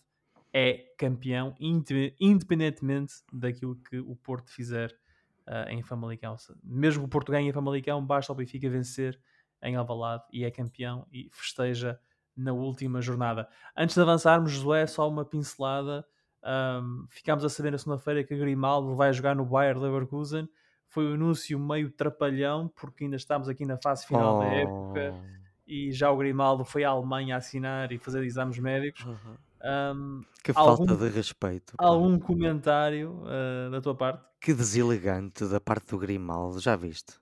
é 0.53 0.85
campeão, 0.97 1.53
independentemente 1.59 3.15
daquilo 3.29 3.75
que 3.75 3.99
o 3.99 4.15
Porto 4.15 4.49
fizer 4.49 4.97
uh, 5.45 5.69
em 5.69 5.83
Famalicão. 5.83 6.37
Mesmo 6.63 7.03
o 7.03 7.07
Porto 7.09 7.33
ganhe 7.33 7.49
em 7.49 7.51
Famalicão, 7.51 8.05
basta 8.05 8.31
o 8.31 8.35
Benfica 8.35 8.69
vencer 8.69 9.19
em 9.61 9.75
Alvalade 9.75 10.23
e 10.31 10.45
é 10.45 10.49
campeão 10.49 11.05
e 11.11 11.29
festeja 11.29 11.99
na 12.37 12.53
última 12.53 13.01
jornada. 13.01 13.49
Antes 13.75 13.95
de 13.95 14.01
avançarmos, 14.01 14.53
Josué, 14.53 14.87
só 14.87 15.09
uma 15.09 15.25
pincelada. 15.25 16.05
Um, 16.41 17.05
ficámos 17.09 17.43
a 17.43 17.49
saber 17.49 17.73
na 17.73 17.77
segunda-feira 17.77 18.23
que 18.23 18.33
Grimaldo 18.37 18.95
vai 18.95 19.11
jogar 19.11 19.35
no 19.35 19.43
Bayer 19.45 19.77
Leverkusen. 19.77 20.47
Foi 20.87 21.05
um 21.11 21.15
anúncio 21.15 21.59
meio 21.59 21.91
trapalhão, 21.91 22.71
porque 22.73 23.03
ainda 23.03 23.17
estamos 23.17 23.49
aqui 23.49 23.65
na 23.65 23.75
fase 23.75 24.07
final 24.07 24.37
oh. 24.37 24.39
da 24.39 24.45
época 24.45 25.34
e 25.67 25.91
já 25.91 26.11
o 26.11 26.17
Grimaldo 26.17 26.63
foi 26.63 26.83
à 26.83 26.89
Alemanha 26.89 27.37
assinar 27.37 27.91
e 27.91 27.97
fazer 27.97 28.23
exames 28.23 28.59
médicos. 28.59 29.03
Uhum. 29.05 29.35
Um, 29.65 30.21
que 30.43 30.53
falta 30.53 30.83
algum, 30.83 30.95
de 30.95 31.09
respeito. 31.09 31.75
Pá. 31.75 31.85
Algum 31.85 32.19
comentário 32.19 33.23
uh, 33.23 33.71
da 33.71 33.81
tua 33.81 33.95
parte? 33.95 34.23
Que 34.39 34.53
deselegante 34.53 35.45
da 35.45 35.59
parte 35.59 35.87
do 35.87 35.97
Grimaldo, 35.97 36.59
já 36.59 36.75
viste? 36.75 37.13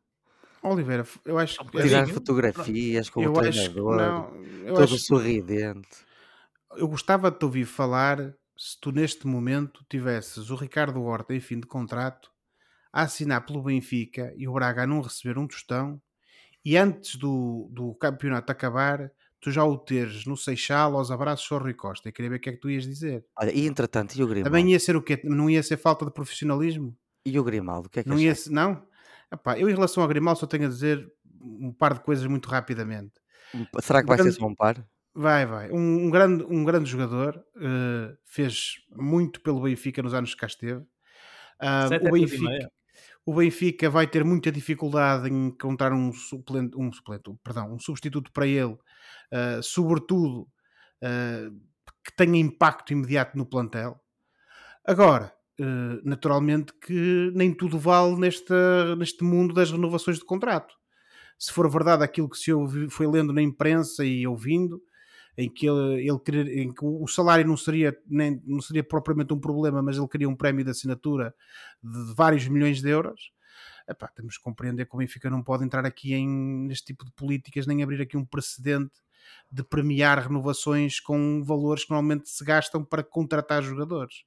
Oliveira, 0.61 1.05
eu 1.25 1.37
acho 1.37 1.63
que. 1.65 1.81
Tirar 1.81 2.07
fotografias 2.07 3.09
com 3.09 3.21
eu 3.21 3.31
o 3.31 3.33
treinador, 3.33 3.97
não, 3.97 4.31
todo 4.73 4.83
acho, 4.83 4.99
sorridente. 4.99 6.05
Eu 6.75 6.87
gostava 6.87 7.31
de 7.31 7.37
te 7.37 7.45
ouvir 7.45 7.65
falar 7.65 8.33
se 8.57 8.79
tu 8.79 8.91
neste 8.91 9.27
momento 9.27 9.85
tivesses 9.89 10.49
o 10.49 10.55
Ricardo 10.55 11.01
Horta 11.01 11.33
em 11.33 11.39
fim 11.39 11.59
de 11.59 11.67
contrato 11.67 12.31
a 12.91 13.01
assinar 13.01 13.45
pelo 13.45 13.63
Benfica 13.63 14.33
e 14.37 14.47
o 14.47 14.53
Braga 14.53 14.83
a 14.83 14.87
não 14.87 15.01
receber 15.01 15.37
um 15.37 15.47
tostão 15.47 16.01
e 16.63 16.77
antes 16.77 17.15
do, 17.15 17.69
do 17.71 17.93
campeonato 17.95 18.51
acabar 18.51 19.11
tu 19.43 19.51
já 19.51 19.63
o 19.65 19.77
teres 19.77 20.25
no 20.25 20.37
Seixal 20.37 20.95
aos 20.95 21.11
abraços 21.11 21.51
ao 21.51 21.59
Rui 21.59 21.73
Costa. 21.73 22.07
Eu 22.07 22.13
queria 22.13 22.29
ver 22.29 22.37
o 22.37 22.39
que 22.39 22.49
é 22.49 22.53
que 22.53 22.59
tu 22.59 22.69
ias 22.69 22.85
dizer. 22.85 23.25
Olha, 23.37 23.51
e 23.51 23.67
entretanto, 23.67 24.15
e 24.15 24.23
o 24.23 24.27
Grimaldo? 24.27 24.49
Também 24.49 24.71
ia 24.71 24.79
ser 24.79 24.95
o 24.95 25.01
quê? 25.01 25.19
Não 25.25 25.49
ia 25.49 25.61
ser 25.61 25.75
falta 25.75 26.05
de 26.05 26.11
profissionalismo? 26.11 26.97
E 27.25 27.37
o 27.37 27.43
Grimaldo, 27.43 27.87
o 27.87 27.89
que 27.89 27.99
é 27.99 28.03
que 28.03 28.09
Não 28.09 28.17
ia 28.17 28.33
ser, 28.33 28.51
não? 28.51 28.81
Epá, 29.31 29.59
eu 29.59 29.69
em 29.69 29.73
relação 29.73 30.01
ao 30.01 30.07
Grimaldo 30.07 30.39
só 30.39 30.47
tenho 30.47 30.65
a 30.65 30.69
dizer 30.69 31.05
um 31.41 31.73
par 31.73 31.93
de 31.93 31.99
coisas 31.99 32.25
muito 32.25 32.47
rapidamente. 32.47 33.11
Será 33.81 34.01
que 34.01 34.07
vai 34.07 34.17
grande... 34.17 34.33
ser 34.33 34.39
só 34.39 34.47
um 34.47 34.55
par? 34.55 34.83
Vai, 35.13 35.45
vai. 35.45 35.71
Um, 35.71 36.05
um, 36.05 36.09
grande, 36.09 36.43
um 36.45 36.63
grande 36.63 36.89
jogador, 36.89 37.37
uh, 37.57 38.17
fez 38.25 38.75
muito 38.95 39.41
pelo 39.41 39.61
Benfica 39.61 40.01
nos 40.01 40.13
anos 40.13 40.33
que 40.33 40.39
cá 40.39 40.47
esteve. 40.47 40.79
Uh, 41.61 42.07
o 42.07 42.11
Benfica, 42.11 42.71
o 43.25 43.33
Benfica 43.33 43.89
vai 43.89 44.05
ter 44.05 44.23
muita 44.23 44.51
dificuldade 44.51 45.29
em 45.29 45.47
encontrar 45.47 45.93
um 45.93 46.11
suplente, 46.11 46.77
um 46.77 46.91
suplente, 46.91 47.31
perdão, 47.43 47.73
um 47.73 47.79
substituto 47.79 48.31
para 48.31 48.45
ele, 48.45 48.73
uh, 48.73 49.61
sobretudo 49.61 50.41
uh, 51.01 51.51
que 52.03 52.15
tenha 52.15 52.37
impacto 52.37 52.91
imediato 52.91 53.37
no 53.37 53.45
plantel. 53.45 53.97
Agora, 54.85 55.33
uh, 55.59 56.01
naturalmente 56.03 56.73
que 56.85 57.31
nem 57.33 57.53
tudo 57.53 57.79
vale 57.79 58.17
neste, 58.17 59.23
mundo 59.23 59.53
das 59.53 59.71
renovações 59.71 60.19
de 60.19 60.25
contrato. 60.25 60.75
Se 61.39 61.51
for 61.51 61.69
verdade 61.69 62.03
aquilo 62.03 62.29
que 62.29 62.37
se 62.37 62.51
foi 62.89 63.07
lendo 63.07 63.31
na 63.31 63.41
imprensa 63.41 64.05
e 64.05 64.27
ouvindo, 64.27 64.81
em 65.37 65.49
que 65.49 65.67
ele, 65.67 66.07
ele 66.07 66.19
querer, 66.19 66.57
em 66.57 66.73
que 66.73 66.85
o 66.85 67.07
salário 67.07 67.45
não 67.47 67.57
seria, 67.57 67.97
nem, 68.07 68.41
não 68.45 68.61
seria 68.61 68.83
propriamente 68.83 69.33
um 69.33 69.39
problema, 69.39 69.81
mas 69.81 69.97
ele 69.97 70.07
queria 70.07 70.29
um 70.29 70.35
prémio 70.35 70.63
de 70.63 70.71
assinatura 70.71 71.33
de 71.81 72.13
vários 72.15 72.47
milhões 72.47 72.81
de 72.81 72.89
euros. 72.89 73.31
Epá, 73.87 74.07
temos 74.07 74.37
que 74.37 74.43
compreender 74.43 74.85
que 74.85 74.95
o 74.95 74.99
Benfica 74.99 75.29
não 75.29 75.43
pode 75.43 75.63
entrar 75.63 75.85
aqui 75.85 76.13
em, 76.13 76.27
neste 76.67 76.85
tipo 76.85 77.03
de 77.03 77.11
políticas, 77.11 77.67
nem 77.67 77.83
abrir 77.83 78.01
aqui 78.01 78.15
um 78.15 78.25
precedente 78.25 78.93
de 79.51 79.63
premiar 79.63 80.19
renovações 80.19 80.99
com 80.99 81.43
valores 81.43 81.83
que 81.83 81.91
normalmente 81.91 82.29
se 82.29 82.43
gastam 82.43 82.83
para 82.83 83.03
contratar 83.03 83.61
jogadores 83.63 84.23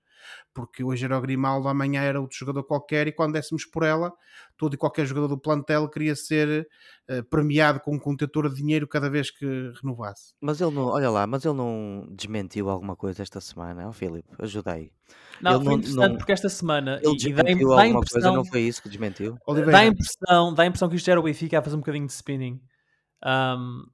porque 0.56 0.82
hoje 0.82 1.04
era 1.04 1.18
o 1.18 1.20
Grimaldo, 1.20 1.68
amanhã 1.68 2.00
era 2.00 2.20
outro 2.20 2.36
jogador 2.36 2.64
qualquer, 2.64 3.06
e 3.06 3.12
quando 3.12 3.34
dessemos 3.34 3.66
por 3.66 3.82
ela, 3.82 4.10
todo 4.56 4.74
e 4.74 4.76
qualquer 4.76 5.04
jogador 5.04 5.28
do 5.28 5.38
plantel 5.38 5.88
queria 5.88 6.16
ser 6.16 6.66
uh, 7.10 7.22
premiado 7.24 7.78
com 7.80 7.94
um 7.94 7.98
contentor 7.98 8.48
de 8.48 8.56
dinheiro 8.56 8.88
cada 8.88 9.10
vez 9.10 9.30
que 9.30 9.44
renovasse. 9.82 10.34
Mas 10.40 10.60
ele 10.60 10.70
não, 10.70 10.86
olha 10.86 11.10
lá, 11.10 11.26
mas 11.26 11.44
ele 11.44 11.54
não 11.54 12.08
desmentiu 12.10 12.70
alguma 12.70 12.96
coisa 12.96 13.22
esta 13.22 13.40
semana, 13.40 13.88
oh, 13.88 13.92
Filipe, 13.92 14.28
ajudei. 14.38 14.92
Não, 15.40 15.56
ele 15.56 15.64
foi 15.64 15.72
não, 15.72 15.78
interessante 15.78 16.08
não, 16.10 16.16
porque 16.16 16.32
esta 16.32 16.48
semana 16.48 17.00
ele 17.02 17.16
desmentiu 17.16 17.68
dá, 17.68 17.82
alguma 17.82 18.00
coisa, 18.00 18.32
não 18.32 18.44
foi 18.44 18.60
isso 18.62 18.82
que 18.82 18.88
desmentiu? 18.88 19.36
Dá 19.70 19.78
a 19.80 19.86
impressão, 19.86 20.54
dá 20.54 20.62
a 20.62 20.66
impressão 20.66 20.88
que 20.88 20.96
isto 20.96 21.10
era 21.10 21.20
o 21.20 21.22
Benfica 21.22 21.58
a 21.58 21.62
fazer 21.62 21.76
um 21.76 21.80
bocadinho 21.80 22.06
de 22.06 22.12
spinning. 22.12 22.60
Um, 23.22 23.84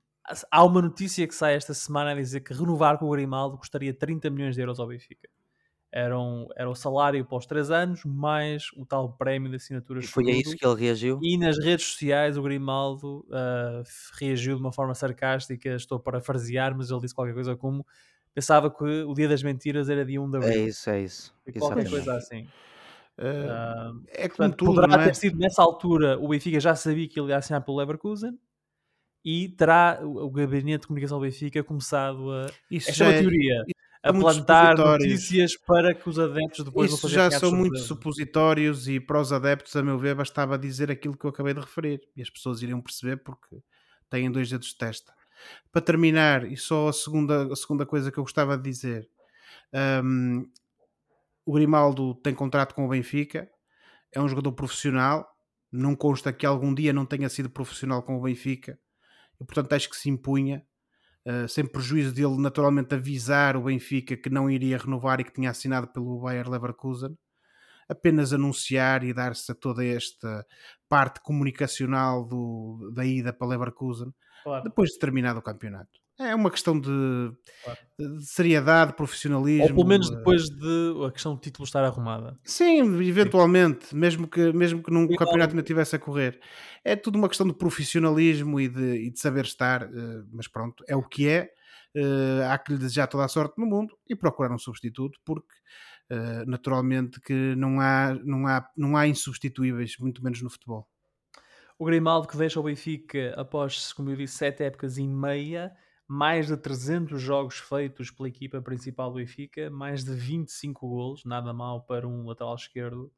há 0.50 0.64
uma 0.64 0.80
notícia 0.80 1.26
que 1.26 1.34
sai 1.34 1.54
esta 1.54 1.74
semana 1.74 2.12
a 2.12 2.14
dizer 2.14 2.40
que 2.40 2.54
renovar 2.54 2.98
com 2.98 3.06
o 3.06 3.10
Grimaldo 3.10 3.58
custaria 3.58 3.92
30 3.92 4.30
milhões 4.30 4.54
de 4.54 4.60
euros 4.62 4.78
ao 4.78 4.86
Benfica 4.86 5.28
era, 5.92 6.18
um, 6.18 6.48
era 6.56 6.70
o 6.70 6.74
salário 6.74 7.22
para 7.22 7.36
os 7.36 7.44
3 7.44 7.70
anos, 7.70 8.04
mais 8.04 8.68
o 8.74 8.86
tal 8.86 9.12
prémio 9.12 9.50
de 9.50 9.56
assinaturas. 9.56 10.04
E 10.04 10.08
foi 10.08 10.30
a 10.30 10.34
isso 10.34 10.56
que 10.56 10.66
ele 10.66 10.80
reagiu? 10.80 11.20
E 11.22 11.36
nas 11.36 11.58
redes 11.58 11.86
sociais 11.86 12.38
o 12.38 12.42
Grimaldo 12.42 13.26
uh, 13.28 13.82
reagiu 14.18 14.56
de 14.56 14.62
uma 14.62 14.72
forma 14.72 14.94
sarcástica, 14.94 15.74
estou 15.74 16.00
para 16.00 16.18
farsear, 16.18 16.74
mas 16.74 16.90
ele 16.90 17.00
disse 17.00 17.14
qualquer 17.14 17.34
coisa 17.34 17.54
como 17.54 17.84
pensava 18.34 18.70
que 18.70 18.82
o 18.82 19.12
dia 19.12 19.28
das 19.28 19.42
mentiras 19.42 19.90
era 19.90 20.02
dia 20.02 20.20
1 20.20 20.30
de 20.30 20.36
abril. 20.38 20.52
É 20.52 20.56
isso, 20.56 20.88
é 20.88 21.02
isso. 21.02 21.34
E 21.46 21.52
qualquer 21.52 21.88
coisa 21.90 22.16
assim. 22.16 22.48
Uh, 23.18 23.98
uh, 23.98 24.02
é 24.08 24.26
como 24.26 24.48
portanto, 24.48 24.56
tudo, 24.56 24.74
poderá 24.74 25.02
é? 25.02 25.04
ter 25.04 25.14
sido 25.14 25.38
nessa 25.38 25.62
altura 25.62 26.18
o 26.18 26.28
Benfica 26.28 26.58
já 26.58 26.74
sabia 26.74 27.06
que 27.06 27.20
ele 27.20 27.28
ia 27.28 27.36
assinar 27.36 27.62
pelo 27.62 27.76
Leverkusen 27.76 28.38
e 29.22 29.50
terá 29.50 30.00
o, 30.02 30.24
o 30.24 30.30
gabinete 30.30 30.80
de 30.80 30.86
comunicação 30.86 31.18
do 31.18 31.22
Benfica 31.22 31.62
começado 31.62 32.32
a. 32.32 32.46
Isso 32.70 32.88
Esta 32.88 33.04
é 33.04 33.06
uma 33.08 33.14
é, 33.14 33.20
teoria 33.20 33.64
a 34.02 34.12
plantar 34.12 34.76
notícias 34.76 35.56
para 35.56 35.94
que 35.94 36.08
os 36.08 36.18
adeptos 36.18 36.64
depois 36.64 36.92
Isso 36.92 37.08
já 37.08 37.30
são 37.30 37.52
muitos 37.52 37.82
supositórios 37.84 38.88
e 38.88 38.98
para 38.98 39.20
os 39.20 39.32
adeptos, 39.32 39.76
a 39.76 39.82
meu 39.82 39.98
ver, 39.98 40.14
bastava 40.14 40.58
dizer 40.58 40.90
aquilo 40.90 41.16
que 41.16 41.24
eu 41.24 41.30
acabei 41.30 41.54
de 41.54 41.60
referir. 41.60 42.00
E 42.16 42.22
as 42.22 42.28
pessoas 42.28 42.62
iriam 42.62 42.80
perceber 42.80 43.18
porque 43.18 43.62
têm 44.10 44.30
dois 44.30 44.50
dedos 44.50 44.68
de 44.68 44.76
testa. 44.76 45.14
Para 45.70 45.80
terminar, 45.80 46.50
e 46.50 46.56
só 46.56 46.88
a 46.88 46.92
segunda, 46.92 47.52
a 47.52 47.56
segunda 47.56 47.86
coisa 47.86 48.10
que 48.10 48.18
eu 48.18 48.24
gostava 48.24 48.56
de 48.56 48.62
dizer: 48.62 49.08
um, 50.04 50.48
o 51.44 51.52
Grimaldo 51.52 52.14
tem 52.16 52.34
contrato 52.34 52.74
com 52.74 52.84
o 52.84 52.88
Benfica, 52.88 53.48
é 54.12 54.20
um 54.20 54.28
jogador 54.28 54.52
profissional, 54.52 55.26
não 55.70 55.96
consta 55.96 56.32
que 56.32 56.44
algum 56.44 56.74
dia 56.74 56.92
não 56.92 57.06
tenha 57.06 57.28
sido 57.28 57.48
profissional 57.48 58.02
com 58.02 58.16
o 58.16 58.22
Benfica 58.22 58.78
e 59.40 59.44
portanto 59.44 59.72
acho 59.72 59.88
que 59.88 59.96
se 59.96 60.10
impunha 60.10 60.64
Uh, 61.24 61.46
sem 61.48 61.64
prejuízo 61.64 62.12
dele 62.12 62.36
naturalmente 62.36 62.94
avisar 62.94 63.56
o 63.56 63.62
Benfica 63.62 64.16
que 64.16 64.28
não 64.28 64.50
iria 64.50 64.76
renovar 64.76 65.20
e 65.20 65.24
que 65.24 65.32
tinha 65.32 65.50
assinado 65.50 65.86
pelo 65.86 66.20
Bayer 66.20 66.48
Leverkusen, 66.48 67.16
apenas 67.88 68.32
anunciar 68.32 69.04
e 69.04 69.14
dar-se 69.14 69.52
a 69.52 69.54
toda 69.54 69.84
esta 69.84 70.44
parte 70.88 71.20
comunicacional 71.20 72.24
do, 72.24 72.90
da 72.92 73.04
ida 73.04 73.32
para 73.32 73.46
Leverkusen 73.46 74.12
claro. 74.42 74.64
depois 74.64 74.90
de 74.90 74.98
terminado 74.98 75.38
o 75.38 75.42
campeonato. 75.42 76.01
É 76.28 76.34
uma 76.34 76.50
questão 76.50 76.78
de, 76.78 77.32
claro. 77.64 77.78
de, 77.98 78.24
seriedade, 78.26 78.94
profissionalismo. 78.94 79.64
Ou 79.64 79.74
pelo 79.74 79.86
menos 79.86 80.10
eh, 80.10 80.16
depois 80.16 80.48
de 80.48 80.94
a 81.06 81.10
questão 81.10 81.34
do 81.34 81.40
título 81.40 81.64
estar 81.64 81.84
arrumada. 81.84 82.38
Sim, 82.44 83.00
eventualmente, 83.02 83.94
mesmo 83.94 84.28
que, 84.28 84.52
mesmo 84.52 84.82
que 84.82 84.90
num 84.90 85.06
Sim, 85.06 85.16
campeonato 85.16 85.50
ainda 85.50 85.62
estivesse 85.62 85.96
a 85.96 85.98
correr. 85.98 86.40
É 86.84 86.96
tudo 86.96 87.16
uma 87.16 87.28
questão 87.28 87.46
de 87.46 87.54
profissionalismo 87.54 88.60
e 88.60 88.68
de, 88.68 89.06
e 89.06 89.10
de 89.10 89.18
saber 89.18 89.44
estar, 89.44 89.82
eh, 89.82 90.22
mas 90.32 90.48
pronto, 90.48 90.84
é 90.88 90.96
o 90.96 91.02
que 91.02 91.28
é. 91.28 91.50
Eh, 91.94 92.46
há 92.48 92.56
que 92.58 92.72
lhe 92.72 92.78
desejar 92.78 93.06
toda 93.06 93.24
a 93.24 93.28
sorte 93.28 93.58
no 93.58 93.66
mundo 93.66 93.94
e 94.08 94.16
procurar 94.16 94.54
um 94.54 94.58
substituto, 94.58 95.18
porque 95.24 95.54
naturalmente 96.46 97.18
que 97.22 97.54
não 97.56 97.80
há, 97.80 98.14
não, 98.22 98.46
há, 98.46 98.68
não 98.76 98.98
há 98.98 99.06
insubstituíveis, 99.06 99.96
muito 99.98 100.22
menos 100.22 100.42
no 100.42 100.50
futebol. 100.50 100.86
O 101.82 101.84
Grimaldo 101.84 102.28
que 102.28 102.36
deixa 102.36 102.60
o 102.60 102.62
Benfica 102.62 103.34
após, 103.36 103.92
como 103.92 104.08
eu 104.08 104.14
disse, 104.14 104.36
sete 104.36 104.62
épocas 104.62 104.98
e 104.98 105.08
meia 105.08 105.72
mais 106.06 106.46
de 106.46 106.56
300 106.56 107.20
jogos 107.20 107.58
feitos 107.58 108.10
pela 108.10 108.28
equipa 108.28 108.60
principal 108.60 109.10
do 109.10 109.16
Benfica, 109.16 109.70
mais 109.70 110.04
de 110.04 110.14
25 110.14 110.88
golos, 110.88 111.24
nada 111.24 111.52
mal 111.52 111.82
para 111.82 112.06
um 112.06 112.26
lateral 112.26 112.54
esquerdo, 112.54 113.12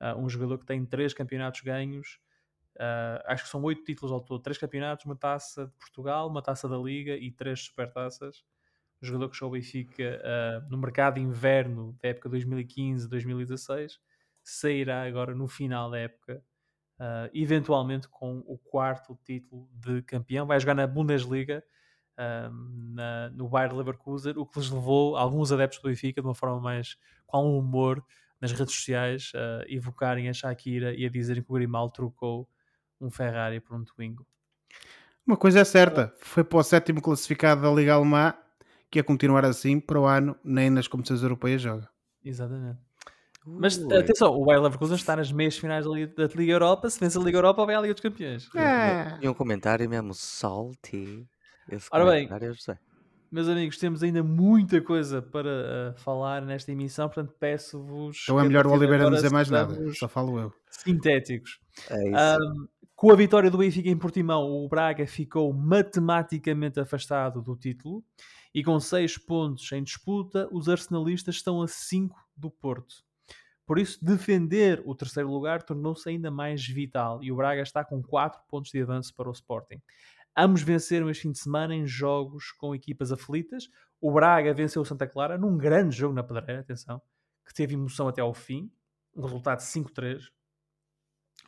uh, 0.00 0.18
um 0.18 0.28
jogador 0.28 0.58
que 0.58 0.66
tem 0.66 0.84
três 0.84 1.14
campeonatos 1.14 1.60
ganhos, 1.60 2.18
uh, 2.76 3.22
acho 3.26 3.44
que 3.44 3.50
são 3.50 3.62
oito 3.62 3.84
títulos 3.84 4.12
ao 4.12 4.20
todo, 4.20 4.42
três 4.42 4.58
campeonatos, 4.58 5.04
uma 5.04 5.16
taça 5.16 5.66
de 5.66 5.72
Portugal, 5.74 6.28
uma 6.28 6.42
taça 6.42 6.68
da 6.68 6.76
Liga 6.76 7.14
e 7.14 7.30
três 7.30 7.60
supertaças. 7.60 8.44
Um 9.00 9.06
jogador 9.06 9.30
que 9.30 9.36
chegou 9.36 9.48
ao 9.48 9.52
Benfica 9.52 10.22
uh, 10.22 10.70
no 10.70 10.78
mercado 10.78 11.14
de 11.14 11.20
inverno 11.20 11.96
da 12.00 12.08
época 12.08 12.30
2015-2016, 12.30 13.98
sairá 14.42 15.02
agora 15.04 15.34
no 15.34 15.46
final 15.46 15.90
da 15.90 15.98
época, 15.98 16.42
eventualmente 17.32 18.08
com 18.08 18.44
o 18.46 18.56
quarto 18.56 19.18
título 19.24 19.68
de 19.72 20.02
campeão, 20.02 20.46
vai 20.46 20.60
jogar 20.60 20.74
na 20.74 20.86
Bundesliga, 20.86 21.64
um, 22.18 22.92
na, 22.94 23.30
no 23.30 23.48
Bayer 23.48 23.74
Leverkusen, 23.74 24.34
o 24.36 24.46
que 24.46 24.58
lhes 24.58 24.70
levou 24.70 25.16
alguns 25.16 25.52
adeptos 25.52 25.80
do 25.80 25.88
Benfica, 25.88 26.20
de 26.20 26.26
uma 26.26 26.34
forma 26.34 26.60
mais 26.60 26.96
com 27.26 27.44
um 27.44 27.58
humor, 27.58 28.04
nas 28.40 28.52
redes 28.52 28.74
sociais 28.74 29.32
a 29.34 29.64
evocarem 29.72 30.28
a 30.28 30.32
Shakira 30.32 30.92
e 30.94 31.06
a 31.06 31.08
dizerem 31.08 31.42
que 31.42 31.50
o 31.50 31.54
Grimaldo 31.54 31.92
trocou 31.92 32.48
um 33.00 33.10
Ferrari 33.10 33.60
por 33.60 33.76
um 33.76 33.84
Twingo. 33.84 34.26
Uma 35.24 35.36
coisa 35.36 35.60
é 35.60 35.64
certa, 35.64 36.12
foi 36.18 36.42
para 36.42 36.58
o 36.58 36.62
sétimo 36.62 37.00
classificado 37.00 37.62
da 37.62 37.70
Liga 37.70 37.94
Alemã, 37.94 38.34
que 38.90 38.98
a 38.98 39.04
continuar 39.04 39.44
assim 39.44 39.78
para 39.78 40.00
o 40.00 40.04
ano, 40.04 40.36
nem 40.44 40.68
nas 40.68 40.88
competições 40.88 41.22
europeias 41.22 41.62
joga. 41.62 41.88
Exatamente. 42.24 42.80
Mas 43.44 43.76
Ui. 43.76 43.96
atenção, 43.96 44.32
o 44.34 44.44
Bayer 44.44 44.62
Leverkusen 44.62 44.96
está 44.96 45.16
nas 45.16 45.32
meias 45.32 45.56
finais 45.56 45.84
da 45.84 45.90
Liga, 45.90 46.12
da 46.14 46.34
Liga 46.34 46.52
Europa. 46.52 46.88
Se 46.88 47.00
vence 47.00 47.18
a 47.18 47.20
Liga 47.20 47.38
Europa, 47.38 47.64
vai 47.66 47.74
à 47.74 47.80
Liga 47.80 47.94
dos 47.94 48.02
Campeões. 48.02 48.48
É. 48.54 49.18
E 49.20 49.28
um 49.28 49.34
comentário 49.34 49.88
mesmo 49.88 50.14
salty. 50.14 51.26
Esse 51.70 51.88
Ora 51.90 52.10
bem. 52.10 52.28
Meus 53.30 53.48
amigos, 53.48 53.78
temos 53.78 54.02
ainda 54.02 54.22
muita 54.22 54.80
coisa 54.82 55.22
para 55.22 55.48
uh, 55.96 56.00
falar 56.00 56.42
nesta 56.42 56.70
emissão, 56.70 57.08
portanto 57.08 57.34
peço-vos. 57.40 58.24
Então 58.24 58.38
é 58.38 58.44
melhor 58.44 58.66
o 58.66 58.72
Oliveira 58.72 59.04
não 59.04 59.12
dizer 59.12 59.30
mais 59.30 59.48
nada, 59.48 59.74
só 59.94 60.06
falo 60.06 60.38
eu. 60.38 60.52
Sintéticos. 60.68 61.58
É 61.88 62.08
isso. 62.08 62.16
Ahm, 62.16 62.68
com 62.94 63.10
a 63.10 63.16
vitória 63.16 63.50
do 63.50 63.56
Benfica 63.56 63.88
em 63.88 63.96
Portimão, 63.96 64.42
o 64.42 64.68
Braga 64.68 65.06
ficou 65.06 65.52
matematicamente 65.52 66.78
afastado 66.78 67.40
do 67.40 67.56
título 67.56 68.04
e 68.54 68.62
com 68.62 68.78
6 68.78 69.16
pontos 69.18 69.72
em 69.72 69.82
disputa, 69.82 70.46
os 70.52 70.68
arsenalistas 70.68 71.36
estão 71.36 71.62
a 71.62 71.66
5 71.66 72.14
do 72.36 72.50
Porto. 72.50 72.96
Por 73.64 73.78
isso, 73.78 73.98
defender 74.04 74.82
o 74.84 74.94
terceiro 74.94 75.30
lugar 75.30 75.62
tornou-se 75.62 76.08
ainda 76.08 76.30
mais 76.30 76.62
vital 76.66 77.22
e 77.22 77.32
o 77.32 77.36
Braga 77.36 77.62
está 77.62 77.82
com 77.82 78.02
4 78.02 78.42
pontos 78.46 78.70
de 78.70 78.82
avanço 78.82 79.14
para 79.14 79.28
o 79.28 79.32
Sporting. 79.32 79.80
Ambos 80.36 80.62
venceram 80.62 81.10
este 81.10 81.22
fim 81.22 81.32
de 81.32 81.38
semana 81.38 81.74
em 81.74 81.86
jogos 81.86 82.52
com 82.52 82.74
equipas 82.74 83.12
aflitas. 83.12 83.68
O 84.00 84.10
Braga 84.10 84.54
venceu 84.54 84.80
o 84.80 84.84
Santa 84.84 85.06
Clara 85.06 85.36
num 85.36 85.58
grande 85.58 85.94
jogo 85.94 86.14
na 86.14 86.22
Pedreira, 86.22 86.60
atenção, 86.60 87.00
que 87.46 87.54
teve 87.54 87.74
emoção 87.74 88.08
até 88.08 88.22
ao 88.22 88.32
fim, 88.32 88.72
um 89.14 89.22
resultado 89.22 89.60
5-3. 89.60 90.22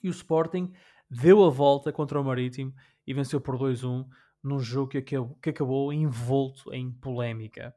E 0.03 0.09
o 0.09 0.11
Sporting 0.11 0.71
deu 1.11 1.45
a 1.45 1.51
volta 1.51 1.93
contra 1.93 2.21
o 2.21 2.25
Marítimo 2.25 2.75
e 3.07 3.15
venceu 3.15 3.41
por 3.41 3.57
2-1 3.57 4.07
num 4.43 4.59
jogo 4.59 4.91
que 4.91 4.99
acabou, 4.99 5.35
que 5.37 5.51
acabou 5.51 5.93
envolto 5.93 6.73
em 6.73 6.93
polémica. 6.93 7.75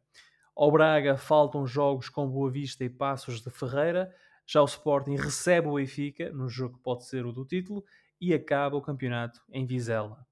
Ao 0.53 0.69
Braga 0.69 1.17
faltam 1.17 1.65
jogos 1.65 2.09
com 2.09 2.27
Boa 2.27 2.51
Vista 2.51 2.83
e 2.83 2.89
Passos 2.89 3.41
de 3.41 3.49
Ferreira. 3.49 4.13
Já 4.45 4.61
o 4.61 4.65
Sporting 4.65 5.15
recebe 5.15 5.67
o 5.69 5.75
Benfica, 5.75 6.31
no 6.31 6.49
jogo 6.49 6.77
que 6.77 6.83
pode 6.83 7.05
ser 7.05 7.25
o 7.25 7.31
do 7.31 7.45
título, 7.45 7.85
e 8.19 8.33
acaba 8.33 8.75
o 8.75 8.81
campeonato 8.81 9.39
em 9.49 9.65
Vizela. 9.65 10.25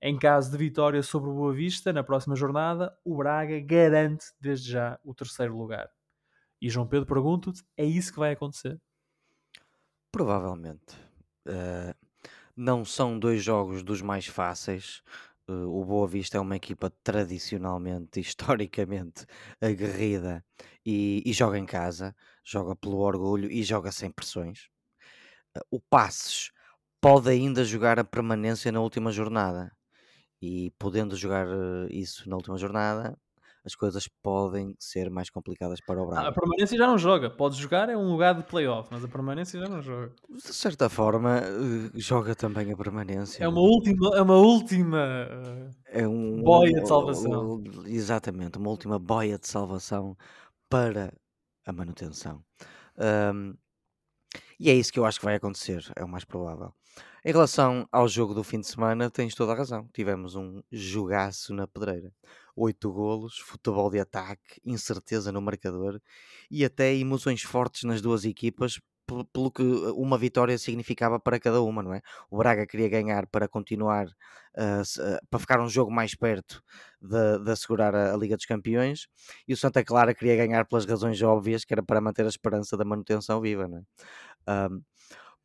Em 0.00 0.16
caso 0.16 0.52
de 0.52 0.56
vitória 0.56 1.02
sobre 1.02 1.28
o 1.28 1.34
Boa 1.34 1.52
Vista, 1.52 1.92
na 1.92 2.04
próxima 2.04 2.36
jornada, 2.36 2.96
o 3.04 3.16
Braga 3.16 3.58
garante 3.58 4.26
desde 4.40 4.70
já 4.70 4.98
o 5.02 5.12
terceiro 5.12 5.56
lugar. 5.56 5.90
E 6.62 6.70
João 6.70 6.86
Pedro 6.86 7.06
pergunta-te, 7.06 7.64
é 7.76 7.84
isso 7.84 8.12
que 8.12 8.18
vai 8.20 8.32
acontecer? 8.32 8.80
Provavelmente. 10.12 10.94
Uh, 11.48 11.92
não 12.56 12.84
são 12.84 13.18
dois 13.18 13.42
jogos 13.42 13.82
dos 13.82 14.00
mais 14.00 14.26
fáceis. 14.26 15.02
Uh, 15.48 15.66
o 15.66 15.84
Boa 15.84 16.06
Vista 16.06 16.38
é 16.38 16.40
uma 16.40 16.56
equipa 16.56 16.92
tradicionalmente, 17.02 18.20
historicamente 18.20 19.26
aguerrida 19.60 20.44
e, 20.86 21.24
e 21.26 21.32
joga 21.32 21.58
em 21.58 21.66
casa, 21.66 22.14
joga 22.44 22.76
pelo 22.76 22.98
orgulho 22.98 23.50
e 23.50 23.64
joga 23.64 23.90
sem 23.90 24.12
pressões. 24.12 24.68
Uh, 25.56 25.62
o 25.72 25.80
Passes 25.80 26.52
pode 27.00 27.28
ainda 27.30 27.64
jogar 27.64 27.98
a 27.98 28.04
permanência 28.04 28.70
na 28.70 28.80
última 28.80 29.10
jornada 29.10 29.76
e 30.42 30.72
podendo 30.78 31.16
jogar 31.16 31.46
isso 31.90 32.28
na 32.28 32.36
última 32.36 32.58
jornada, 32.58 33.18
as 33.64 33.74
coisas 33.76 34.08
podem 34.22 34.74
ser 34.78 35.10
mais 35.10 35.30
complicadas 35.30 35.80
para 35.80 36.02
o 36.02 36.06
Ah, 36.14 36.26
Braga. 36.26 36.28
a 36.28 36.32
permanência 36.32 36.76
já 36.76 36.86
não 36.86 36.98
joga. 36.98 37.30
Pode 37.30 37.56
jogar, 37.56 37.88
é 37.88 37.96
um 37.96 38.10
lugar 38.10 38.34
de 38.34 38.42
playoff, 38.44 38.88
mas 38.92 39.04
a 39.04 39.08
permanência 39.08 39.58
já 39.60 39.68
não 39.68 39.80
joga. 39.82 40.14
De 40.46 40.52
certa 40.62 40.88
forma, 40.88 41.32
eh, 41.38 41.90
joga 42.08 42.34
também 42.34 42.72
a 42.72 42.76
permanência. 42.82 43.44
É 43.44 43.48
uma 43.48 43.60
última, 43.60 44.16
é 44.16 44.22
uma 44.22 44.36
última 44.36 44.98
É 45.86 46.06
um, 46.06 46.44
boia 46.44 46.80
de 46.80 46.88
salvação. 46.88 47.52
Exatamente, 47.86 48.58
uma 48.58 48.70
última 48.70 48.98
boia 48.98 49.38
de 49.38 49.48
salvação 49.48 50.16
para 50.68 51.12
a 51.66 51.72
manutenção. 51.72 52.44
Ahm, 52.98 53.54
e 54.58 54.70
é 54.70 54.74
isso 54.74 54.92
que 54.92 54.98
eu 54.98 55.04
acho 55.06 55.18
que 55.18 55.24
vai 55.24 55.34
acontecer, 55.36 55.82
é 55.96 56.04
o 56.04 56.08
mais 56.08 56.24
provável. 56.24 56.72
Em 57.24 57.32
relação 57.32 57.86
ao 57.92 58.08
jogo 58.08 58.34
do 58.34 58.42
fim 58.44 58.60
de 58.60 58.66
semana, 58.66 59.10
tens 59.10 59.34
toda 59.34 59.52
a 59.52 59.56
razão. 59.56 59.88
Tivemos 59.92 60.34
um 60.34 60.62
jogaço 60.70 61.52
na 61.54 61.66
pedreira. 61.66 62.12
Oito 62.56 62.92
golos, 62.92 63.38
futebol 63.38 63.90
de 63.90 64.00
ataque, 64.00 64.60
incerteza 64.64 65.30
no 65.32 65.40
marcador 65.42 66.00
e 66.50 66.64
até 66.64 66.94
emoções 66.94 67.42
fortes 67.42 67.84
nas 67.84 68.00
duas 68.00 68.24
equipas, 68.24 68.78
pe- 69.06 69.24
pelo 69.32 69.50
que 69.50 69.62
uma 69.94 70.18
vitória 70.18 70.56
significava 70.58 71.20
para 71.20 71.38
cada 71.38 71.60
uma, 71.62 71.82
não 71.82 71.94
é? 71.94 72.00
O 72.30 72.38
Braga 72.38 72.66
queria 72.66 72.88
ganhar 72.88 73.26
para 73.26 73.46
continuar, 73.48 74.06
a- 74.56 74.82
para 75.30 75.38
ficar 75.40 75.60
um 75.60 75.68
jogo 75.68 75.90
mais 75.92 76.14
perto 76.14 76.62
de, 77.00 77.38
de 77.44 77.50
assegurar 77.50 77.94
a, 77.94 78.14
a 78.14 78.16
Liga 78.16 78.36
dos 78.36 78.46
Campeões, 78.46 79.06
e 79.46 79.52
o 79.52 79.56
Santa 79.56 79.84
Clara 79.84 80.14
queria 80.14 80.36
ganhar 80.36 80.64
pelas 80.66 80.84
razões 80.86 81.20
óbvias, 81.22 81.64
que 81.64 81.72
era 81.74 81.82
para 81.82 82.00
manter 82.00 82.24
a 82.26 82.28
esperança 82.28 82.76
da 82.76 82.84
manutenção 82.84 83.40
viva, 83.40 83.68
não 83.68 83.78
é? 83.78 83.82
Ahm, 84.46 84.80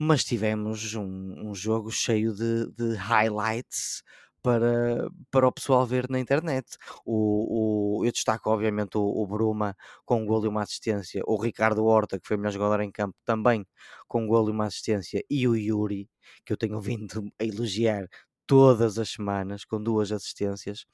mas 0.03 0.23
tivemos 0.23 0.95
um, 0.95 1.49
um 1.49 1.55
jogo 1.55 1.91
cheio 1.91 2.33
de, 2.33 2.71
de 2.71 2.95
highlights 2.95 4.03
para, 4.41 5.09
para 5.31 5.47
o 5.47 5.51
pessoal 5.51 5.85
ver 5.85 6.09
na 6.09 6.19
internet. 6.19 6.77
O, 7.05 7.99
o- 8.01 8.05
eu 8.05 8.11
destaco, 8.11 8.49
obviamente, 8.49 8.97
o, 8.97 9.01
o 9.01 9.25
Bruma 9.27 9.75
com 10.05 10.21
um 10.21 10.25
golo 10.25 10.45
e 10.45 10.49
uma 10.49 10.63
assistência, 10.63 11.21
o 11.25 11.37
Ricardo 11.41 11.85
Horta, 11.85 12.19
que 12.19 12.27
foi 12.27 12.35
o 12.37 12.39
melhor 12.39 12.51
jogador 12.53 12.81
em 12.81 12.91
campo, 12.91 13.15
também 13.25 13.65
com 14.07 14.23
um 14.23 14.27
golo 14.27 14.49
e 14.49 14.51
uma 14.51 14.65
assistência, 14.65 15.23
e 15.29 15.47
o 15.47 15.55
Yuri, 15.55 16.09
que 16.45 16.51
eu 16.53 16.57
tenho 16.57 16.79
vindo 16.81 17.25
a 17.39 17.43
elogiar 17.45 18.07
todas 18.45 18.99
as 18.99 19.09
semanas, 19.09 19.63
com 19.63 19.81
duas 19.81 20.11
assistências, 20.11 20.85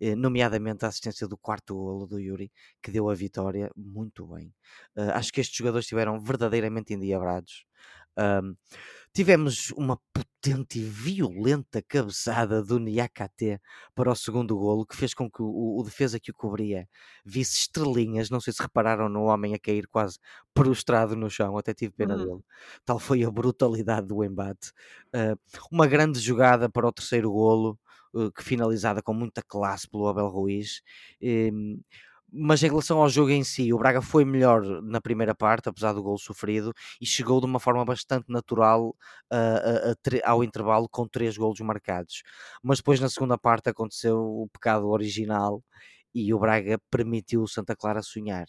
eh, 0.00 0.14
nomeadamente 0.16 0.84
a 0.84 0.88
assistência 0.88 1.26
do 1.28 1.38
quarto 1.38 1.74
golo 1.74 2.06
do 2.06 2.18
Yuri, 2.18 2.50
que 2.82 2.90
deu 2.90 3.08
a 3.08 3.14
vitória 3.14 3.70
muito 3.76 4.26
bem. 4.26 4.52
Eh, 4.96 5.10
acho 5.12 5.32
que 5.32 5.40
estes 5.40 5.56
jogadores 5.56 5.84
estiveram 5.84 6.20
verdadeiramente 6.20 6.92
endiabrados. 6.94 7.64
Ahm, 8.16 8.54
tivemos 9.12 9.70
uma 9.72 9.98
potente 10.12 10.78
e 10.78 10.84
violenta 10.84 11.82
cabeçada 11.82 12.62
do 12.62 12.78
Niakate 12.78 13.60
para 13.94 14.10
o 14.12 14.14
segundo 14.16 14.56
golo, 14.56 14.86
que 14.86 14.96
fez 14.96 15.14
com 15.14 15.30
que 15.30 15.42
o, 15.42 15.78
o 15.78 15.82
defesa 15.84 16.20
que 16.20 16.30
o 16.30 16.34
cobria 16.34 16.88
visse 17.24 17.58
estrelinhas. 17.60 18.30
Não 18.30 18.40
sei 18.40 18.52
se 18.52 18.62
repararam 18.62 19.08
no 19.08 19.24
homem 19.24 19.54
a 19.54 19.58
cair 19.58 19.86
quase 19.88 20.18
prostrado 20.54 21.16
no 21.16 21.30
chão, 21.30 21.56
até 21.58 21.74
tive 21.74 21.92
pena 21.94 22.16
Uhum. 22.16 22.18
dele. 22.18 22.40
Tal 22.84 22.98
foi 22.98 23.24
a 23.24 23.30
brutalidade 23.30 24.06
do 24.06 24.22
embate. 24.24 24.72
Ah, 25.12 25.36
uma 25.70 25.86
grande 25.86 26.18
jogada 26.20 26.68
para 26.68 26.86
o 26.86 26.92
terceiro 26.92 27.30
golo, 27.32 27.78
eh, 28.16 28.30
que 28.34 28.42
finalizada 28.42 29.02
com 29.02 29.14
muita 29.14 29.42
classe 29.42 29.88
pelo 29.88 30.08
Abel 30.08 30.28
Ruiz. 30.28 30.82
Em, 31.20 31.80
mas 32.32 32.62
em 32.62 32.68
relação 32.68 32.98
ao 33.00 33.08
jogo 33.08 33.30
em 33.30 33.44
si, 33.44 33.72
o 33.72 33.78
Braga 33.78 34.02
foi 34.02 34.24
melhor 34.24 34.62
na 34.82 35.00
primeira 35.00 35.34
parte, 35.34 35.68
apesar 35.68 35.92
do 35.92 36.02
gol 36.02 36.18
sofrido, 36.18 36.72
e 37.00 37.06
chegou 37.06 37.40
de 37.40 37.46
uma 37.46 37.60
forma 37.60 37.84
bastante 37.84 38.26
natural 38.30 38.94
tre- 40.02 40.22
ao 40.24 40.42
intervalo 40.44 40.88
com 40.88 41.06
três 41.06 41.36
golos 41.36 41.60
marcados. 41.60 42.22
Mas 42.62 42.78
depois 42.78 43.00
na 43.00 43.08
segunda 43.08 43.38
parte 43.38 43.68
aconteceu 43.68 44.18
o 44.18 44.48
pecado 44.52 44.88
original 44.88 45.62
e 46.14 46.32
o 46.32 46.38
Braga 46.38 46.78
permitiu 46.90 47.42
o 47.42 47.48
Santa 47.48 47.76
Clara 47.76 48.02
sonhar. 48.02 48.46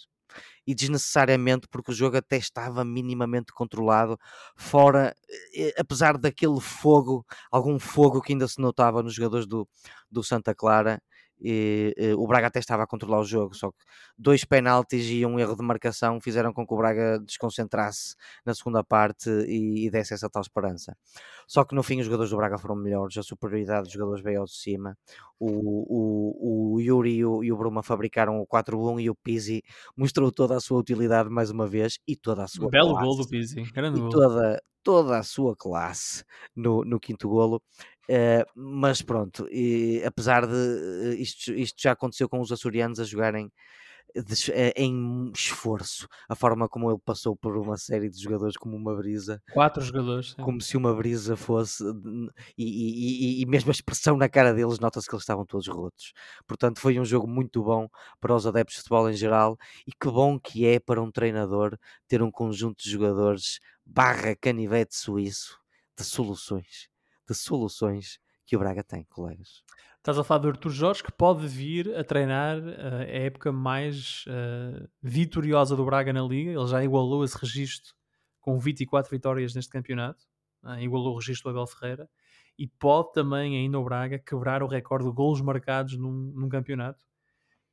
E 0.68 0.76
desnecessariamente 0.76 1.68
porque 1.70 1.92
o 1.92 1.96
jogo 1.96 2.18
até 2.18 2.38
estava 2.38 2.84
minimamente 2.86 3.54
controlado, 3.54 4.18
fora, 4.58 5.16
eh, 5.56 5.74
apesar 5.80 6.18
daquele 6.18 6.60
fogo, 6.62 7.26
algum 7.52 7.80
fogo 7.80 8.22
que 8.22 8.34
ainda 8.34 8.48
se 8.48 8.60
notava 8.62 9.04
nos 9.04 9.14
jogadores 9.16 9.48
do, 9.48 9.68
do 10.12 10.24
Santa 10.24 10.54
Clara, 10.56 11.02
e, 11.40 11.94
eh, 11.98 12.16
o 12.16 12.26
Braga 12.28 12.48
até 12.48 12.60
estava 12.60 12.84
a 12.84 12.88
controlar 12.88 13.20
o 13.20 13.24
jogo, 13.24 13.56
só 13.56 13.72
que 13.72 13.78
dois 14.18 14.44
penaltis 14.44 15.06
e 15.10 15.26
um 15.26 15.40
erro 15.40 15.56
de 15.56 15.64
marcação 15.64 16.20
fizeram 16.20 16.52
com 16.54 16.66
que 16.66 16.74
o 16.74 16.78
Braga 16.78 17.20
desconcentrasse 17.20 18.16
na 18.46 18.54
segunda 18.54 18.84
parte 18.84 19.30
e, 19.48 19.86
e 19.86 19.90
desse 19.90 20.14
essa 20.14 20.30
tal 20.30 20.42
esperança. 20.42 20.98
Só 21.48 21.64
que 21.64 21.76
no 21.76 21.84
fim 21.84 22.00
os 22.00 22.06
jogadores 22.06 22.32
do 22.32 22.38
Braga 22.38 22.58
foram 22.58 22.76
melhores, 22.76 23.18
a 23.18 23.24
superioridade 23.24 23.84
dos 23.84 23.94
jogadores 23.94 24.24
veio 24.24 24.42
ao 24.42 24.46
de 24.46 24.56
cima. 24.56 24.98
O, 25.40 25.48
o, 25.50 26.76
o 26.76 26.82
Yuri 26.82 27.16
e 27.16 27.26
o, 27.26 27.44
e 27.44 27.52
o 27.52 27.58
Bruma 27.58 27.84
fabricaram 27.84 28.40
o 28.40 28.48
4-1 28.48 29.02
e 29.02 29.10
o 29.10 29.16
Pizzi 29.16 29.64
mostrou 29.96 30.32
toda 30.32 30.56
a 30.56 30.60
sua 30.60 30.80
utilidade 30.80 31.30
mais 31.30 31.52
uma 31.52 31.68
vez 31.68 32.00
e 32.08 32.16
toda 32.16 32.44
a 32.44 32.48
sua 32.48 32.68
Um 32.68 32.70
belo 32.70 32.92
classe 32.92 33.06
gol 33.06 33.18
do 33.18 33.28
Pizzi. 33.28 33.62
Grande 33.72 34.00
e 34.00 34.02
gol. 34.02 34.10
toda, 34.10 34.62
toda 34.84 35.18
a 35.20 35.24
sua 35.24 35.56
classe 35.56 36.24
no, 36.56 36.84
no 36.84 37.00
quinto 37.00 37.30
golo. 37.30 37.62
Eh, 38.10 38.46
mas 38.56 39.02
pronto, 39.02 39.48
e, 39.52 40.02
apesar 40.06 40.46
de 40.48 40.54
eh, 40.56 41.16
isto, 41.22 41.52
isto 41.54 41.82
já 41.82 41.92
aconteceu 41.92 42.30
com 42.30 42.40
os 42.40 42.52
açorianos 42.52 43.00
a 43.00 43.04
jogarem 43.04 43.52
de- 44.16 44.52
eh, 44.54 44.74
em 44.78 45.32
esforço. 45.36 46.08
A 46.30 46.36
forma 46.36 46.70
como 46.70 46.92
ele 46.92 47.00
passou 47.06 47.36
por 47.36 47.58
uma 47.58 47.78
série 47.78 48.10
de 48.10 48.22
jogadores 48.22 48.58
como 48.58 48.76
uma 48.78 48.96
brisa, 48.96 49.42
Quatro 49.50 49.82
jogadores. 49.84 50.32
sim. 50.38 50.42
como 50.42 50.62
se 50.62 50.78
uma 50.78 50.94
brisa 50.96 51.36
fosse. 51.36 51.84
E, 52.58 52.64
e- 52.64 53.40
e- 53.40 53.42
e 53.42 53.46
mesmo 53.46 53.70
a 53.72 53.74
expressão 53.74 54.16
na 54.18 54.30
cara 54.30 54.54
deles, 54.54 54.80
nota-se 54.80 55.08
que 55.08 55.16
eles 55.16 55.24
estavam 55.24 55.46
todos 55.46 55.68
rotos. 55.68 56.14
Portanto, 56.48 56.80
foi 56.80 57.00
um 57.00 57.06
jogo 57.06 57.28
muito 57.28 57.64
bom 57.64 57.88
para 58.20 58.36
os 58.36 58.46
adeptos 58.48 58.76
de 58.76 58.82
futebol 58.84 59.10
em 59.10 59.14
geral 59.16 59.58
e 59.86 59.92
que 59.92 60.08
bom 60.10 60.40
que 60.40 60.66
é 60.66 60.80
para 60.80 61.02
um 61.02 61.12
treinador 61.12 61.78
ter 62.08 62.22
um 62.22 62.32
conjunto 62.32 62.84
de 62.84 62.90
jogadores 62.92 63.60
barra 63.86 64.36
canivete 64.36 64.96
suíço 64.96 65.58
de 65.98 66.04
soluções. 66.04 66.88
De 67.28 67.36
soluções 67.36 68.20
que 68.46 68.56
o 68.56 68.60
Braga 68.60 68.84
tem, 68.84 69.04
colegas. 69.06 69.64
Estás 69.98 70.18
a 70.18 70.24
falar 70.24 70.40
do 70.40 70.48
Artur 70.48 70.72
Jorge, 70.72 71.04
que 71.04 71.12
pode 71.12 71.46
vir 71.46 71.94
a 71.98 72.04
treinar 72.04 72.58
eh, 72.58 73.20
a 73.20 73.24
época 73.26 73.52
mais 73.52 74.24
eh, 74.28 74.88
vitoriosa 75.02 75.76
do 75.76 75.84
Braga 75.84 76.14
na 76.14 76.22
Liga. 76.22 76.52
Ele 76.52 76.68
já 76.68 76.82
igualou 76.84 77.26
esse 77.26 77.38
registro 77.38 77.94
com 78.40 78.58
24 78.58 79.10
vitórias 79.12 79.54
neste 79.54 79.70
campeonato. 79.72 80.24
eh, 80.66 80.84
igualou 80.84 81.14
o 81.16 81.18
registro 81.20 81.52
do 81.52 81.60
Abel 81.60 81.68
Ferreira. 81.68 82.10
E 82.58 82.68
pode 82.68 83.12
também, 83.12 83.58
ainda 83.58 83.78
o 83.80 83.84
Braga, 83.84 84.18
quebrar 84.18 84.64
o 84.64 84.68
recorde 84.68 85.06
de 85.10 85.14
golos 85.14 85.42
marcados 85.42 85.98
num, 85.98 86.32
num 86.34 86.48
campeonato, 86.50 87.04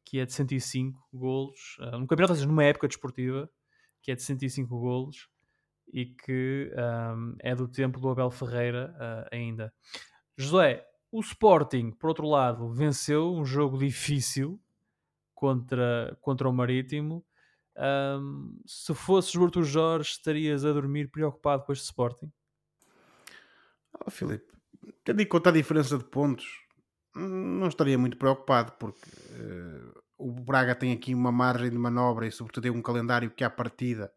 que 0.05 0.19
é 0.19 0.27
de 0.27 0.33
105 0.33 1.01
golos. 1.13 1.77
eh, 1.81 1.93
num 1.93 2.07
campeonato, 2.07 2.33
ou 2.33 2.37
seja, 2.37 2.49
numa 2.49 2.65
época 2.65 2.89
desportiva, 2.89 3.49
que 4.03 4.11
é 4.13 4.17
de 4.17 4.23
105 4.23 4.79
golos 4.79 5.29
e 5.93 6.07
que 6.07 6.73
ahm, 6.77 7.35
é 7.41 7.55
do 7.55 7.69
tempo 7.69 8.01
do 8.01 8.09
Abel 8.09 8.31
Ferreira 8.31 8.95
ah, 8.99 9.29
ainda. 9.31 9.73
José, 10.37 10.85
o 11.13 11.21
Sporting, 11.21 11.93
por 11.93 12.09
outro 12.09 12.27
lado, 12.27 12.73
venceu 12.73 13.33
um 13.33 13.45
jogo 13.45 13.79
difícil 13.79 14.61
contra, 15.35 16.17
contra 16.21 16.49
o 16.49 16.53
Marítimo. 16.53 17.25
Ahm, 17.77 18.57
se 18.67 18.95
fosses 18.95 19.35
o 19.35 19.45
Artur 19.45 19.65
Jorge, 19.65 20.11
estarias 20.11 20.65
a 20.65 20.73
dormir 20.73 21.11
preocupado 21.11 21.65
com 21.65 21.73
este 21.73 21.85
Sporting? 21.85 22.33
Oh, 24.05 24.11
Filipe, 24.11 24.53
tendo 25.05 25.23
em 25.23 25.27
conta 25.27 25.51
a 25.51 25.53
diferença 25.53 25.97
de 25.97 26.05
pontos, 26.05 26.47
não 27.15 27.69
estaria 27.69 27.97
muito 27.97 28.17
preocupado, 28.17 28.73
porque 28.73 29.09
eh, 29.31 30.01
o 30.19 30.33
Braga 30.33 30.75
tem 30.75 30.93
aqui 30.93 31.15
uma 31.15 31.31
margem 31.31 31.71
de 31.71 31.79
manobra 31.79 32.27
e, 32.27 32.33
sobretudo, 32.33 32.67
é 32.67 32.71
um 32.71 32.83
calendário 32.83 33.31
que, 33.31 33.45
à 33.45 33.51
partida, 33.51 34.13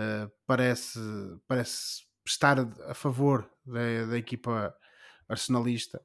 eh, 0.00 0.30
parece, 0.46 1.00
parece 1.48 2.04
estar 2.24 2.56
a 2.86 2.94
favor 2.94 3.50
da, 3.66 4.06
da 4.06 4.16
equipa 4.16 4.72
arsenalista. 5.28 6.00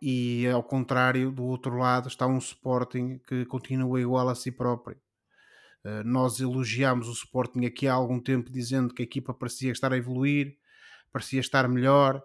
E, 0.00 0.46
ao 0.48 0.62
contrário, 0.62 1.30
do 1.30 1.44
outro 1.44 1.76
lado, 1.76 2.08
está 2.08 2.26
um 2.26 2.38
Sporting 2.38 3.18
que 3.26 3.44
continua 3.44 4.00
igual 4.00 4.30
a 4.30 4.34
si 4.34 4.50
próprio. 4.50 4.98
Eh, 5.84 6.02
nós 6.04 6.40
elogiámos 6.40 7.06
o 7.06 7.12
Sporting 7.12 7.66
aqui 7.66 7.86
há 7.86 7.92
algum 7.92 8.18
tempo, 8.18 8.50
dizendo 8.50 8.94
que 8.94 9.02
a 9.02 9.04
equipa 9.04 9.34
parecia 9.34 9.72
estar 9.72 9.92
a 9.92 9.98
evoluir, 9.98 10.56
parecia 11.12 11.40
estar 11.40 11.68
melhor, 11.68 12.22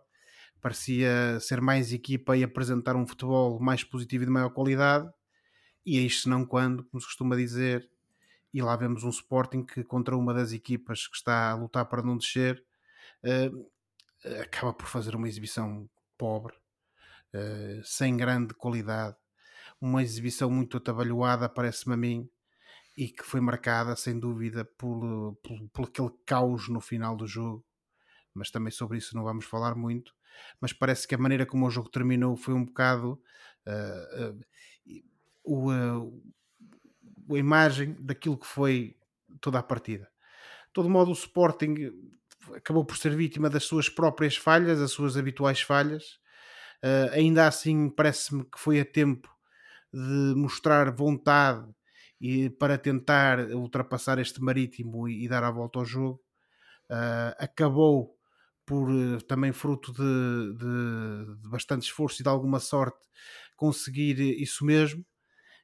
parecia 0.62 1.38
ser 1.42 1.60
mais 1.60 1.92
equipa 1.92 2.38
e 2.38 2.46
apresentar 2.46 2.96
um 2.96 3.06
futebol 3.06 3.60
mais 3.60 3.84
positivo 3.84 4.24
e 4.24 4.28
de 4.28 4.32
maior 4.32 4.52
qualidade. 4.52 5.10
E 5.86 5.98
é 5.98 6.02
isto 6.02 6.30
não 6.30 6.46
quando, 6.46 6.86
como 6.86 7.02
se 7.02 7.08
costuma 7.08 7.36
dizer, 7.36 7.90
e 8.54 8.62
lá 8.62 8.76
vemos 8.76 9.04
um 9.04 9.10
Sporting 9.10 9.64
que 9.66 9.84
contra 9.84 10.16
uma 10.16 10.34
das 10.34 10.52
equipas 10.52 11.08
que 11.08 11.16
está 11.16 11.52
a 11.52 11.56
lutar 11.56 11.86
para 11.86 12.04
não 12.04 12.18
descer, 12.18 12.64
eh, 13.24 13.50
acaba 14.42 14.74
por 14.74 14.88
fazer 14.88 15.16
uma 15.16 15.28
exibição 15.28 15.90
pobre, 16.18 16.56
eh, 17.34 17.82
sem 17.84 18.16
grande 18.16 18.54
qualidade, 18.54 19.18
uma 19.82 20.04
exibição 20.04 20.50
muito 20.50 20.78
atabalhoada, 20.78 21.50
parece-me 21.50 21.96
a 21.96 21.98
mim, 21.98 22.30
e 22.98 23.10
que 23.10 23.24
foi 23.24 23.42
marcada 23.42 23.96
sem 23.96 24.20
dúvida 24.20 24.64
por, 24.66 25.36
por, 25.44 25.70
por 25.70 25.86
aquele 25.86 26.12
caos 26.26 26.70
no 26.70 26.80
final 26.80 27.16
do 27.16 27.28
jogo. 27.28 27.66
Mas 28.34 28.52
também 28.52 28.72
sobre 28.72 28.98
isso 29.00 29.16
não 29.16 29.24
vamos 29.24 29.46
falar 29.46 29.76
muito. 29.76 30.14
Mas 30.62 30.74
parece 30.74 31.08
que 31.08 31.16
a 31.16 31.18
maneira 31.18 31.46
como 31.46 31.66
o 31.68 31.70
jogo 31.72 31.90
terminou 31.90 32.36
foi 32.36 32.54
um 32.54 32.66
bocado 32.66 33.22
uh, 33.68 34.32
uh, 34.32 34.40
o, 35.44 35.72
uh, 35.72 36.24
a 37.30 37.38
imagem 37.38 37.96
daquilo 38.00 38.38
que 38.38 38.48
foi 38.48 38.96
toda 39.40 39.60
a 39.60 39.64
partida. 39.64 40.06
De 40.68 40.74
todo 40.74 40.90
modo, 40.90 41.12
o 41.12 41.14
Sporting 41.14 41.92
acabou 42.56 42.84
por 42.84 42.98
ser 42.98 43.16
vítima 43.16 43.50
das 43.50 43.64
suas 43.64 43.90
próprias 43.90 44.36
falhas, 44.36 44.82
as 44.82 44.92
suas 44.92 45.16
habituais 45.18 45.62
falhas. 45.62 46.20
Uh, 46.84 47.14
ainda 47.14 47.48
assim, 47.48 47.90
parece-me 47.90 48.44
que 48.44 48.60
foi 48.60 48.80
a 48.80 48.86
tempo 48.86 49.30
de 49.94 50.34
mostrar 50.36 50.92
vontade 50.92 51.66
e 52.20 52.50
para 52.50 52.78
tentar 52.78 53.40
ultrapassar 53.52 54.20
este 54.20 54.42
marítimo 54.42 55.08
e, 55.08 55.24
e 55.24 55.28
dar 55.28 55.44
a 55.44 55.52
volta 55.52 55.80
ao 55.80 55.86
jogo. 55.86 56.22
Uh, 56.90 57.36
acabou 57.38 58.18
por 58.66 58.90
também 59.24 59.52
fruto 59.52 59.92
de, 59.92 60.54
de, 60.58 61.42
de, 61.42 61.50
bastante 61.50 61.84
esforço 61.84 62.22
e 62.22 62.24
de 62.24 62.30
alguma 62.30 62.60
sorte 62.60 63.00
conseguir 63.56 64.20
isso 64.42 64.66
mesmo. 64.66 65.06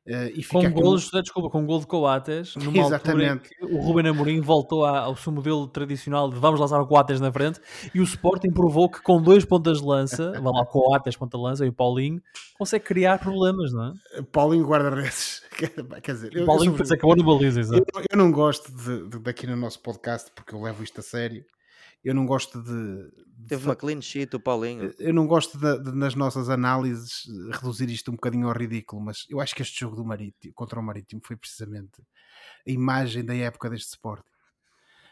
Uh, 0.09 0.25
e 0.33 0.43
com 0.43 0.71
golos, 0.71 1.11
com... 1.11 1.21
desculpa, 1.21 1.51
com 1.51 1.61
um 1.61 1.65
gol 1.67 1.79
de 1.79 1.85
Coates, 1.85 2.55
numa 2.55 2.79
Exatamente. 2.79 3.53
altura 3.59 3.75
o 3.75 3.79
Ruben 3.79 4.07
Amorim 4.07 4.41
voltou 4.41 4.83
ao 4.83 5.15
seu 5.15 5.31
modelo 5.31 5.67
tradicional 5.67 6.31
de 6.31 6.39
vamos 6.39 6.59
lançar 6.59 6.81
o 6.81 6.87
Coates 6.87 7.21
na 7.21 7.31
frente 7.31 7.61
e 7.93 7.99
o 7.99 8.03
Sporting 8.03 8.49
provou 8.49 8.89
que 8.89 9.03
com 9.03 9.21
dois 9.21 9.45
pontas 9.45 9.79
de 9.79 9.85
lança, 9.85 10.31
vai 10.41 10.51
lá 10.51 10.65
Coates 10.65 11.15
ponta 11.15 11.37
de 11.37 11.43
lança 11.43 11.63
e 11.63 11.69
o 11.69 11.73
Paulinho, 11.73 12.19
consegue 12.57 12.85
criar 12.85 13.19
problemas, 13.19 13.71
não 13.71 13.93
é? 14.15 14.21
Paulinho 14.31 14.65
guarda-redes, 14.65 15.43
quer 16.01 16.11
dizer... 16.11 16.35
Eu, 16.35 16.43
Paulinho 16.43 16.75
eu, 16.75 16.93
acabou 16.93 17.15
no 17.15 17.23
baliza, 17.23 17.61
eu, 17.61 17.85
eu, 18.11 18.17
não 18.17 18.31
gosto 18.31 18.71
de, 18.71 19.07
de, 19.09 19.19
daqui 19.19 19.45
no 19.45 19.55
nosso 19.55 19.79
podcast 19.79 20.31
porque 20.33 20.55
eu 20.55 20.61
levo 20.61 20.83
isto 20.83 21.01
a 21.01 21.03
sério 21.03 21.45
eu 22.03 22.15
não 22.15 22.25
gosto 22.25 22.61
de. 22.61 23.11
Teve 23.47 23.65
uma 23.65 23.75
clean 23.75 24.01
sheet 24.01 24.35
o 24.35 24.39
Paulinho. 24.39 24.93
Eu 24.99 25.13
não 25.13 25.27
gosto 25.27 25.57
de, 25.57 25.83
de, 25.83 25.95
nas 25.95 26.15
nossas 26.15 26.49
análises 26.49 27.23
reduzir 27.51 27.89
isto 27.89 28.11
um 28.11 28.15
bocadinho 28.15 28.47
ao 28.47 28.53
ridículo, 28.53 29.01
mas 29.01 29.25
eu 29.29 29.39
acho 29.39 29.55
que 29.55 29.61
este 29.61 29.79
jogo 29.79 29.95
do 29.95 30.05
Marítimo 30.05 30.53
contra 30.53 30.79
o 30.79 30.83
Marítimo 30.83 31.21
foi 31.23 31.35
precisamente 31.35 32.01
a 32.67 32.71
imagem 32.71 33.23
da 33.25 33.35
época 33.35 33.69
deste 33.69 33.89
Sporting. 33.89 34.23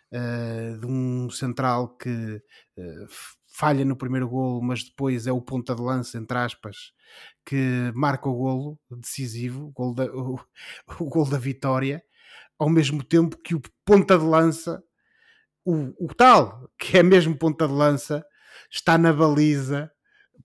Uh, 0.10 0.78
de 0.80 0.88
um 0.88 1.30
central 1.30 1.98
que 1.98 2.42
uh, 2.78 3.08
falha 3.46 3.84
no 3.84 3.98
primeiro 3.98 4.30
golo, 4.30 4.62
mas 4.62 4.86
depois 4.86 5.28
é 5.28 5.34
o 5.34 5.42
ponta 5.42 5.76
de 5.76 5.82
lança, 5.82 6.18
entre 6.18 6.38
aspas, 6.38 6.94
que 7.46 7.92
marca 7.94 8.30
o 8.30 8.34
golo 8.34 8.80
decisivo, 8.90 9.66
o 9.66 9.72
golo 9.72 9.94
da, 9.94 10.06
o, 10.16 10.40
o 11.00 11.10
golo 11.10 11.30
da 11.30 11.38
vitória, 11.38 12.02
ao 12.58 12.70
mesmo 12.70 13.04
tempo 13.04 13.38
que 13.38 13.54
o 13.54 13.62
ponta 13.84 14.18
de 14.18 14.24
lança 14.24 14.82
o, 15.68 16.05
o 16.05 16.07
tal, 16.15 16.70
que 16.80 16.97
é 16.97 17.03
mesmo 17.03 17.38
ponta 17.38 17.68
de 17.68 17.74
lança, 17.74 18.26
está 18.72 18.97
na 18.97 19.11
baliza 19.11 19.91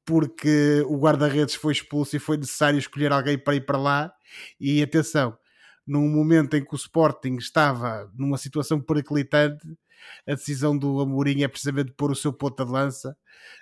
porque 0.04 0.82
o 0.88 0.98
guarda-redes 0.98 1.54
foi 1.54 1.72
expulso 1.72 2.16
e 2.16 2.18
foi 2.18 2.36
necessário 2.36 2.76
escolher 2.76 3.12
alguém 3.12 3.38
para 3.38 3.54
ir 3.54 3.60
para 3.60 3.78
lá. 3.78 4.12
E 4.58 4.82
atenção, 4.82 5.38
num 5.86 6.08
momento 6.08 6.56
em 6.56 6.64
que 6.64 6.74
o 6.74 6.76
Sporting 6.76 7.36
estava 7.36 8.10
numa 8.18 8.36
situação 8.36 8.80
periclitante, 8.80 9.64
a 10.26 10.34
decisão 10.34 10.76
do 10.76 11.00
Amorim 11.00 11.44
é 11.44 11.48
precisamente 11.48 11.92
pôr 11.92 12.10
o 12.10 12.16
seu 12.16 12.32
ponta 12.32 12.64
de 12.64 12.72
lança 12.72 13.16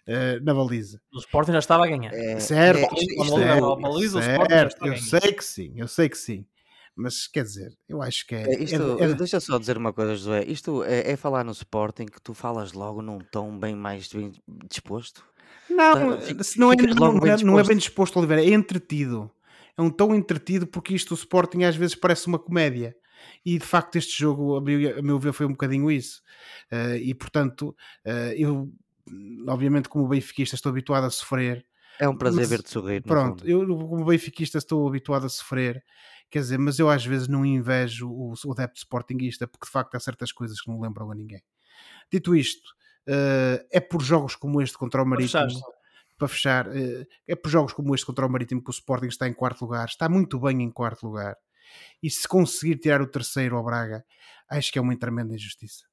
uh, 0.08 0.42
na 0.42 0.54
baliza. 0.54 0.98
O 1.12 1.18
Sporting 1.18 1.52
já 1.52 1.58
estava 1.58 1.84
a 1.84 1.88
ganhar. 1.88 2.14
É, 2.14 2.40
certo, 2.40 2.94
é, 2.96 3.22
isto, 3.22 3.38
é, 3.38 3.61
baliza, 3.61 4.22
certo 4.22 4.86
eu 4.86 4.96
sei 4.96 5.32
que 5.34 5.44
sim, 5.44 5.74
eu 5.76 5.86
sei 5.86 6.08
que 6.08 6.16
sim. 6.16 6.46
Mas 7.01 7.26
quer 7.26 7.44
dizer, 7.44 7.74
eu 7.88 8.03
acho 8.03 8.26
que 8.26 8.34
é. 8.34 8.62
Isto, 8.62 8.98
é, 9.01 9.05
é... 9.05 9.14
Deixa 9.14 9.40
só 9.40 9.59
dizer 9.59 9.78
uma 9.78 9.90
coisa, 9.90 10.14
José. 10.14 10.44
Isto 10.44 10.84
é, 10.84 11.12
é, 11.12 11.16
falar 11.16 11.42
no 11.42 11.53
Sporting 11.53 12.05
que 12.05 12.20
tu 12.20 12.34
falas 12.34 12.74
logo 12.74 13.01
num 13.01 13.18
tom 13.18 13.59
bem 13.59 13.74
mais 13.74 14.09
bem 14.12 14.32
disposto. 14.68 15.24
Não, 15.70 16.18
tá, 16.18 16.44
se 16.44 16.59
não, 16.59 16.70
é, 16.70 16.76
não, 16.76 17.14
não, 17.14 17.26
é, 17.26 17.36
não 17.42 17.59
é 17.59 17.64
bem 17.64 17.78
disposto, 17.78 18.18
Oliveira, 18.18 18.44
é 18.44 18.51
entretido. 18.51 19.30
É 19.78 19.80
um 19.80 19.88
tom 19.88 20.14
entretido 20.14 20.66
porque 20.66 20.94
isto 20.94 21.12
o 21.12 21.14
Sporting 21.14 21.62
às 21.62 21.74
vezes 21.74 21.94
parece 21.94 22.26
uma 22.26 22.38
comédia. 22.38 22.94
E 23.44 23.59
de 23.59 23.64
facto 23.64 23.96
este 23.96 24.18
jogo, 24.18 24.57
a 24.57 24.61
meu, 24.61 24.98
a 24.98 25.03
meu 25.03 25.18
ver, 25.18 25.32
foi 25.32 25.46
um 25.46 25.53
bocadinho 25.53 25.90
isso. 25.90 26.20
Uh, 26.70 26.96
e 26.96 27.14
portanto, 27.14 27.74
uh, 28.05 28.32
eu, 28.36 28.70
obviamente, 29.48 29.88
como 29.88 30.07
benfiquista, 30.07 30.55
estou 30.55 30.68
habituado 30.68 31.05
a 31.05 31.11
sofrer. 31.11 31.64
É 31.98 32.09
um 32.09 32.16
prazer 32.16 32.46
ver-te 32.46 32.70
sorrir. 32.70 33.03
Pronto, 33.03 33.46
eu, 33.46 33.66
como 33.66 34.05
benfiquista, 34.05 34.59
estou 34.59 34.86
habituado 34.86 35.24
a 35.24 35.28
sofrer 35.30 35.82
quer 36.31 36.41
dizer, 36.41 36.59
mas 36.59 36.78
eu 36.78 36.89
às 36.89 37.05
vezes 37.05 37.28
não 37.28 37.45
invejo 37.45 38.09
o, 38.09 38.33
o 38.45 38.53
adepto 38.53 38.78
sportinguista 38.78 39.47
porque 39.47 39.66
de 39.66 39.72
facto 39.72 39.95
há 39.95 40.01
certas 40.01 40.33
coisas 40.33 40.61
que 40.61 40.68
não 40.68 40.81
lembram 40.81 41.11
a 41.11 41.14
ninguém. 41.14 41.43
Dito 42.11 42.35
isto, 42.35 42.68
uh, 43.09 43.66
é 43.70 43.81
por 43.81 44.03
jogos 44.03 44.37
como 44.37 44.62
este 44.62 44.78
contra 44.78 45.03
o 45.03 45.07
Marítimo, 45.07 45.49
para 46.16 46.28
fechar, 46.28 46.68
uh, 46.68 47.07
é 47.26 47.35
por 47.35 47.51
jogos 47.51 47.72
como 47.72 47.95
este 47.95 48.07
contra 48.07 48.26
o 48.26 48.31
Marítimo 48.31 48.62
que 48.62 48.70
o 48.70 48.72
Sporting 48.72 49.09
está 49.09 49.28
em 49.28 49.33
quarto 49.33 49.62
lugar, 49.62 49.87
está 49.87 50.09
muito 50.09 50.39
bem 50.39 50.62
em 50.62 50.70
quarto 50.70 51.07
lugar. 51.07 51.37
E 52.03 52.11
se 52.11 52.26
conseguir 52.26 52.76
tirar 52.76 53.01
o 53.01 53.07
terceiro 53.07 53.57
ao 53.57 53.64
Braga, 53.64 54.05
acho 54.49 54.72
que 54.72 54.78
é 54.78 54.83
uma 54.83 54.97
tremenda 54.97 55.35
injustiça. 55.35 55.85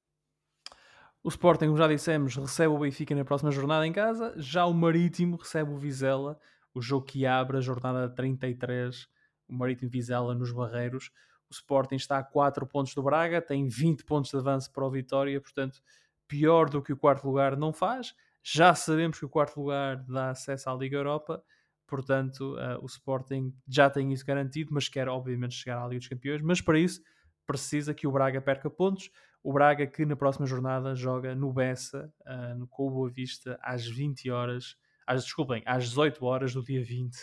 O 1.24 1.30
Sporting, 1.30 1.66
como 1.66 1.78
já 1.78 1.88
dissemos, 1.88 2.36
recebe 2.36 2.74
o 2.74 2.80
Benfica 2.80 3.14
na 3.14 3.26
próxima 3.26 3.52
jornada 3.52 3.86
em 3.86 3.92
casa. 3.92 4.34
Já 4.38 4.66
o 4.66 4.74
Marítimo 4.74 5.36
recebe 5.36 5.72
o 5.72 5.78
Vizela, 5.78 6.40
o 6.74 6.82
jogo 6.82 7.06
que 7.06 7.26
abre 7.26 7.58
a 7.58 7.62
jornada 7.62 8.10
33 8.10 9.08
o 9.48 9.54
Marítimo 9.54 9.89
Vizela 9.89 10.34
nos 10.36 10.52
Barreiros. 10.52 11.12
O 11.50 11.54
Sporting 11.54 11.95
está 11.95 12.18
a 12.18 12.24
4 12.24 12.66
pontos 12.68 12.93
do 12.93 13.02
Braga, 13.02 13.41
tem 13.41 13.68
20 13.68 14.04
pontos 14.04 14.32
de 14.32 14.38
avanço 14.38 14.72
para 14.72 14.86
o 14.86 14.91
Vitória, 14.91 15.39
portanto, 15.39 15.82
pior 16.28 16.70
do 16.70 16.82
que 16.82 16.91
o 16.91 16.98
quarto 16.98 17.26
lugar 17.26 17.56
não 17.56 17.72
faz. 17.72 18.14
Já 18.43 18.74
sabemos 18.76 19.20
que 19.20 19.26
o 19.26 19.30
quarto 19.30 19.60
lugar 19.60 20.04
dá 20.04 20.30
acesso 20.30 20.70
à 20.70 20.74
Liga 20.74 20.98
Europa, 20.98 21.43
portanto, 21.86 22.56
uh, 22.56 22.82
o 22.82 22.86
Sporting 22.86 23.54
já 23.68 23.89
tem 23.89 24.12
isso 24.12 24.26
garantido, 24.26 24.74
mas 24.74 24.89
quer 24.89 25.08
obviamente 25.08 25.56
chegar 25.56 25.82
à 25.82 25.88
Liga 25.88 26.00
dos 26.00 26.08
Campeões. 26.08 26.41
Mas 26.41 26.62
para 26.62 26.78
isso 26.78 27.02
precisa 27.45 27.93
que 27.93 28.06
o 28.06 28.12
Braga 28.12 28.41
perca 28.41 28.70
pontos. 28.70 29.10
O 29.41 29.54
Braga 29.54 29.88
que 29.88 30.06
na 30.06 30.16
próxima 30.16 30.45
jornada 30.45 30.93
joga 30.95 31.34
no 31.34 31.54
Bessa, 31.54 32.12
uh, 32.26 32.58
no 32.58 32.68
com 32.68 32.88
o 32.88 32.91
Boa 32.91 33.10
Vista, 33.10 33.58
às 33.62 33.86
20 33.86 34.30
horas, 34.30 34.76
às, 35.06 35.24
desculpem, 35.24 35.64
às 35.66 35.86
18 35.86 36.26
horas 36.26 36.54
do 36.54 36.62
dia 36.62 36.84
20, 36.84 37.16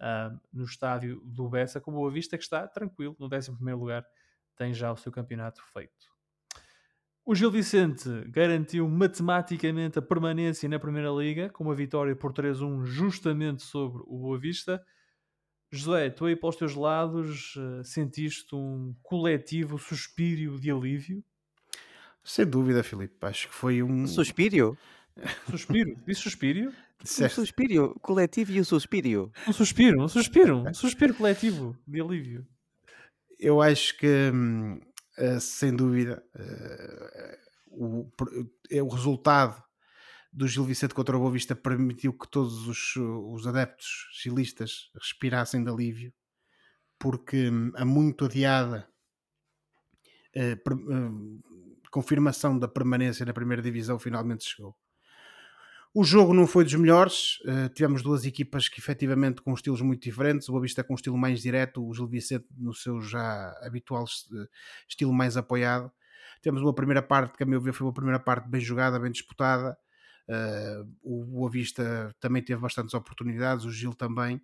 uh, 0.00 0.38
no 0.52 0.64
estádio 0.64 1.20
do 1.24 1.48
Bessa, 1.48 1.80
com 1.80 1.90
o 1.90 1.94
Boa 1.94 2.10
Vista 2.10 2.36
que 2.36 2.44
está 2.44 2.66
tranquilo, 2.66 3.16
no 3.18 3.26
11 3.26 3.50
lugar, 3.72 4.04
tem 4.56 4.72
já 4.72 4.92
o 4.92 4.96
seu 4.96 5.12
campeonato 5.12 5.62
feito. 5.72 6.16
O 7.24 7.34
Gil 7.34 7.50
Vicente 7.50 8.08
garantiu 8.28 8.88
matematicamente 8.88 9.98
a 9.98 10.02
permanência 10.02 10.68
na 10.68 10.78
Primeira 10.78 11.10
Liga, 11.10 11.50
com 11.50 11.64
uma 11.64 11.74
vitória 11.74 12.14
por 12.14 12.32
3-1 12.32 12.84
justamente 12.84 13.64
sobre 13.64 14.02
o 14.06 14.18
Boa 14.18 14.38
Vista. 14.38 14.80
José, 15.72 16.08
tu 16.10 16.26
aí 16.26 16.36
para 16.36 16.48
os 16.48 16.56
teus 16.56 16.74
lados 16.76 17.56
uh, 17.56 17.82
sentiste 17.82 18.54
um 18.54 18.94
coletivo 19.02 19.76
suspírio 19.76 20.58
de 20.60 20.70
alívio? 20.70 21.24
Sem 22.22 22.46
dúvida, 22.46 22.84
Filipe. 22.84 23.16
Acho 23.22 23.48
que 23.48 23.54
foi 23.54 23.82
um. 23.82 24.06
Suspírio? 24.06 24.78
Suspiro? 25.50 25.96
Disse 26.06 26.22
suspírio? 27.04 27.26
Um 27.26 27.34
suspírio 27.34 27.94
coletivo 28.00 28.52
e 28.52 28.60
o 28.60 28.64
suspírio. 28.64 29.32
Um 29.46 29.52
suspiro, 29.52 30.02
um 30.02 30.08
suspiro, 30.08 30.68
um 30.68 30.74
suspiro 30.74 31.14
coletivo 31.14 31.76
de 31.86 32.00
alívio. 32.00 32.46
Eu 33.38 33.60
acho 33.60 33.96
que 33.98 34.30
hum, 34.32 34.80
uh, 35.18 35.40
sem 35.40 35.74
dúvida, 35.74 36.24
uh, 36.34 37.36
o, 37.68 38.12
é 38.70 38.82
o 38.82 38.88
resultado 38.88 39.62
do 40.32 40.46
Gil 40.46 40.64
Vicente 40.64 40.94
contra 40.94 41.16
o 41.16 41.20
Boa 41.20 41.32
Vista 41.32 41.54
permitiu 41.54 42.12
que 42.12 42.28
todos 42.28 42.66
os, 42.66 42.96
os 42.96 43.46
adeptos 43.46 44.08
gilistas 44.22 44.90
respirassem 44.94 45.62
de 45.62 45.70
alívio, 45.70 46.12
porque 46.98 47.50
hum, 47.50 47.72
a 47.74 47.84
muito 47.84 48.24
adiada 48.26 48.88
uh, 50.36 51.42
confirmação 51.90 52.58
da 52.58 52.68
permanência 52.68 53.24
na 53.24 53.32
primeira 53.32 53.62
divisão 53.62 53.98
finalmente 53.98 54.44
chegou. 54.44 54.76
O 55.98 56.04
jogo 56.04 56.34
não 56.34 56.46
foi 56.46 56.62
dos 56.62 56.74
melhores, 56.74 57.38
uh, 57.46 57.70
tivemos 57.74 58.02
duas 58.02 58.26
equipas 58.26 58.68
que 58.68 58.78
efetivamente 58.78 59.40
com 59.40 59.54
estilos 59.54 59.80
muito 59.80 60.02
diferentes, 60.02 60.46
o 60.46 60.52
Boa 60.52 60.60
Vista 60.60 60.84
com 60.84 60.92
um 60.92 60.94
estilo 60.94 61.16
mais 61.16 61.40
direto, 61.40 61.82
o 61.82 61.94
Gil 61.94 62.06
Vicente 62.06 62.44
no 62.54 62.74
seu 62.74 63.00
já 63.00 63.58
habitual 63.62 64.04
estilo 64.86 65.10
mais 65.10 65.38
apoiado. 65.38 65.90
Temos 66.42 66.60
uma 66.60 66.74
primeira 66.74 67.00
parte 67.00 67.38
que 67.38 67.44
a 67.44 67.46
meu 67.46 67.62
ver 67.62 67.72
foi 67.72 67.86
uma 67.86 67.94
primeira 67.94 68.20
parte 68.20 68.46
bem 68.46 68.60
jogada, 68.60 69.00
bem 69.00 69.10
disputada, 69.10 69.74
uh, 70.28 70.86
o 71.02 71.24
Boa 71.24 71.50
Vista 71.50 72.14
também 72.20 72.42
teve 72.42 72.60
bastantes 72.60 72.92
oportunidades, 72.92 73.64
o 73.64 73.72
Gil 73.72 73.94
também, 73.94 74.38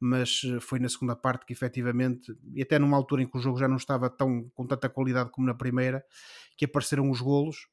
mas 0.00 0.40
foi 0.62 0.78
na 0.78 0.88
segunda 0.88 1.14
parte 1.14 1.44
que 1.44 1.52
efetivamente, 1.52 2.34
e 2.54 2.62
até 2.62 2.78
numa 2.78 2.96
altura 2.96 3.22
em 3.22 3.26
que 3.26 3.36
o 3.36 3.40
jogo 3.40 3.58
já 3.58 3.68
não 3.68 3.76
estava 3.76 4.08
tão 4.08 4.48
com 4.54 4.66
tanta 4.66 4.88
qualidade 4.88 5.28
como 5.28 5.46
na 5.46 5.54
primeira, 5.54 6.02
que 6.56 6.64
apareceram 6.64 7.10
os 7.10 7.20
golos, 7.20 7.68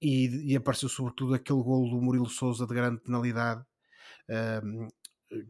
e, 0.00 0.52
e, 0.52 0.56
apareceu 0.56 0.88
sobretudo 0.88 1.34
aquele 1.34 1.62
golo 1.62 1.90
do 1.90 2.00
Murilo 2.02 2.28
Souza 2.28 2.66
de 2.66 2.74
grande 2.74 3.00
penalidade 3.00 3.64
um, 4.62 4.88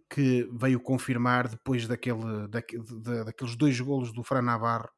que 0.09 0.49
veio 0.53 0.81
confirmar 0.81 1.49
depois 1.49 1.87
daquele, 1.87 2.49
daquele, 2.49 2.85
daqueles 3.25 3.57
dois 3.57 3.79
golos 3.81 4.13
do 4.13 4.23
Fran 4.23 4.43
Navarro 4.43 4.89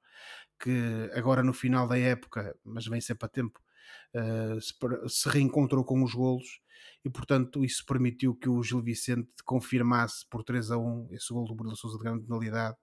que 0.60 1.10
agora 1.14 1.42
no 1.42 1.52
final 1.52 1.86
da 1.86 1.96
época, 1.96 2.54
mas 2.64 2.86
vem 2.86 3.00
sempre 3.00 3.26
a 3.26 3.28
tempo, 3.28 3.60
uh, 4.14 4.60
se, 4.60 4.74
se, 5.08 5.28
reencontrou 5.28 5.84
com 5.84 6.02
os 6.02 6.12
golos 6.12 6.60
e 7.04 7.10
portanto 7.10 7.64
isso 7.64 7.84
permitiu 7.86 8.34
que 8.34 8.48
o 8.48 8.62
Gil 8.62 8.82
Vicente 8.82 9.30
confirmasse 9.44 10.26
por 10.28 10.42
3 10.42 10.72
a 10.72 10.78
1 10.78 11.08
esse 11.12 11.32
golo 11.32 11.46
do 11.46 11.54
Murilo 11.54 11.76
Souza 11.76 11.96
de 11.96 12.02
grande 12.02 12.24
penalidade 12.24 12.76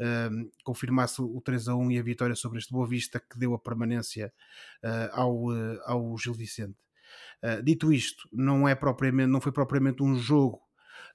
uh, 0.00 0.50
confirmasse 0.62 1.20
o 1.20 1.40
3 1.40 1.68
a 1.68 1.76
1 1.76 1.92
e 1.92 1.98
a 1.98 2.02
vitória 2.02 2.34
sobre 2.34 2.58
este 2.58 2.72
Boa 2.72 2.86
Vista 2.86 3.20
que 3.20 3.38
deu 3.38 3.54
a 3.54 3.58
permanência 3.58 4.32
uh, 4.82 5.10
ao, 5.12 5.44
uh, 5.46 5.80
ao 5.84 6.18
Gil 6.18 6.34
Vicente. 6.34 6.78
dito 7.62 7.92
isto, 7.92 8.28
não, 8.32 8.66
é 8.66 8.74
propriamente, 8.74 9.30
não 9.30 9.40
foi 9.40 9.52
propriamente 9.52 10.02
um 10.02 10.16
jogo 10.16 10.60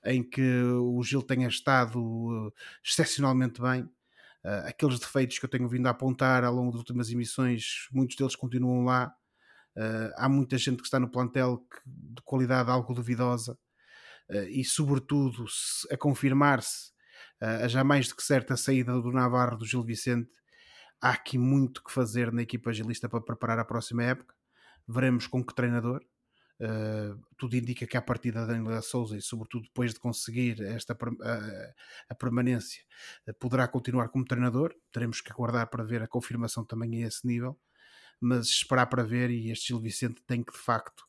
em 0.05 0.23
que 0.23 0.61
o 0.63 1.01
Gil 1.03 1.21
tenha 1.21 1.47
estado 1.47 2.53
excepcionalmente 2.83 3.61
bem. 3.61 3.89
Aqueles 4.65 4.99
defeitos 4.99 5.37
que 5.37 5.45
eu 5.45 5.49
tenho 5.49 5.67
vindo 5.67 5.87
a 5.87 5.89
apontar 5.89 6.45
ao 6.45 6.53
longo 6.53 6.71
das 6.71 6.79
últimas 6.79 7.11
emissões, 7.11 7.87
muitos 7.91 8.15
deles 8.15 8.35
continuam 8.35 8.85
lá. 8.85 9.13
Uh, 9.79 10.11
há 10.17 10.27
muita 10.27 10.57
gente 10.57 10.77
que 10.77 10.87
está 10.87 10.99
no 10.99 11.09
plantel 11.09 11.59
que, 11.59 11.79
de 11.85 12.21
qualidade 12.23 12.69
algo 12.69 12.93
duvidosa 12.93 13.57
uh, 14.29 14.43
e, 14.49 14.63
sobretudo, 14.65 15.47
se, 15.47 15.87
a 15.93 15.95
confirmar-se 15.95 16.91
a 17.39 17.67
já 17.67 17.83
mais 17.83 18.07
de 18.07 18.15
que 18.15 18.23
certa 18.23 18.57
saída 18.57 18.93
do 18.93 19.11
Navarro 19.11 19.57
do 19.57 19.65
Gil 19.65 19.83
Vicente, 19.83 20.29
há 21.01 21.11
aqui 21.11 21.37
muito 21.37 21.83
que 21.83 21.91
fazer 21.91 22.31
na 22.31 22.41
equipa 22.41 22.69
agilista 22.69 23.07
para 23.07 23.21
preparar 23.21 23.59
a 23.59 23.65
próxima 23.65 24.03
época. 24.03 24.35
Veremos 24.87 25.27
com 25.27 25.43
que 25.43 25.53
treinador. 25.53 26.03
Uh, 26.61 27.17
tudo 27.37 27.55
indica 27.55 27.87
que 27.87 27.95
a 27.95 28.01
partida 28.01 28.41
da 28.41 28.47
Daniela 28.47 28.81
Souza 28.81 29.15
e 29.15 29.21
sobretudo 29.21 29.63
depois 29.63 29.93
de 29.93 29.99
conseguir 30.01 30.61
esta 30.61 30.91
a, 30.93 31.73
a 32.09 32.15
permanência 32.15 32.83
uh, 33.25 33.33
poderá 33.35 33.65
continuar 33.65 34.09
como 34.09 34.25
treinador 34.25 34.75
teremos 34.91 35.21
que 35.21 35.31
aguardar 35.31 35.69
para 35.69 35.85
ver 35.85 36.01
a 36.01 36.07
confirmação 36.07 36.65
também 36.65 37.01
a 37.01 37.07
esse 37.07 37.25
nível 37.25 37.57
mas 38.19 38.47
esperar 38.47 38.87
para 38.87 39.03
ver 39.03 39.29
e 39.29 39.51
este 39.51 39.67
Gil 39.67 39.79
Vicente 39.79 40.21
tem 40.27 40.43
que 40.43 40.51
de 40.51 40.59
facto 40.59 41.07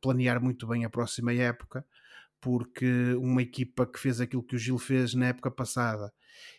planear 0.00 0.42
muito 0.42 0.66
bem 0.66 0.84
a 0.84 0.90
próxima 0.90 1.32
época 1.32 1.86
porque 2.42 3.14
uma 3.14 3.40
equipa 3.40 3.86
que 3.86 4.00
fez 4.00 4.20
aquilo 4.20 4.42
que 4.42 4.56
o 4.56 4.58
Gil 4.58 4.76
fez 4.76 5.14
na 5.14 5.26
época 5.28 5.48
passada 5.48 6.12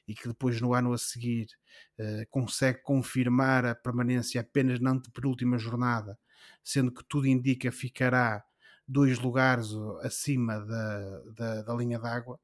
e 0.08 0.16
que 0.16 0.30
depois 0.30 0.62
no 0.62 0.74
ano 0.74 0.94
a 0.94 0.98
seguir 0.98 1.48
uh, 2.00 2.26
consegue 2.30 2.82
confirmar 2.82 3.66
a 3.66 3.76
permanência 3.76 4.40
apenas 4.40 4.80
na 4.80 4.98
penúltima 5.14 5.58
jornada, 5.58 6.18
sendo 6.64 6.92
que 6.92 7.04
tudo 7.04 7.28
indica 7.28 7.70
ficará 7.70 8.42
dois 8.88 9.20
lugares 9.20 9.68
acima 10.04 10.60
da, 10.62 11.22
da, 11.36 11.62
da 11.64 11.74
linha 11.76 12.00
d'água, 12.00 12.40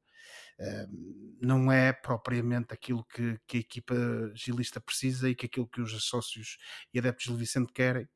uh, 0.58 1.38
não 1.40 1.72
é 1.72 1.94
propriamente 1.94 2.74
aquilo 2.74 3.02
que, 3.06 3.38
que, 3.46 3.56
a 3.56 3.60
equipa 3.60 3.94
gilista 4.34 4.82
precisa 4.82 5.30
e 5.30 5.34
que 5.34 5.46
aquilo 5.46 5.66
que 5.66 5.80
os 5.80 6.04
sócios 6.04 6.58
e 6.92 6.98
adeptos 6.98 7.32
de 7.32 7.36
Vicente 7.36 7.72
querem 7.72 8.06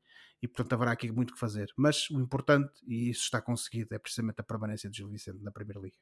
e 0.44 0.48
portanto 0.48 0.74
haverá 0.74 0.92
aqui 0.92 1.10
muito 1.10 1.32
que 1.32 1.40
fazer. 1.40 1.72
Mas 1.74 2.10
o 2.10 2.20
importante, 2.20 2.70
e 2.86 3.08
isso 3.08 3.22
está 3.22 3.40
conseguido, 3.40 3.94
é 3.94 3.98
precisamente 3.98 4.40
a 4.40 4.42
permanência 4.42 4.90
de 4.90 4.98
Gil 4.98 5.08
Vicente 5.08 5.42
na 5.42 5.50
Primeira 5.50 5.80
Liga. 5.80 5.96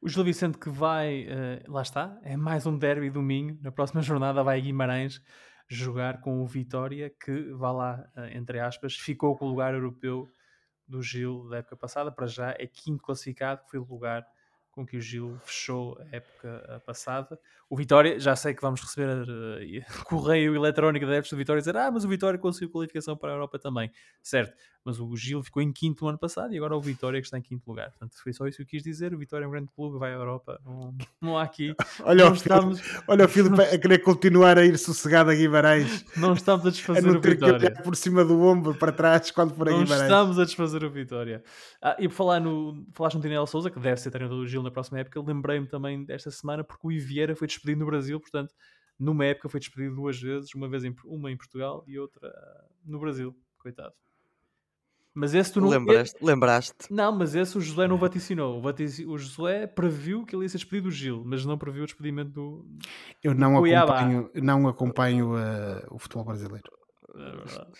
O 0.00 0.08
Gil 0.08 0.24
Vicente 0.24 0.56
que 0.56 0.70
vai, 0.70 1.26
uh, 1.26 1.70
lá 1.70 1.82
está, 1.82 2.18
é 2.22 2.38
mais 2.38 2.64
um 2.64 2.78
derby 2.78 3.10
domingo. 3.10 3.58
Na 3.60 3.70
próxima 3.70 4.00
jornada 4.00 4.42
vai 4.42 4.58
a 4.58 4.62
Guimarães 4.62 5.22
jogar 5.68 6.22
com 6.22 6.42
o 6.42 6.46
Vitória, 6.46 7.14
que, 7.22 7.52
vá 7.52 7.70
lá, 7.70 8.10
uh, 8.16 8.34
entre 8.34 8.60
aspas, 8.60 8.96
ficou 8.96 9.36
com 9.36 9.44
o 9.44 9.48
lugar 9.50 9.74
europeu 9.74 10.26
do 10.88 11.02
Gil 11.02 11.46
da 11.50 11.58
época 11.58 11.76
passada. 11.76 12.10
Para 12.10 12.26
já 12.26 12.52
é 12.58 12.66
quinto 12.66 13.02
classificado, 13.02 13.60
foi 13.68 13.78
o 13.78 13.84
lugar 13.84 14.26
com 14.74 14.84
que 14.84 14.96
o 14.96 15.00
Gil 15.00 15.38
fechou 15.44 15.96
a 16.00 16.16
época 16.16 16.82
passada. 16.84 17.38
O 17.70 17.76
Vitória, 17.76 18.18
já 18.18 18.34
sei 18.34 18.52
que 18.52 18.60
vamos 18.60 18.80
receber 18.80 19.22
uh, 19.22 19.94
correio 20.04 20.54
eletrónico 20.54 21.06
da 21.06 21.12
adeptos 21.12 21.30
do 21.30 21.36
Vitória 21.36 21.60
dizer 21.60 21.76
ah, 21.76 21.90
mas 21.90 22.04
o 22.04 22.08
Vitória 22.08 22.38
conseguiu 22.38 22.70
qualificação 22.70 23.16
para 23.16 23.30
a 23.30 23.34
Europa 23.34 23.58
também. 23.58 23.90
Certo, 24.20 24.56
mas 24.84 25.00
o 25.00 25.16
Gil 25.16 25.42
ficou 25.42 25.62
em 25.62 25.72
quinto 25.72 26.04
no 26.04 26.10
ano 26.10 26.18
passado 26.18 26.52
e 26.52 26.58
agora 26.58 26.76
o 26.76 26.80
Vitória 26.80 27.20
que 27.20 27.26
está 27.26 27.38
em 27.38 27.42
quinto 27.42 27.66
lugar. 27.66 27.90
Portanto, 27.90 28.14
foi 28.22 28.32
só 28.34 28.46
isso 28.46 28.58
que 28.58 28.62
eu 28.62 28.66
quis 28.66 28.82
dizer. 28.82 29.14
O 29.14 29.18
Vitória 29.18 29.44
é 29.44 29.48
um 29.48 29.50
grande 29.50 29.70
clube, 29.74 29.98
vai 29.98 30.12
à 30.12 30.16
Europa. 30.16 30.60
Não, 30.64 30.94
não 31.20 31.38
há 31.38 31.42
aqui. 31.42 31.74
olha, 32.04 32.30
o 32.30 32.34
estamos... 32.34 32.80
Filipe, 32.80 33.04
olha 33.08 33.24
o 33.24 33.28
Filipe 33.28 33.62
a 33.62 33.78
querer 33.78 33.98
continuar 34.00 34.58
a 34.58 34.64
ir 34.64 34.76
sossegado 34.76 35.30
a 35.30 35.34
Guimarães. 35.34 36.04
Não 36.16 36.34
estamos 36.34 36.66
a 36.66 36.70
desfazer 36.70 37.08
a 37.08 37.18
o 37.18 37.20
Vitória. 37.20 37.70
Que 37.70 37.82
por 37.82 37.96
cima 37.96 38.24
do 38.24 38.38
ombro 38.42 38.74
para 38.74 38.92
trás 38.92 39.30
quando 39.30 39.54
for 39.54 39.68
a 39.68 39.72
não 39.72 39.84
Guimarães. 39.84 40.10
Não 40.10 40.18
estamos 40.18 40.38
a 40.38 40.44
desfazer 40.44 40.84
o 40.84 40.90
Vitória. 40.90 41.42
Ah, 41.80 41.96
e 41.98 42.06
por 42.06 42.14
falar 42.14 42.40
no. 42.40 42.86
Falaste 42.92 43.16
no 43.16 43.22
Tinel 43.22 43.46
Souza, 43.46 43.70
que 43.70 43.80
deve 43.80 44.00
ser 44.00 44.10
treinador 44.10 44.38
do 44.38 44.46
Gil 44.46 44.62
na 44.62 44.70
próxima 44.70 45.00
época, 45.00 45.20
lembrei-me 45.20 45.66
também 45.66 46.04
desta 46.04 46.30
semana 46.30 46.62
porque 46.62 46.86
o 46.86 46.92
Ivieira 46.92 47.34
foi 47.34 47.46
despedido 47.46 47.80
no 47.80 47.86
Brasil, 47.86 48.20
portanto, 48.20 48.54
numa 48.98 49.24
época 49.24 49.48
foi 49.48 49.60
despedido 49.60 49.94
duas 49.94 50.20
vezes, 50.20 50.54
uma 50.54 50.68
vez 50.68 50.84
em, 50.84 50.94
uma 51.04 51.30
em 51.30 51.36
Portugal 51.36 51.84
e 51.86 51.98
outra 51.98 52.30
no 52.84 52.98
Brasil. 52.98 53.34
Coitado. 53.58 53.94
Mas 55.14 55.32
esse 55.32 55.52
tu 55.52 55.60
não. 55.60 55.68
Lembraste? 55.68 56.16
Lembraste? 56.20 56.74
Não, 56.90 57.16
mas 57.16 57.36
esse 57.36 57.56
o 57.56 57.60
José 57.60 57.86
não 57.86 57.96
vaticinou. 57.96 58.60
O, 58.60 59.12
o 59.12 59.18
José 59.18 59.64
previu 59.66 60.26
que 60.26 60.34
ele 60.34 60.44
ia 60.44 60.48
ser 60.48 60.58
despedido 60.58 60.88
do 60.88 60.90
Gil, 60.90 61.22
mas 61.24 61.44
não 61.46 61.56
previu 61.56 61.84
o 61.84 61.86
despedimento 61.86 62.30
do. 62.30 62.66
Eu 63.22 63.32
não 63.32 63.56
acompanho, 63.56 64.30
não 64.34 64.66
acompanho 64.66 65.34
uh, 65.36 65.86
o 65.94 65.98
futebol 66.00 66.24
brasileiro. 66.24 66.68
É 67.14 67.36
verdade. 67.36 67.72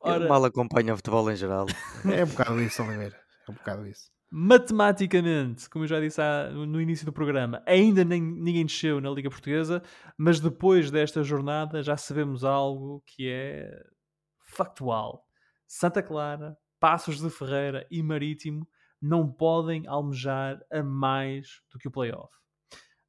Ora... 0.00 0.24
Eu 0.24 0.28
mal 0.28 0.44
acompanho 0.44 0.92
o 0.92 0.96
futebol 0.96 1.30
em 1.30 1.36
geral. 1.36 1.64
é 2.04 2.22
um 2.22 2.28
bocado 2.28 2.60
isso, 2.60 2.82
Oliveira. 2.82 3.16
É 3.48 3.50
um 3.50 3.54
bocado 3.54 3.86
isso. 3.86 4.10
matematicamente, 4.30 5.70
como 5.70 5.84
eu 5.84 5.88
já 5.88 5.98
disse 5.98 6.20
no 6.52 6.82
início 6.82 7.06
do 7.06 7.12
programa, 7.14 7.62
ainda 7.64 8.04
nem, 8.04 8.20
ninguém 8.20 8.66
desceu 8.66 9.00
na 9.00 9.08
Liga 9.08 9.30
Portuguesa, 9.30 9.82
mas 10.18 10.38
depois 10.38 10.90
desta 10.90 11.22
jornada 11.22 11.82
já 11.82 11.96
sabemos 11.96 12.44
algo 12.44 13.02
que 13.06 13.26
é 13.26 13.70
factual. 14.44 15.27
Santa 15.70 16.02
Clara, 16.02 16.56
Passos 16.80 17.20
de 17.20 17.28
Ferreira 17.28 17.86
e 17.90 18.02
Marítimo 18.02 18.66
não 19.02 19.30
podem 19.30 19.86
almejar 19.86 20.58
a 20.72 20.82
mais 20.82 21.60
do 21.70 21.78
que 21.78 21.86
o 21.86 21.90
playoff. 21.90 22.34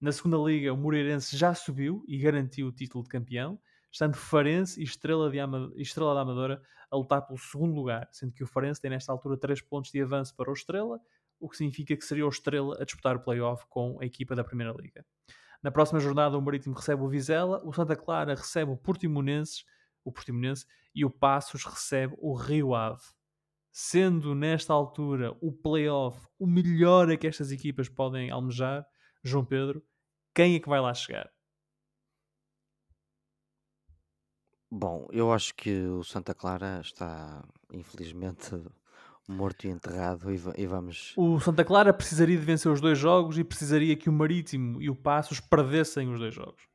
Na 0.01 0.11
segunda 0.11 0.35
liga, 0.37 0.73
o 0.73 0.77
Moreirense 0.77 1.37
já 1.37 1.55
subiu 1.55 2.03
e 2.05 2.17
garantiu 2.17 2.67
o 2.67 2.71
título 2.73 3.01
de 3.05 3.09
campeão, 3.09 3.57
estando 3.89 4.17
Farense 4.17 4.81
e 4.81 4.83
Estrela, 4.83 5.31
de 5.31 5.39
Estrela 5.81 6.13
da 6.13 6.19
Amadora 6.19 6.61
a 6.91 6.97
lutar 6.97 7.25
pelo 7.25 7.39
segundo 7.39 7.73
lugar, 7.73 8.09
sendo 8.11 8.33
que 8.33 8.43
o 8.43 8.47
Farense 8.47 8.81
tem 8.81 8.91
nesta 8.91 9.13
altura 9.13 9.37
3 9.37 9.61
pontos 9.61 9.89
de 9.89 10.01
avanço 10.01 10.35
para 10.35 10.49
o 10.49 10.53
Estrela, 10.53 10.99
o 11.39 11.47
que 11.47 11.55
significa 11.55 11.95
que 11.95 12.03
seria 12.03 12.25
o 12.25 12.29
Estrela 12.29 12.75
a 12.81 12.83
disputar 12.83 13.15
o 13.15 13.21
playoff 13.21 13.65
com 13.69 13.97
a 14.01 14.05
equipa 14.05 14.35
da 14.35 14.43
Primeira 14.43 14.73
Liga. 14.73 15.05
Na 15.63 15.71
próxima 15.71 16.01
jornada, 16.01 16.37
o 16.37 16.41
Marítimo 16.41 16.75
recebe 16.75 17.03
o 17.03 17.07
Vizela, 17.07 17.61
o 17.63 17.71
Santa 17.71 17.95
Clara 17.95 18.35
recebe 18.35 18.69
o 18.69 18.77
Portimonense, 18.77 19.63
o 20.09 20.11
Portimonense 20.11 20.65
e 20.93 21.05
o 21.05 21.09
Passos 21.09 21.63
recebe 21.63 22.15
o 22.17 22.35
Rio 22.35 22.75
Ave. 22.75 23.03
Sendo 23.71 24.33
nesta 24.33 24.73
altura 24.73 25.31
o 25.41 25.51
playoff 25.51 26.19
o 26.37 26.47
melhor 26.47 27.09
a 27.09 27.17
que 27.17 27.27
estas 27.27 27.51
equipas 27.51 27.87
podem 27.87 28.31
almejar, 28.31 28.85
João 29.23 29.45
Pedro, 29.45 29.83
quem 30.33 30.55
é 30.55 30.59
que 30.59 30.69
vai 30.69 30.81
lá 30.81 30.93
chegar? 30.93 31.29
Bom, 34.71 35.07
eu 35.11 35.31
acho 35.31 35.55
que 35.55 35.83
o 35.85 36.03
Santa 36.03 36.33
Clara 36.33 36.79
está, 36.81 37.43
infelizmente, 37.71 38.51
morto 39.27 39.65
e 39.65 39.69
enterrado 39.69 40.31
e, 40.31 40.39
e 40.57 40.67
vamos. 40.67 41.13
O 41.17 41.39
Santa 41.39 41.65
Clara 41.65 41.93
precisaria 41.93 42.37
de 42.37 42.45
vencer 42.45 42.71
os 42.71 42.79
dois 42.79 42.97
jogos 42.97 43.37
e 43.37 43.43
precisaria 43.43 43.95
que 43.95 44.09
o 44.09 44.13
Marítimo 44.13 44.81
e 44.81 44.89
o 44.89 44.95
Passos 44.95 45.39
perdessem 45.39 46.11
os 46.11 46.19
dois 46.19 46.33
jogos. 46.33 46.68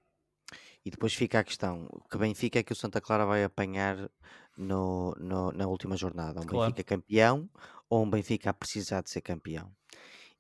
E 0.84 0.90
depois 0.90 1.14
fica 1.14 1.38
a 1.40 1.44
questão: 1.44 1.88
que 2.10 2.18
Benfica 2.18 2.58
é 2.58 2.62
que 2.62 2.72
o 2.72 2.76
Santa 2.76 3.00
Clara 3.00 3.24
vai 3.26 3.42
apanhar 3.44 4.10
no, 4.56 5.14
no- 5.18 5.52
na 5.52 5.66
última 5.66 5.96
jornada? 5.96 6.40
Um 6.40 6.46
Claro. 6.46 6.70
Benfica 6.70 6.84
campeão 6.84 7.48
ou 7.88 8.04
um 8.04 8.10
Benfica 8.10 8.50
a 8.50 8.54
precisar 8.54 9.02
de 9.02 9.10
ser 9.10 9.22
campeão? 9.22 9.72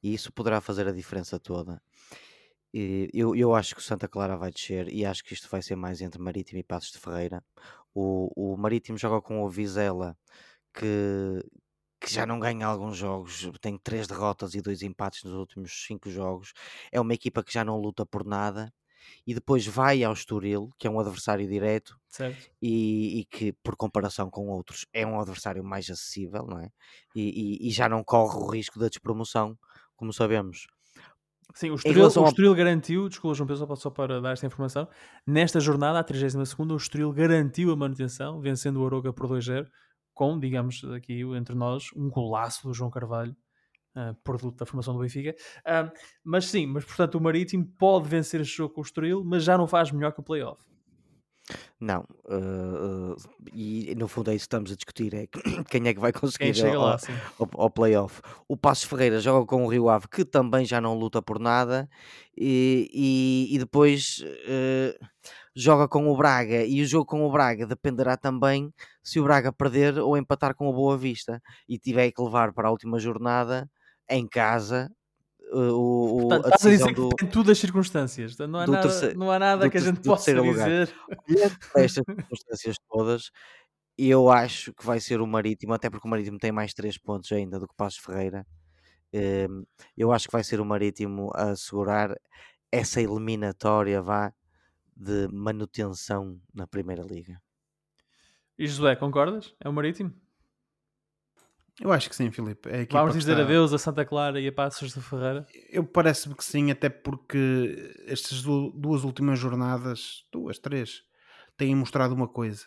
E 0.02 0.14
isso 0.14 0.32
poderá 0.32 0.60
fazer 0.60 0.86
a 0.88 0.92
diferença 0.92 1.40
toda. 1.40 1.82
E 2.72 3.08
eu, 3.14 3.34
eu 3.36 3.54
acho 3.54 3.74
que 3.74 3.80
o 3.80 3.84
Santa 3.84 4.08
Clara 4.08 4.36
vai 4.36 4.50
descer 4.50 4.88
e 4.92 5.06
acho 5.06 5.24
que 5.24 5.32
isto 5.34 5.48
vai 5.48 5.62
ser 5.62 5.76
mais 5.76 6.00
entre 6.00 6.20
Marítimo 6.20 6.58
e 6.58 6.64
Passos 6.64 6.90
de 6.92 6.98
Ferreira. 6.98 7.42
O, 7.94 8.54
o 8.54 8.56
Marítimo 8.56 8.98
joga 8.98 9.22
com 9.22 9.42
o 9.44 9.48
Vizela, 9.48 10.16
que, 10.74 11.40
que 12.00 12.12
já 12.12 12.26
não 12.26 12.38
ganha 12.40 12.66
alguns 12.66 12.96
jogos, 12.96 13.50
tem 13.60 13.78
três 13.78 14.06
derrotas 14.08 14.54
e 14.54 14.60
dois 14.60 14.82
empates 14.82 15.24
nos 15.24 15.34
últimos 15.34 15.84
cinco 15.86 16.10
jogos. 16.10 16.52
É 16.92 17.00
uma 17.00 17.14
equipa 17.14 17.42
que 17.44 17.52
já 17.52 17.64
não 17.64 17.78
luta 17.80 18.04
por 18.06 18.24
nada 18.26 18.72
e 19.26 19.34
depois 19.34 19.66
vai 19.66 20.02
ao 20.04 20.12
Estoril, 20.12 20.70
que 20.78 20.86
é 20.86 20.90
um 20.90 20.98
adversário 21.00 21.46
direto 21.48 21.98
Certo? 22.08 22.50
e, 22.62 23.20
e 23.20 23.24
que, 23.24 23.52
por 23.62 23.76
comparação 23.76 24.30
com 24.30 24.48
outros, 24.48 24.86
é 24.92 25.06
um 25.06 25.18
adversário 25.20 25.62
mais 25.64 25.88
acessível, 25.90 26.46
não 26.46 26.58
é? 26.60 26.70
E, 27.14 27.60
e- 27.62 27.68
e 27.68 27.70
já 27.70 27.88
não 27.88 28.02
corre 28.04 28.36
o 28.38 28.46
risco 28.50 28.78
da 28.78 28.88
despromoção, 28.88 29.58
como 29.96 30.12
sabemos. 30.12 30.66
Sim, 31.54 31.70
o 31.70 31.74
Estoril, 31.76 32.02
o 32.02 32.18
ao- 32.20 32.26
Estoril 32.28 32.54
garantiu, 32.54 33.08
desculpa 33.08 33.34
João 33.34 33.46
Pedro, 33.46 33.58
só 33.60 33.66
para, 33.66 33.76
só 33.76 33.90
para 33.90 34.20
dar 34.20 34.32
esta 34.32 34.46
informação, 34.46 34.88
nesta 35.26 35.60
jornada, 35.60 35.98
a 36.00 36.04
32 36.04 36.54
o 36.58 36.76
Estoril 36.76 37.12
garantiu 37.12 37.70
a 37.70 37.76
manutenção, 37.76 38.40
vencendo 38.40 38.80
o 38.80 38.86
Aroca 38.86 39.12
por 39.12 39.28
2-0, 39.28 39.68
com, 40.12 40.38
digamos, 40.38 40.82
aqui 40.96 41.20
entre 41.36 41.54
nós, 41.54 41.84
um 41.94 42.08
golaço 42.10 42.66
do 42.66 42.74
João 42.74 42.90
Carvalho, 42.90 43.36
ah, 43.94 44.14
produto 44.24 44.56
da 44.56 44.66
formação 44.66 44.94
do 44.94 45.00
Benfica. 45.00 45.34
Ah, 45.64 45.92
mas 46.22 46.46
sim, 46.46 46.66
mas 46.66 46.84
portanto 46.84 47.14
o 47.16 47.20
Marítimo 47.20 47.66
pode 47.78 48.08
vencer 48.08 48.40
este 48.40 48.56
jogo 48.56 48.74
com 48.74 48.80
o 48.80 48.84
Estoril, 48.84 49.22
mas 49.24 49.44
já 49.44 49.56
não 49.56 49.66
faz 49.66 49.90
melhor 49.90 50.12
que 50.12 50.20
o 50.20 50.22
playoff. 50.22 50.62
Não, 51.78 52.06
eh, 52.30 52.34
eh, 52.34 53.50
e 53.52 53.94
no 53.96 54.08
fundo 54.08 54.30
é 54.30 54.34
isso 54.34 54.44
que 54.44 54.46
estamos 54.46 54.72
a 54.72 54.74
discutir: 54.74 55.14
é 55.14 55.26
quem 55.68 55.86
é 55.86 55.92
que 55.92 56.00
vai 56.00 56.12
conseguir 56.12 56.64
ao, 56.64 56.82
lá, 56.82 56.98
ao, 57.38 57.50
ao 57.64 57.70
playoff. 57.70 58.22
O 58.48 58.56
Passos 58.56 58.84
Ferreira 58.84 59.20
joga 59.20 59.46
com 59.46 59.64
o 59.64 59.68
Rio 59.68 59.90
Ave, 59.90 60.08
que 60.08 60.24
também 60.24 60.64
já 60.64 60.80
não 60.80 60.94
luta 60.94 61.20
por 61.20 61.38
nada, 61.38 61.88
e, 62.36 62.88
e, 62.92 63.54
e 63.54 63.58
depois 63.58 64.24
eh, 64.46 64.98
joga 65.54 65.86
com 65.86 66.08
o 66.08 66.16
Braga. 66.16 66.64
E 66.64 66.80
o 66.80 66.86
jogo 66.86 67.04
com 67.04 67.22
o 67.26 67.30
Braga 67.30 67.66
dependerá 67.66 68.16
também 68.16 68.72
se 69.02 69.20
o 69.20 69.24
Braga 69.24 69.52
perder 69.52 69.98
ou 69.98 70.16
empatar 70.16 70.54
com 70.54 70.68
a 70.68 70.72
Boa 70.72 70.96
Vista 70.96 71.42
e 71.68 71.78
tiver 71.78 72.10
que 72.10 72.22
levar 72.22 72.54
para 72.54 72.68
a 72.68 72.70
última 72.70 72.98
jornada 72.98 73.68
em 74.08 74.26
casa. 74.26 74.90
eh, 75.40 75.54
O, 75.56 76.16
o- 76.16 76.28
Portanto, 76.28 76.44
estás 76.46 76.66
a 76.66 76.70
dizer 76.70 76.94
do, 76.94 77.08
que 77.10 77.16
tem 77.16 77.28
tudo 77.28 77.50
as 77.50 77.58
circunstâncias. 77.58 78.36
Não 78.38 78.58
há 78.60 78.66
nada, 78.66 78.80
terceiro- 78.82 79.18
não 79.18 79.30
há 79.30 79.38
nada 79.38 79.70
que 79.70 79.76
a 79.76 79.80
gente 79.80 80.00
possa 80.00 80.32
lugar. 80.34 80.68
dizer. 80.68 80.94
para 81.72 81.82
estas 81.82 82.04
circunstâncias 82.28 82.76
todas, 82.88 83.30
eu 83.96 84.28
acho 84.30 84.72
que 84.74 84.84
vai 84.84 84.98
ser 85.00 85.20
o 85.20 85.26
Marítimo, 85.26 85.72
até 85.74 85.88
porque 85.90 86.06
o 86.06 86.10
Marítimo 86.10 86.38
tem 86.38 86.50
mais 86.52 86.74
3 86.74 86.98
pontos 86.98 87.30
ainda 87.32 87.58
do 87.60 87.66
que 87.68 87.74
o 87.74 87.76
Passos 87.76 88.00
Ferreira. 88.00 88.46
Hum, 89.12 89.64
Eu 89.96 90.10
acho 90.12 90.26
que 90.26 90.32
vai 90.32 90.42
ser 90.42 90.60
o 90.60 90.64
Marítimo 90.64 91.30
a 91.34 91.50
assegurar 91.50 92.14
essa 92.72 93.00
eliminatória 93.00 94.02
vá 94.02 94.32
de 94.96 95.28
manutenção 95.32 96.40
na 96.52 96.66
Primeira 96.66 97.02
Liga. 97.02 97.40
E 98.58 98.66
Josué, 98.66 98.96
concordas? 98.96 99.54
É 99.60 99.68
o 99.68 99.72
Marítimo? 99.72 100.12
Eu 101.80 101.92
acho 101.92 102.08
que 102.08 102.14
sim, 102.14 102.30
Filipe. 102.30 102.68
É 102.68 102.86
Vamos 102.86 103.16
dizer 103.16 103.32
está- 103.32 103.42
adeus 103.42 103.72
a 103.72 103.78
Santa 103.78 104.04
Clara 104.04 104.40
e 104.40 104.46
a 104.46 104.52
Passos 104.52 104.94
de 104.94 105.00
Ferreira. 105.00 105.44
Eu 105.70 105.84
parece-me 105.84 106.34
que 106.36 106.44
sim, 106.44 106.70
até 106.70 106.88
porque 106.88 107.92
estas 108.06 108.42
du- 108.42 108.70
duas 108.70 109.02
últimas 109.02 109.38
jornadas, 109.38 110.24
duas, 110.32 110.58
três, 110.58 111.02
têm 111.56 111.74
mostrado 111.74 112.14
uma 112.14 112.28
coisa. 112.28 112.64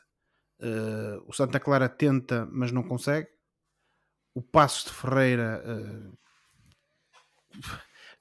Eh, 0.60 1.20
o 1.26 1.32
Santa 1.34 1.60
Clara 1.60 1.88
tenta, 1.88 2.48
mas 2.52 2.72
não 2.72 2.84
consegue. 2.84 3.28
O 4.36 4.42
Passos 4.42 4.84
de 4.86 4.92
Ferreira 4.92 5.64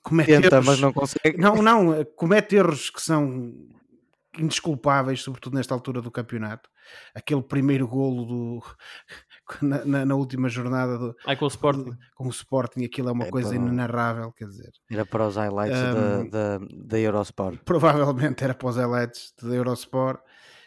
comete 0.02 0.30
Tenta, 0.32 0.56
erros. 0.56 0.66
mas 0.66 0.80
não 0.80 0.92
consegue. 0.92 1.36
Não, 1.38 1.56
não, 1.62 1.94
eh, 1.94 2.04
comete 2.04 2.56
erros 2.56 2.90
que 2.90 3.02
são 3.02 3.52
indesculpáveis, 4.38 5.22
sobretudo 5.22 5.54
nesta 5.56 5.74
altura 5.74 6.00
do 6.00 6.10
campeonato. 6.10 6.70
Aquele 7.14 7.42
primeiro 7.42 7.88
golo 7.88 8.24
do, 8.24 8.62
na, 9.62 9.84
na- 9.84 10.04
na 10.06 10.14
última 10.14 10.48
jornada 10.48 10.98
do- 10.98 11.14
Ai, 11.26 11.36
com 11.36 11.44
o 11.44 11.48
Sporting. 11.48 11.90
com 12.14 12.26
o 12.26 12.30
Sporting, 12.30 12.84
aquilo 12.84 13.08
é 13.08 13.12
uma 13.12 13.24
É 13.26 13.30
coisa 13.30 13.48
para- 13.50 13.58
inenarrável, 13.58 14.32
quer 14.32 14.48
dizer. 14.48 14.70
Era 14.90 15.04
para 15.06 15.26
os 15.26 15.36
highlights 15.36 15.78
Hum, 15.78 16.28
da, 16.30 16.58
da, 16.58 16.66
da 16.86 16.98
Eurosport. 16.98 17.58
provavelmente 17.64 18.42
era 18.44 18.54
para 18.54 18.68
os 18.68 18.76
elites 18.76 19.32
da 19.42 19.54
Eurosport 19.54 20.20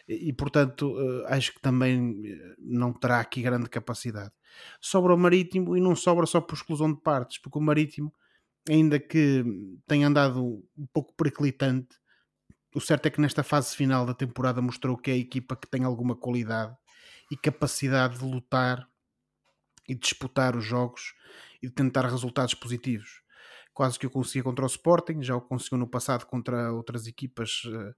e, 0.08 0.28
e, 0.28 0.32
portanto 0.32 0.94
eh, 0.98 1.34
acho 1.34 1.52
que 1.54 1.60
também 1.60 2.20
eh, 2.26 2.54
não 2.58 2.92
terá 2.92 3.20
aqui 3.20 3.42
grande 3.42 3.68
capacidade. 3.68 4.32
Sobra 4.80 5.14
o 5.14 5.18
Marítimo 5.18 5.76
e 5.76 5.80
não 5.80 5.94
sobra 5.94 6.26
só 6.26 6.40
por 6.40 6.54
exclusão 6.54 6.92
de 6.92 7.00
partes, 7.00 7.38
porque 7.40 7.58
o 7.58 7.62
Marítimo, 7.62 8.12
ainda 8.68 8.98
que 8.98 9.44
tenha 9.86 10.08
andado 10.08 10.44
um 10.44 10.86
pouco 10.92 11.14
periclitante, 11.14 11.88
o 12.74 12.80
certo 12.80 13.06
é 13.06 13.10
que 13.10 13.20
nesta 13.20 13.42
fase 13.42 13.74
final 13.76 14.04
da 14.06 14.14
temporada 14.14 14.60
mostrou 14.62 14.96
que 14.96 15.10
é 15.10 15.14
a 15.14 15.16
equipa 15.18 15.56
que 15.56 15.68
tem 15.68 15.84
alguma 15.84 16.14
qualidade 16.16 16.72
e 17.30 17.36
capacidade 17.36 18.18
de 18.18 18.24
lutar 18.24 18.88
e 19.88 19.94
disputar 19.94 20.56
os 20.56 20.64
jogos 20.64 21.14
e 21.62 21.68
de 21.68 21.72
tentar 21.72 22.06
resultados 22.06 22.54
positivos 22.54 23.22
quase 23.72 23.98
que 23.98 24.06
o 24.06 24.10
conseguia 24.10 24.42
contra 24.42 24.64
o 24.64 24.68
Sporting, 24.68 25.22
já 25.22 25.34
o 25.34 25.40
conseguiu 25.40 25.78
no 25.78 25.86
passado 25.86 26.26
contra 26.26 26.70
outras 26.72 27.06
equipas 27.06 27.62
eh, 27.66 27.94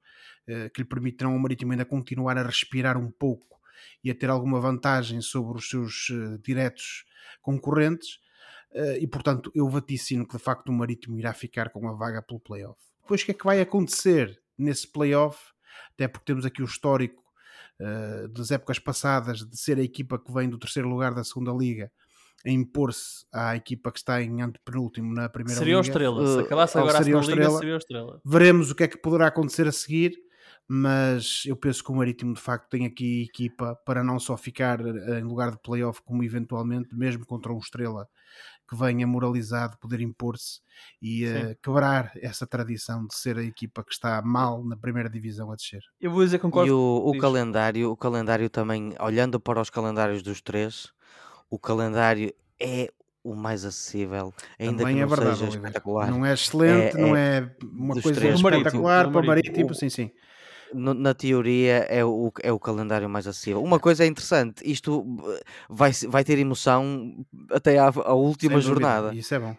eh, 0.47 0.69
que 0.69 0.83
lhe 0.83 0.89
permitirão 0.89 1.33
ao 1.33 1.39
Marítimo 1.41 1.73
ainda 1.73 1.85
continuar 1.85 2.39
a 2.39 2.43
respirar 2.45 2.97
um 2.97 3.11
pouco 3.11 3.61
e 4.05 4.09
a 4.09 4.15
ter 4.15 4.31
alguma 4.31 4.61
vantagem 4.61 5.21
sobre 5.21 5.59
os 5.59 5.69
seus 5.69 6.09
eh, 6.11 6.39
diretos 6.41 7.05
concorrentes. 7.41 8.21
E 9.01 9.07
portanto, 9.07 9.53
eu 9.55 9.69
vaticino 9.69 10.27
que 10.27 10.37
de 10.37 10.43
facto 10.43 10.71
o 10.71 10.73
Marítimo 10.73 11.19
irá 11.19 11.35
ficar 11.35 11.69
com 11.69 11.87
a 11.89 11.93
vaga 11.93 12.23
pelo 12.23 12.41
playoff. 12.41 12.81
Depois, 13.03 13.21
o 13.21 13.25
que 13.27 13.33
é 13.33 13.35
que 13.35 13.45
vai 13.45 13.61
acontecer 13.61 14.41
nesse 14.57 14.91
playoff? 14.91 15.39
Até 15.93 16.09
porque 16.09 16.25
temos 16.25 16.47
aqui 16.47 16.63
o 16.63 16.65
histórico 16.65 17.22
eh, 17.83 18.29
das 18.29 18.51
épocas 18.51 18.79
passadas 18.79 19.39
de 19.39 19.57
ser 19.59 19.79
a 19.79 19.83
equipa 19.83 20.19
que 20.19 20.33
vem 20.33 20.49
do 20.49 20.59
terceiro 20.59 20.89
lugar 20.89 21.13
da 21.15 21.25
segunda 21.25 21.53
liga 21.53 21.91
a 22.45 22.51
impor-se 22.51 23.25
à 23.33 23.55
equipa 23.57 23.93
que 23.93 23.99
está 23.99 24.21
em 24.21 24.43
antepenúltimo 24.43 25.15
na 25.15 25.29
primeira 25.29 25.59
Seria 25.59 25.79
o 25.79 25.81
liga. 25.81 25.93
Estrela. 25.93 26.27
Se 26.27 26.41
acabasse 26.41 26.79
agora 26.79 26.99
a 26.99 27.03
seria 27.03 27.19
o 27.19 27.23
segunda 27.23 27.41
liga, 27.41 27.43
Estrela. 27.43 27.59
seria 27.61 27.75
o 27.75 27.79
Estrela. 27.79 28.21
Veremos 28.25 28.71
o 28.71 28.75
que 28.75 28.83
é 28.83 28.89
que 28.89 28.99
poderá 28.99 29.29
acontecer 29.29 29.67
a 29.69 29.73
seguir, 29.73 30.19
mas 30.67 31.45
eu 31.47 31.55
penso 31.57 31.85
que 31.85 31.93
o 31.93 31.95
Marítimo 31.95 32.35
de 32.35 32.41
facto 32.41 32.69
tem 32.69 32.85
aqui 32.85 33.23
equipa 33.23 33.77
para 33.87 34.03
não 34.03 34.19
só 34.19 34.37
ficar 34.37 34.81
eh, 34.81 35.21
em 35.21 35.23
lugar 35.23 35.53
de 35.53 35.59
playoff, 35.59 36.03
como 36.03 36.25
eventualmente, 36.25 36.95
mesmo 36.95 37.25
contra 37.25 37.53
um 37.53 37.59
Estrela 37.59 38.09
que 38.73 38.79
venha 38.79 39.07
moralizado, 39.07 39.77
poder 39.79 40.01
impor-se 40.01 40.61
e 41.01 41.25
eh, 41.25 41.55
quebrar 41.63 42.11
essa 42.17 42.47
tradição 42.47 43.07
de 43.07 43.15
ser 43.15 43.37
a 43.39 43.43
equipa 43.43 43.85
que 43.85 43.93
está 43.93 44.23
mal 44.23 44.65
na 44.65 44.77
primeira 44.77 45.11
divisão 45.11 45.51
a 45.53 45.57
descer. 45.57 45.83
Eu 46.01 46.11
vou 46.11 46.25
dizer 46.25 46.39
que 46.39 46.43
E 46.47 46.49
concordo. 46.49 46.75
o, 46.75 47.11
o 47.11 47.19
calendário, 47.19 47.91
o 47.91 47.97
calendário 47.97 48.49
também, 48.49 48.95
olhando 48.99 49.39
para 49.39 49.61
os 49.61 49.71
calendários 49.71 50.23
dos 50.23 50.41
três, 50.41 50.91
o 51.51 51.59
calendário 51.59 52.33
é 52.61 52.89
o 53.23 53.35
mais 53.35 53.65
acessível, 53.65 54.33
ainda 54.59 54.79
Também 54.79 54.97
que 54.97 55.01
é 55.01 55.05
não 55.05 55.09
verdade, 55.09 55.39
seja 55.39 55.49
espetacular. 55.59 56.11
Não 56.11 56.27
é 56.27 56.33
excelente, 56.33 56.97
É- 56.97 57.01
não 57.01 57.15
é 57.17 57.39
é 57.39 57.57
uma 57.63 57.95
coisa 57.95 58.21
três. 58.21 58.41
Espetacular 58.41 59.13
para 59.13 59.21
o 59.21 59.27
Marítimo. 59.27 59.75
Sim, 59.75 59.89
sim. 59.91 60.11
No- 60.75 60.95
na 60.95 61.15
teoria 61.15 61.79
é 61.89 62.05
o, 62.05 62.33
é 62.43 62.53
o 62.53 62.59
calendário 62.59 63.09
mais 63.09 63.27
acessível. 63.27 63.63
Uma 63.63 63.79
coisa 63.81 64.05
é 64.05 64.07
interessante, 64.07 64.63
isto 64.65 65.05
eh, 65.29 65.43
vai, 65.69 65.93
vai 66.09 66.25
ter 66.25 66.39
emoção 66.39 67.25
até 67.51 67.79
à, 67.79 67.87
à 67.89 68.13
última 68.15 68.61
Sem 68.61 68.71
dúvida, 68.71 68.87
jornada. 68.89 69.15
Isso 69.15 69.35
é 69.35 69.39
bom. 69.39 69.57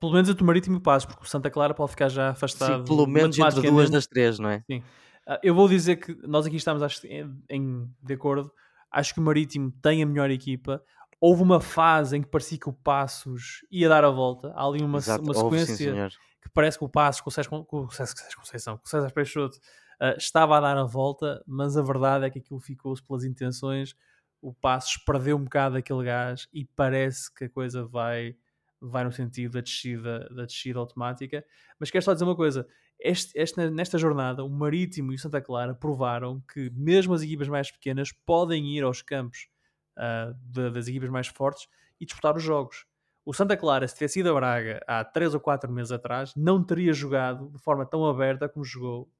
Pelo 0.00 0.12
menos 0.12 0.28
entre 0.30 0.42
o 0.42 0.46
Marítimo 0.46 0.76
e 0.76 0.78
o 0.78 0.80
Passos, 0.80 1.06
porque 1.06 1.24
o 1.24 1.28
Santa 1.28 1.50
Clara 1.50 1.74
pode 1.74 1.90
ficar 1.90 2.08
já 2.08 2.26
Sim, 2.28 2.32
afastado. 2.32 2.84
pelo 2.84 3.06
menos 3.06 3.36
entre 3.38 3.62
duas 3.62 3.90
das 3.90 4.06
três, 4.06 4.38
não 4.38 4.48
é? 4.48 4.62
Sim. 4.70 4.82
Ah, 5.26 5.40
eu 5.42 5.54
vou 5.54 5.68
dizer 5.68 5.96
que 5.96 6.14
nós 6.26 6.46
aqui 6.46 6.56
estamos 6.56 6.82
acho, 6.82 7.06
em, 7.06 7.28
em- 7.50 7.90
de 8.02 8.14
acordo. 8.14 8.50
Acho 8.90 9.12
que 9.12 9.20
o 9.20 9.22
Marítimo 9.22 9.70
tem 9.82 10.02
a 10.02 10.06
melhor 10.06 10.30
equipa. 10.30 10.82
Houve 11.20 11.42
uma 11.42 11.60
fase 11.60 12.16
em 12.16 12.22
que 12.22 12.28
parecia 12.28 12.56
que 12.58 12.68
o 12.68 12.72
Passos 12.72 13.66
ia 13.72 13.88
dar 13.88 14.04
a 14.04 14.08
volta. 14.10 14.52
Há 14.54 14.64
ali 14.64 14.82
uma, 14.82 14.98
Exato, 14.98 15.22
uma 15.22 15.36
houve, 15.36 15.58
sim, 15.66 15.76
sequência 15.76 16.08
que 16.40 16.48
parece 16.54 16.78
que 16.78 16.84
o 16.84 16.88
Passos 16.88 17.20
com 17.20 17.28
o 17.28 17.32
César, 17.32 17.50
Con- 17.50 17.64
com 17.64 17.80
o 17.86 17.90
César, 17.90 18.14
César 18.16 18.36
Conceição, 18.36 18.76
com 18.78 18.86
o 18.86 18.88
César 18.88 19.10
Peixoto, 19.12 19.58
ah, 20.00 20.14
estava 20.16 20.56
a 20.56 20.60
dar 20.60 20.76
a 20.76 20.84
volta, 20.84 21.42
mas 21.46 21.76
a 21.76 21.82
verdade 21.82 22.24
é 22.26 22.30
que 22.30 22.38
aquilo 22.38 22.60
ficou-se 22.60 23.02
pelas 23.02 23.24
intenções. 23.24 23.94
O 24.40 24.52
Passos 24.54 24.96
perdeu 25.04 25.36
um 25.36 25.44
bocado 25.44 25.76
aquele 25.76 26.04
gás 26.04 26.48
e 26.52 26.64
parece 26.64 27.32
que 27.34 27.44
a 27.44 27.50
coisa 27.50 27.84
vai, 27.84 28.36
vai 28.80 29.04
no 29.04 29.12
sentido 29.12 29.52
da 29.54 29.60
descida, 29.60 30.28
da 30.30 30.44
descida 30.44 30.78
automática. 30.78 31.44
Mas 31.78 31.90
quero 31.90 32.04
só 32.04 32.12
dizer 32.12 32.24
uma 32.24 32.36
coisa: 32.36 32.66
este- 33.00 33.36
esta- 33.38 33.70
nesta 33.70 33.98
jornada, 33.98 34.44
o 34.44 34.48
Marítimo 34.48 35.12
e 35.12 35.16
o 35.16 35.18
Santa 35.18 35.40
Clara 35.40 35.74
provaram 35.74 36.40
que 36.52 36.70
mesmo 36.70 37.14
as 37.14 37.22
equipas 37.22 37.48
mais 37.48 37.70
pequenas 37.70 38.12
podem 38.12 38.66
ir 38.76 38.82
aos 38.84 39.02
campos 39.02 39.48
ah, 39.96 40.32
de- 40.36 40.70
das 40.70 40.86
equipas 40.86 41.10
mais 41.10 41.26
fortes 41.26 41.66
e 42.00 42.06
disputar 42.06 42.36
os 42.36 42.42
jogos. 42.42 42.86
O 43.24 43.34
Santa 43.34 43.56
Clara, 43.56 43.86
se 43.88 43.94
tivesse 43.94 44.20
ido 44.20 44.30
a 44.30 44.34
Braga 44.34 44.80
há 44.86 45.04
3 45.04 45.34
ou 45.34 45.40
4 45.40 45.70
meses 45.72 45.90
atrás, 45.92 46.32
não 46.36 46.62
teria 46.64 46.92
jogado 46.92 47.50
de 47.50 47.58
forma 47.58 47.84
tão 47.84 48.06
aberta 48.06 48.48
como 48.48 48.64
jogou 48.64 49.10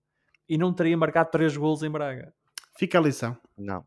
e 0.48 0.56
não 0.56 0.72
teria 0.72 0.96
marcado 0.96 1.30
3 1.30 1.56
golos 1.56 1.82
em 1.82 1.90
Braga. 1.90 2.32
Fica 2.76 2.98
a 2.98 3.02
lição. 3.02 3.36
Não. 3.56 3.84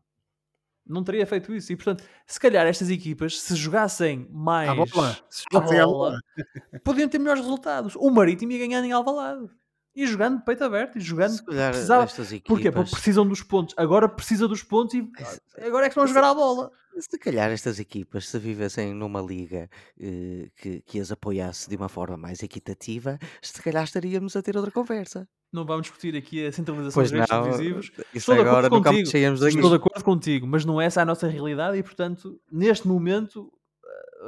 Não 0.86 1.04
teria 1.04 1.26
feito 1.26 1.54
isso. 1.54 1.72
E 1.72 1.76
portanto, 1.76 2.04
se 2.26 2.40
calhar 2.40 2.66
estas 2.66 2.90
equipas, 2.90 3.40
se 3.40 3.54
jogassem 3.54 4.26
mais 4.30 4.68
À 4.68 4.74
bola. 4.74 5.18
Se 5.30 5.44
jogassem 5.50 5.78
bola, 5.78 6.10
bola. 6.10 6.20
podiam 6.84 7.08
ter 7.08 7.18
melhores 7.18 7.42
resultados. 7.42 7.94
O 7.96 8.10
Marítimo 8.10 8.52
ia 8.52 8.58
ganhar 8.58 8.84
em 8.84 8.92
Alvalade. 8.92 9.48
E 9.94 10.06
jogando 10.06 10.38
de 10.38 10.44
peito 10.44 10.64
aberto, 10.64 10.96
e 10.96 11.00
jogando. 11.00 11.32
Se 11.32 11.44
calhar 11.44 11.72
precisava- 11.72 12.04
estas 12.04 12.32
equipas... 12.32 12.48
Porquê? 12.48 12.70
Porque 12.72 12.90
precisam 12.90 13.26
dos 13.26 13.42
pontos. 13.42 13.74
Agora 13.76 14.08
precisa 14.08 14.48
dos 14.48 14.62
pontos 14.62 14.94
e 14.94 15.06
agora 15.58 15.86
é 15.86 15.88
que 15.88 15.92
estão 15.92 16.04
a 16.04 16.06
jogar 16.06 16.24
à 16.24 16.34
bola. 16.34 16.70
Se 16.98 17.18
calhar 17.18 17.50
estas 17.50 17.78
equipas, 17.78 18.28
se 18.28 18.38
vivessem 18.38 18.94
numa 18.94 19.20
liga 19.20 19.68
eh, 19.98 20.48
que, 20.56 20.82
que 20.82 21.00
as 21.00 21.10
apoiasse 21.10 21.68
de 21.68 21.76
uma 21.76 21.88
forma 21.88 22.16
mais 22.16 22.42
equitativa, 22.42 23.18
se 23.40 23.62
calhar 23.62 23.84
estaríamos 23.84 24.36
a 24.36 24.42
ter 24.42 24.56
outra 24.56 24.70
conversa. 24.70 25.26
Não 25.52 25.66
vamos 25.66 25.82
discutir 25.82 26.16
aqui 26.16 26.46
a 26.46 26.52
centralização 26.52 27.02
dos 27.02 27.10
direitos 27.10 27.36
televisivos. 27.36 27.92
Estou 28.14 28.34
de 28.34 28.40
acordo 28.40 28.66
agora 28.66 28.70
contigo. 28.70 29.08
Estou 29.46 29.70
de 29.70 29.76
acordo 29.76 30.04
contigo, 30.04 30.46
mas 30.46 30.64
não 30.64 30.80
é 30.80 30.86
essa 30.86 31.02
a 31.02 31.04
nossa 31.04 31.28
realidade 31.28 31.76
e, 31.76 31.82
portanto, 31.82 32.40
neste 32.50 32.88
momento, 32.88 33.52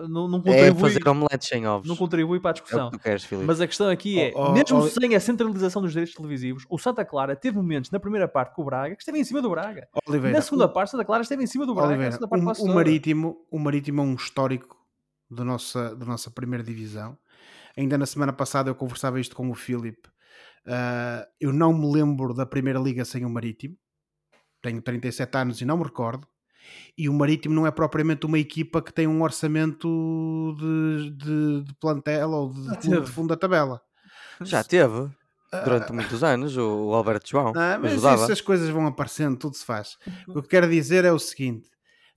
não, 0.09 0.29
não 0.29 0.39
É 0.39 0.43
contribui, 0.71 0.81
fazer 0.81 1.09
omeletes 1.09 1.49
sem 1.49 1.67
ovos. 1.67 1.89
não 1.89 1.97
contribui 1.97 2.41
para 2.41 2.51
a 2.51 2.53
É 2.53 2.53
o 2.53 2.55
discussão. 2.55 2.91
que 2.91 2.99
tu 2.99 3.03
queres, 3.03 3.25
Filipe. 3.25 3.47
Mas 3.47 3.61
a 3.61 3.67
questão 3.67 3.89
aqui 3.89 4.21
é, 4.21 4.33
Oh, 4.35 4.47
oh, 4.49 4.53
mesmo 4.53 4.79
oh. 4.79 4.89
sem 4.89 5.15
a 5.15 5.21
centralização 5.21 5.83
dos 5.83 5.93
direitos 5.93 6.15
televisivos, 6.15 6.65
o 6.69 6.79
Santa 6.79 7.05
Clara 7.05 7.35
teve 7.37 7.57
momentos 7.57 7.91
na 7.91 8.01
primeira 8.01 8.27
parte 8.29 8.55
com 8.55 8.63
o 8.63 8.65
Braga 8.65 8.95
que 8.97 9.03
esteve 9.03 9.19
em 9.19 9.25
cima 9.25 9.41
do 9.41 9.51
Braga. 9.51 9.89
Oliveira, 10.09 10.37
na 10.37 10.43
segunda 10.43 10.69
parte, 10.69 10.89
o 10.89 10.91
Santa 10.93 11.05
Clara 11.05 11.23
esteve 11.23 11.43
em 11.45 11.47
cima 11.47 11.67
do 11.67 11.75
Braga. 11.75 11.89
Oliveira, 11.89 12.19
parte 12.29 12.61
o, 12.61 12.65
o. 12.65 12.75
Marítimo, 12.75 13.37
o 13.51 13.59
Marítimo 13.59 14.01
é 14.01 14.05
um 14.05 14.15
histórico 14.15 14.77
da 15.31 15.45
nossa, 15.45 15.95
da 15.95 16.05
nossa 16.07 16.31
primeira 16.31 16.63
divisão. 16.65 17.17
Ainda 17.77 17.99
na 17.99 18.07
semana 18.07 18.33
passada 18.33 18.71
eu 18.71 18.75
conversava 18.75 19.19
isto 19.21 19.35
com 19.35 19.51
o 19.51 19.55
Filipe. 19.55 20.09
Ah, 20.67 21.27
eu 21.41 21.53
não 21.53 21.73
me 21.73 21.91
lembro 21.93 22.33
da 22.35 22.47
primeira 22.47 22.79
liga 22.79 23.05
sem 23.05 23.25
o 23.25 23.31
Marítimo. 23.31 23.77
Tenho 24.63 24.81
37 24.81 25.37
anos 25.37 25.61
e 25.61 25.65
não 25.65 25.77
me 25.77 25.85
recordo. 25.85 26.27
E 26.97 27.09
o 27.09 27.15
Marítimo 27.15 27.55
não 27.55 27.67
é 27.67 27.71
propriamente 27.71 28.27
uma 28.27 28.39
equipa 28.39 28.81
que 28.81 28.93
tem 28.93 29.07
um 29.07 29.23
orçamento 29.23 30.57
de, 30.59 31.11
de, 31.11 31.63
de 31.63 31.75
plantel 31.81 32.31
ou 32.31 32.53
de, 32.53 32.63
de 32.63 32.69
fundo, 32.69 32.81
teve. 32.81 33.01
de 33.01 33.11
fundo 33.11 33.29
da 33.29 33.37
tabela. 33.37 33.81
Já 34.43 34.63
teve, 34.65 35.11
durante 35.65 35.93
muitos 35.93 36.23
anos, 36.25 36.57
o 36.57 36.89
o 36.89 36.95
Alberto 36.95 37.29
João 37.29 37.53
Ah, 37.57 37.79
mas 37.81 37.93
ajudava. 37.93 38.25
essas 38.25 38.41
coisas 38.41 38.69
vão 38.69 38.87
aparecendo, 38.87 39.37
tudo 39.37 39.57
se 39.57 39.65
faz. 39.65 39.97
O 40.29 40.33
que 40.33 40.39
eu 40.39 40.43
quero 40.43 40.69
dizer 40.69 41.05
é 41.05 41.13
o 41.13 41.19
seguinte: 41.19 41.69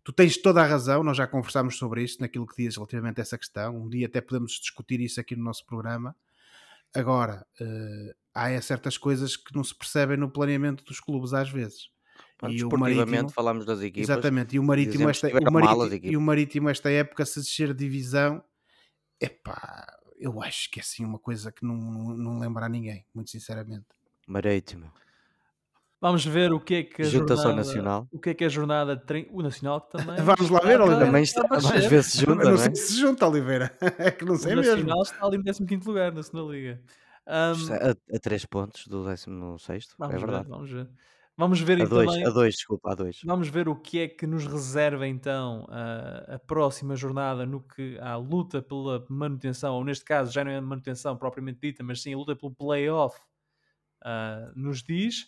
tu 0.04 0.12
tens 0.12 0.38
toda 0.38 0.62
a 0.62 0.66
razão, 0.66 1.04
nós 1.04 1.18
já 1.18 1.28
conversámos 1.28 1.78
sobre 1.78 2.04
isto, 2.04 2.22
naquilo 2.22 2.48
que 2.48 2.56
dizes 2.56 2.76
relativamente 2.76 3.20
a 3.20 3.24
essa 3.24 3.38
questão. 3.38 3.76
Um 3.76 3.90
dia 3.90 4.08
até 4.08 4.22
podemos 4.22 4.54
discutir 4.54 5.00
isso 5.02 5.20
aqui 5.20 5.36
no 5.36 5.44
nosso 5.44 5.66
programa. 5.66 6.16
Agora, 6.96 7.46
eh, 7.60 8.16
há 8.34 8.50
é 8.50 8.62
certas 8.62 8.98
coisas 8.98 9.36
que 9.36 9.54
não 9.56 9.64
se 9.64 9.76
percebem 9.76 10.18
no 10.18 10.30
planeamento 10.30 10.84
dos 10.84 11.00
clubes 11.00 11.34
às 11.34 11.50
vezes. 11.50 11.90
Pronto, 12.38 12.54
e 12.54 12.64
o 12.64 12.70
Desportivamente 12.70 13.10
Marítimo- 13.12 13.30
falamos 13.32 13.66
das 13.66 13.82
equipas. 13.82 14.10
Exatamente, 14.10 14.56
e 14.56 14.60
o 14.60 14.64
Marítimo, 14.64 15.10
esta, 15.10 15.28
o, 15.28 15.52
Marítimo, 15.52 16.12
e 16.12 16.16
o 16.18 16.22
Marítimo 16.22 16.70
esta 16.70 16.92
época, 16.92 17.26
se 17.26 17.40
descer 17.40 17.70
de 17.74 17.80
divisão, 17.86 18.44
epá, 19.20 19.88
eu 20.20 20.42
acho 20.42 20.70
que 20.70 20.80
é 20.80 20.84
assim 20.84 21.04
uma 21.04 21.18
coisa 21.20 21.52
que 21.52 21.66
não, 21.66 21.76
não, 21.76 22.16
não 22.18 22.40
lembra 22.40 22.66
a 22.66 22.70
ninguém, 22.70 23.06
muito 23.14 23.32
sinceramente. 23.32 23.86
Marítimo. 24.28 24.92
Vamos 26.00 26.24
ver 26.24 26.54
o 26.54 26.60
que 26.60 26.76
é 26.76 26.84
que 26.84 27.02
a 27.02 27.06
Junta-se 27.06 27.42
ao 27.42 27.48
jornada... 27.48 27.68
Nacional. 27.68 28.08
O 28.12 28.20
que 28.20 28.30
é 28.30 28.34
que 28.36 28.46
a 28.46 28.50
jornada... 28.50 28.96
de 28.96 29.04
trein- 29.04 29.28
O 29.32 29.42
Nacional 29.42 29.82
também... 29.82 30.16
Vamos 30.22 30.48
lá 30.52 30.60
ver, 30.60 30.74
está- 30.74 30.84
Oliveira. 30.84 31.06
Também 31.08 31.24
está 31.24 31.42
a 31.42 31.56
às 31.58 31.66
aparecer. 31.66 31.90
vezes 31.90 32.12
se 32.12 32.20
junta, 32.20 32.44
não 32.44 32.52
não 32.52 32.58
sei 32.60 32.68
é? 32.72 32.76
se 32.76 33.00
junta, 33.00 33.28
Oliveira. 33.28 33.76
É 33.98 34.12
que 34.12 34.24
não 34.24 34.36
O 34.36 34.38
sei 34.38 34.56
mesmo. 34.56 34.72
Nacional 34.74 35.02
está 35.02 35.26
ali 35.26 35.38
no 35.40 35.44
15º 35.44 35.86
lugar 35.88 36.12
na 36.14 36.22
segunda 36.22 36.52
Liga. 36.54 36.80
Está 37.26 37.76
A, 38.14 38.16
a 38.16 38.20
três 38.20 38.46
pontos 38.46 38.86
do 38.88 39.04
16 39.06 39.88
vamos 39.98 40.14
é 40.16 40.20
ver, 40.20 40.26
verdade. 40.26 40.48
vamos 40.50 40.70
ver. 40.72 40.88
Vamos 41.38 41.60
ver 41.62 41.80
A 41.82 41.86
dois, 41.86 42.10
também... 42.10 42.26
a 42.26 42.30
dois, 42.32 42.56
desculpa, 42.56 42.92
a 42.92 42.96
dois. 42.96 43.20
Vamos 43.24 43.48
ver 43.48 43.70
o 43.70 43.76
que 43.76 44.00
é 44.00 44.08
que 44.08 44.26
nos 44.26 44.48
reserva 44.48 45.08
então 45.08 45.68
a, 45.70 46.36
a 46.36 46.40
próxima 46.40 46.96
jornada 46.96 47.46
no 47.46 47.62
que 47.62 47.98
a 48.00 48.16
luta 48.16 48.60
pela 48.60 49.06
manutenção, 49.08 49.76
ou 49.76 49.84
neste 49.84 50.04
caso 50.04 50.32
já 50.32 50.44
não 50.44 50.52
é 50.52 50.58
a 50.58 50.62
manutenção 50.62 51.16
propriamente 51.16 51.60
dita, 51.62 51.84
mas 51.84 52.02
sim 52.02 52.14
a 52.14 52.18
luta 52.18 52.36
pelo 52.36 52.56
playoff 52.56 53.16
ah, 54.04 54.52
nos 54.56 54.82
diz. 54.82 55.28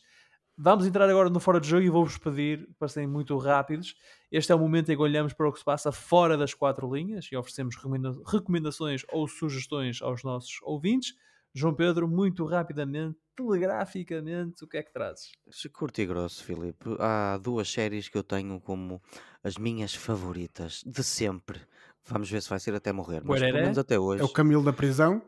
Vamos 0.58 0.86
entrar 0.86 1.10
agora 1.10 1.30
no 1.30 1.40
fora 1.40 1.60
de 1.60 1.70
jogo 1.70 1.84
e 1.84 1.90
vou-vos 1.90 2.18
pedir 2.18 2.68
para 2.78 2.88
serem 2.88 3.08
muito 3.08 3.38
rápidos. 3.38 3.96
Este 4.32 4.52
é 4.52 4.56
o 4.56 4.60
momento 4.60 4.92
em 4.92 4.96
que 4.96 5.02
olhamos 5.02 5.32
para 5.32 5.48
o 5.48 5.54
que 5.54 5.60
se 5.60 5.64
passa 5.64 5.92
fora 5.92 6.36
das 6.36 6.54
quatro 6.54 6.94
linhas 6.94 7.28
e 7.32 7.38
oferecemos 7.38 7.76
recomenda- 7.76 8.18
recomendações 8.26 9.04
ou 9.12 9.28
sugestões 9.28 10.02
aos 10.02 10.24
nossos 10.24 10.60
ouvintes. 10.64 11.14
João 11.54 11.74
Pedro, 11.74 12.08
muito 12.08 12.46
rapidamente, 12.46 13.18
telegraficamente, 13.36 14.64
o 14.64 14.68
que 14.68 14.78
é 14.78 14.84
que 14.84 14.94
trazes? 14.94 15.32
Se 15.50 15.70
curto 15.70 16.00
e 16.02 16.06
grosso, 16.06 16.44
Filipe, 16.44 16.96
há 17.00 17.38
duas 17.38 17.70
séries 17.70 18.08
que 18.08 18.18
eu 18.18 18.24
tenho 18.24 18.60
como 18.60 19.02
as 19.44 19.58
minhas 19.58 19.96
favoritas 19.96 20.84
de 20.86 21.04
sempre. 21.04 21.60
Vamos 22.06 22.30
ver 22.30 22.42
se 22.42 22.50
vai 22.50 22.60
ser 22.60 22.74
até 22.76 22.92
morrer, 22.92 23.22
mas 23.24 23.40
pelo 23.40 23.54
menos 23.54 23.78
até 23.78 23.98
hoje. 23.98 24.22
É 24.22 24.26
o 24.26 24.30
Camilo 24.30 24.64
da 24.64 24.74
prisão. 24.74 25.22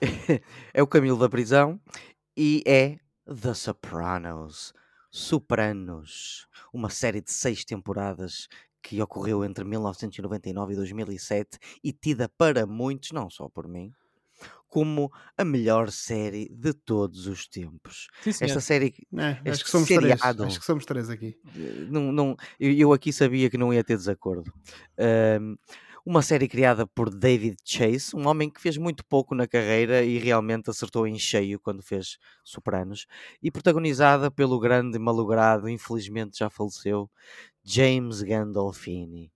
é 0.72 0.82
o 0.82 0.86
Camilo 0.86 1.18
da 1.18 1.28
prisão 1.28 1.80
e 2.36 2.62
é 2.66 2.98
The 3.26 3.54
Sopranos. 3.54 4.72
Sopranos, 5.12 6.46
uma 6.72 6.88
série 6.88 7.20
de 7.20 7.32
seis 7.32 7.64
temporadas 7.64 8.48
que 8.82 9.02
ocorreu 9.02 9.44
entre 9.44 9.64
1999 9.64 10.72
e 10.72 10.76
2007 10.76 11.58
e 11.82 11.92
tida 11.92 12.28
para 12.28 12.66
muitos, 12.66 13.10
não 13.10 13.28
só 13.28 13.48
por 13.48 13.68
mim, 13.68 13.92
como 14.70 15.10
a 15.36 15.44
melhor 15.44 15.90
série 15.90 16.48
de 16.48 16.72
todos 16.72 17.26
os 17.26 17.46
tempos. 17.48 18.06
Sim. 18.22 18.30
Esta 18.40 18.60
série 18.60 18.94
É, 19.18 19.50
acho 19.50 19.64
que 19.64 19.70
somos 19.70 19.92
três. 19.92 20.20
seriado. 20.20 20.44
Acho 20.44 20.60
que 20.60 20.64
somos 20.64 20.86
três 20.86 21.10
aqui. 21.10 21.36
Eh, 21.56 21.86
não, 21.90 22.12
não, 22.12 22.36
eu, 22.58 22.72
eu 22.72 22.92
aqui 22.92 23.12
sabia 23.12 23.50
que 23.50 23.58
não 23.58 23.74
ia 23.74 23.84
ter 23.84 23.96
desacordo. 23.96 24.52
Ahm, 24.98 25.56
uma 26.06 26.22
série 26.22 26.48
criada 26.48 26.86
por 26.86 27.10
David 27.10 27.56
Chase, 27.64 28.16
um 28.16 28.26
homem 28.26 28.48
que 28.50 28.60
fez 28.60 28.78
muito 28.78 29.04
pouco 29.04 29.34
na 29.34 29.46
carreira 29.46 30.02
e 30.02 30.18
realmente 30.18 30.70
acertou 30.70 31.06
em 31.06 31.18
cheio 31.18 31.60
quando 31.60 31.82
fez 31.82 32.16
Sopranos, 32.42 33.06
e 33.42 33.50
protagonizada 33.50 34.30
pelo 34.30 34.58
grande 34.58 34.98
malogrado, 34.98 35.68
infelizmente 35.68 36.38
já 36.38 36.48
faleceu, 36.48 37.10
James 37.62 38.22
Gandolfini. 38.22 39.30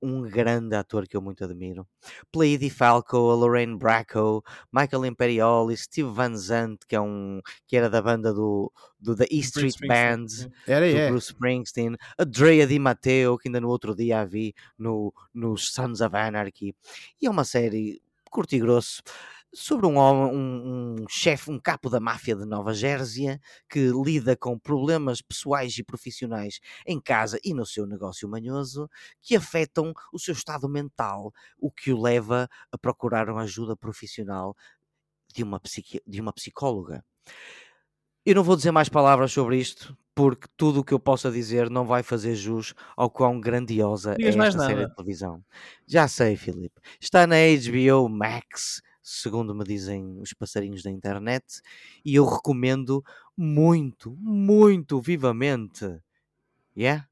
Um 0.00 0.22
grande 0.22 0.76
ator 0.76 1.06
que 1.08 1.16
eu 1.16 1.22
muito 1.22 1.42
admiro. 1.42 1.86
Pela 2.30 2.46
Edie 2.46 2.70
Falco, 2.70 3.16
a 3.16 3.34
Lorraine 3.34 3.76
Bracco, 3.76 4.44
Michael 4.72 5.06
Imperioli, 5.06 5.76
Steve 5.76 6.10
Van 6.10 6.36
Zandt, 6.36 6.86
que, 6.86 6.94
é 6.94 7.00
um, 7.00 7.40
que 7.66 7.76
era 7.76 7.88
da 7.88 8.02
banda 8.02 8.32
do, 8.32 8.70
do 9.00 9.16
The 9.16 9.26
E 9.30 9.38
Street 9.40 9.76
Band, 9.86 10.28
sim. 10.28 10.50
Era, 10.66 10.90
do 10.90 10.96
é. 10.96 11.08
Bruce 11.08 11.28
Springsteen, 11.28 11.96
a 12.18 12.24
Drea 12.24 12.66
Di 12.66 12.78
Matteo, 12.78 13.38
que 13.38 13.48
ainda 13.48 13.60
no 13.60 13.68
outro 13.68 13.94
dia 13.94 14.20
a 14.20 14.24
vi 14.24 14.54
no, 14.78 15.12
nos 15.32 15.72
Sons 15.72 16.00
of 16.00 16.14
Anarchy. 16.14 16.74
E 17.20 17.26
é 17.26 17.30
uma 17.30 17.44
série 17.44 18.02
curto 18.30 18.54
e 18.54 18.58
grosso. 18.58 19.02
Sobre 19.58 19.86
um, 19.86 19.98
um, 19.98 20.92
um 21.02 21.04
chefe, 21.08 21.50
um 21.50 21.58
capo 21.58 21.88
da 21.88 21.98
máfia 21.98 22.36
de 22.36 22.44
Nova 22.44 22.74
Gérsia 22.74 23.40
que 23.68 23.90
lida 24.04 24.36
com 24.36 24.58
problemas 24.58 25.22
pessoais 25.22 25.76
e 25.78 25.82
profissionais 25.82 26.60
em 26.86 27.00
casa 27.00 27.38
e 27.42 27.54
no 27.54 27.64
seu 27.64 27.86
negócio 27.86 28.28
manhoso 28.28 28.88
que 29.22 29.34
afetam 29.34 29.92
o 30.12 30.18
seu 30.18 30.34
estado 30.34 30.68
mental, 30.68 31.32
o 31.58 31.70
que 31.70 31.92
o 31.92 32.00
leva 32.00 32.48
a 32.70 32.78
procurar 32.78 33.30
uma 33.30 33.42
ajuda 33.42 33.76
profissional 33.76 34.54
de 35.34 35.42
uma, 35.42 35.58
psiqui- 35.60 36.02
de 36.06 36.20
uma 36.20 36.32
psicóloga. 36.32 37.04
Eu 38.24 38.34
não 38.34 38.42
vou 38.42 38.56
dizer 38.56 38.72
mais 38.72 38.88
palavras 38.88 39.30
sobre 39.32 39.56
isto, 39.56 39.96
porque 40.14 40.48
tudo 40.56 40.80
o 40.80 40.84
que 40.84 40.92
eu 40.92 40.98
possa 40.98 41.30
dizer 41.30 41.70
não 41.70 41.84
vai 41.86 42.02
fazer 42.02 42.34
jus 42.34 42.74
ao 42.96 43.08
quão 43.08 43.40
grandiosa 43.40 44.12
é 44.12 44.16
Digas 44.16 44.36
mais 44.36 44.54
esta 44.54 44.66
série 44.66 44.86
de 44.86 44.94
televisão. 44.96 45.44
Já 45.86 46.08
sei, 46.08 46.36
Filipe. 46.36 46.80
Está 47.00 47.26
na 47.26 47.36
HBO 47.36 48.08
Max, 48.08 48.80
segundo 49.06 49.54
me 49.54 49.64
dizem 49.64 50.18
os 50.20 50.32
passarinhos 50.34 50.82
da 50.82 50.90
internet, 50.90 51.60
e 52.04 52.14
eu 52.16 52.26
recomendo 52.26 53.02
muito, 53.36 54.16
muito 54.20 55.00
vivamente. 55.00 55.86
Yeah? 56.76 57.08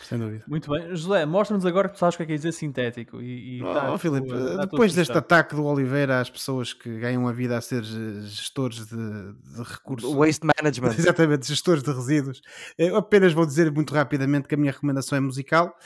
Sem 0.00 0.18
dúvida. 0.18 0.42
Muito 0.48 0.70
bem. 0.70 0.96
José, 0.96 1.26
mostra-nos 1.26 1.66
agora 1.66 1.88
que 1.88 1.94
tu 1.94 1.98
sabes 1.98 2.14
o 2.14 2.16
que 2.18 2.22
é 2.22 2.26
que 2.26 2.32
é 2.32 2.36
dizer 2.36 2.52
sintético. 2.52 3.20
E, 3.20 3.58
e 3.58 3.62
Oh, 3.62 3.74
tá 3.74 3.98
Filipe, 3.98 4.26
tua- 4.26 4.56
tá 4.56 4.64
depois 4.64 4.94
deste 4.94 5.12
ataque 5.16 5.54
do 5.54 5.64
Oliveira 5.64 6.18
às 6.18 6.30
pessoas 6.30 6.72
que 6.72 6.98
ganham 6.98 7.28
a 7.28 7.32
vida 7.32 7.56
a 7.58 7.60
ser 7.60 7.84
gestores 7.84 8.86
de, 8.86 8.96
de 8.96 9.62
recursos. 9.62 10.12
Waste 10.14 10.46
Management. 10.46 10.94
Exatamente, 10.98 11.46
gestores 11.46 11.82
de 11.82 11.92
resíduos. 11.92 12.40
Eu 12.78 12.96
apenas 12.96 13.32
vou 13.34 13.44
dizer 13.44 13.70
muito 13.70 13.92
rapidamente 13.94 14.48
que 14.48 14.54
a 14.54 14.58
minha 14.58 14.72
recomendação 14.72 15.16
é 15.16 15.20
musical. 15.20 15.76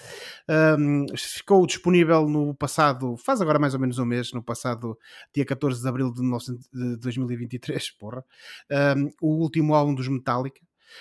Um, 0.48 1.06
ficou 1.16 1.66
disponível 1.66 2.28
no 2.28 2.54
passado, 2.54 3.16
faz 3.16 3.40
agora 3.40 3.58
mais 3.58 3.74
ou 3.74 3.80
menos 3.80 3.98
um 3.98 4.04
mês, 4.04 4.32
no 4.32 4.42
passado 4.42 4.96
dia 5.34 5.44
14 5.44 5.82
de 5.82 5.88
abril 5.88 6.08
de 6.12 6.20
19 6.20 6.44
de 6.72 6.96
2023, 6.98 7.90
porra, 7.92 8.24
um, 8.96 9.10
o 9.20 9.42
último 9.42 9.74
álbum 9.74 9.94
dos 9.94 10.06
Metallica. 10.08 10.60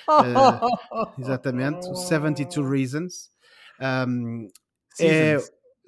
Eh, 0.10 1.20
exatamente, 1.20 1.88
o 1.90 1.96
72 1.96 2.70
Reasons. 2.70 3.30
Um, 4.08 4.48
é, 5.00 5.38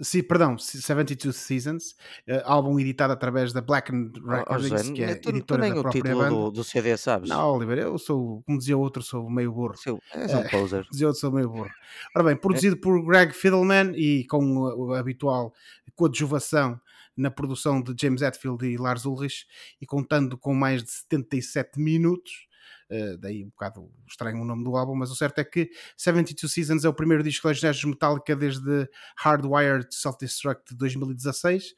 sim, 0.01 0.21
perdão, 0.21 0.57
72 0.57 1.35
Seasons, 1.35 1.95
eh, 2.27 2.41
álbum 2.45 2.77
editado 2.79 3.13
através 3.13 3.53
da 3.53 3.61
Black 3.61 3.93
and 3.95 4.11
Oh, 4.17 4.19
oh, 4.25 4.29
Recordings, 4.31 4.69
José, 4.81 4.93
que 4.93 5.03
é 5.03 5.15
tu, 5.15 5.21
tu 5.21 5.29
editora 5.29 5.61
nem 5.61 5.73
da 5.73 5.79
o 5.79 5.81
própria 5.83 6.01
título 6.01 6.21
banda. 6.23 6.35
do, 6.35 6.51
do 6.51 6.63
CD 6.63 6.97
sabes. 6.97 7.29
Não, 7.29 7.53
Oliver, 7.53 7.77
eu 7.79 7.97
sou, 7.97 8.43
como 8.45 8.57
dizia 8.57 8.77
o 8.77 8.81
outro, 8.81 9.01
sou 9.01 9.29
meio 9.29 9.51
burro. 9.53 9.77
Seu, 9.77 9.99
és 10.13 10.33
um 10.33 10.39
É. 10.39 10.49
poser. 10.49 10.85
Dizia 10.91 11.07
outro, 11.07 11.21
sou 11.21 11.31
meio 11.31 11.49
burro. 11.49 11.69
Ora 12.13 12.25
bem, 12.25 12.35
produzido 12.35 12.75
por 12.77 13.01
Greg 13.05 13.33
Fiddleman 13.33 13.93
e 13.95 14.25
com 14.25 14.43
o, 14.57 14.87
o 14.87 14.93
habitual 14.93 15.53
coadjuvação 15.95 16.79
na 17.15 17.31
produção 17.31 17.81
de 17.81 17.95
James 17.99 18.21
Hetfield 18.21 18.63
e 18.65 18.77
Lars 18.77 19.05
Ulrich 19.05 19.45
e 19.81 19.85
contando 19.87 20.37
com 20.37 20.53
mais 20.53 20.83
de 20.83 20.91
77 20.91 21.79
minutos. 21.79 22.46
Eh, 22.89 23.17
daí 23.17 23.43
um 23.43 23.49
bocado 23.49 23.91
estranho 24.07 24.41
o 24.41 24.45
nome 24.45 24.63
do 24.63 24.75
álbum, 24.77 24.95
mas 24.95 25.11
o 25.11 25.15
certo 25.15 25.39
é 25.39 25.43
que 25.43 25.69
72 25.97 26.51
Seasons 26.51 26.85
é 26.85 26.89
o 26.89 26.93
primeiro 26.93 27.23
disco 27.23 27.47
original 27.47 27.73
de 27.73 27.87
Metallica 27.87 28.35
desde 28.35 28.89
Hardwired 29.17 29.87
Self-Destruct 29.93 30.71
de 30.71 30.77
2016. 30.77 31.75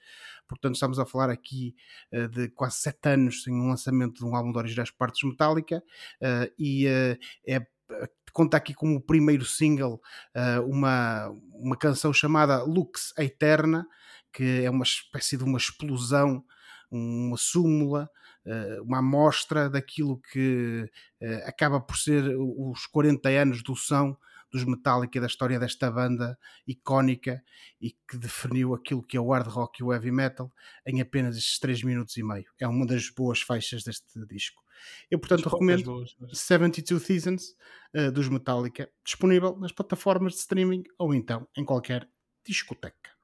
Portanto, 0.47 0.75
estamos 0.75 0.99
a 0.99 1.05
falar 1.05 1.29
aqui 1.29 1.75
eh, 2.11 2.27
de 2.27 2.49
quase 2.49 2.77
7 2.77 3.09
anos 3.09 3.43
sem 3.43 3.53
um 3.53 3.69
lançamento 3.69 4.19
de 4.19 4.25
um 4.25 4.35
álbum 4.35 4.51
de 4.51 4.57
originais 4.57 4.91
partes 4.91 5.23
Metallica 5.23 5.83
eh, 6.21 6.51
e 6.57 6.87
é 7.47 7.65
conta 8.31 8.57
aqui 8.57 8.75
como 8.75 8.95
o 8.95 9.01
primeiro 9.01 9.43
single 9.43 9.99
uma, 10.67 11.29
uma 11.51 11.75
canção 11.75 12.13
chamada 12.13 12.63
Lux 12.63 13.11
Eterna, 13.17 13.87
que 14.31 14.63
é 14.63 14.69
uma 14.69 14.83
espécie 14.83 15.35
de 15.35 15.43
uma 15.43 15.57
explosão, 15.57 16.45
uma 16.91 17.37
súmula, 17.37 18.09
uma 18.83 18.99
amostra 18.99 19.69
daquilo 19.69 20.19
que 20.31 20.89
eh, 21.21 21.43
acaba 21.45 21.79
por 21.79 21.97
ser 21.97 22.23
os 22.37 22.85
40 22.87 23.29
anos 23.29 23.63
do 23.63 23.75
som 23.75 24.15
dos 24.51 24.63
Metallica 24.65 25.17
e 25.17 25.21
da 25.21 25.27
história 25.27 25.59
desta 25.59 25.91
banda 25.91 26.37
icónica 26.67 27.43
e 27.79 27.91
que 27.91 28.17
definiu 28.17 28.73
aquilo 28.73 29.03
que 29.03 29.15
é 29.15 29.19
o 29.19 29.31
hard 29.31 29.47
rock 29.47 29.79
e 29.79 29.83
o 29.83 29.93
heavy 29.93 30.11
metal 30.11 30.51
em 30.85 31.01
apenas 31.01 31.37
estes 31.37 31.59
3 31.59 31.83
minutos 31.83 32.17
e 32.17 32.23
meio. 32.23 32.45
É 32.59 32.67
uma 32.67 32.85
das 32.85 33.09
boas 33.09 33.41
faixas 33.41 33.83
deste 33.83 34.25
disco. 34.25 34.61
Eu, 35.11 35.19
portanto, 35.19 35.45
As 35.45 35.53
recomendo 35.53 35.83
boas, 35.83 36.15
mas- 36.19 36.39
72 36.39 37.03
Seasons 37.03 37.55
uh, 37.95 38.11
dos 38.11 38.27
Metallica, 38.29 38.89
disponível 39.03 39.55
nas 39.57 39.71
plataformas 39.71 40.33
de 40.33 40.39
streaming 40.39 40.83
ou 40.97 41.13
então 41.13 41.47
em 41.55 41.63
qualquer 41.65 42.09
discoteca. 42.45 43.18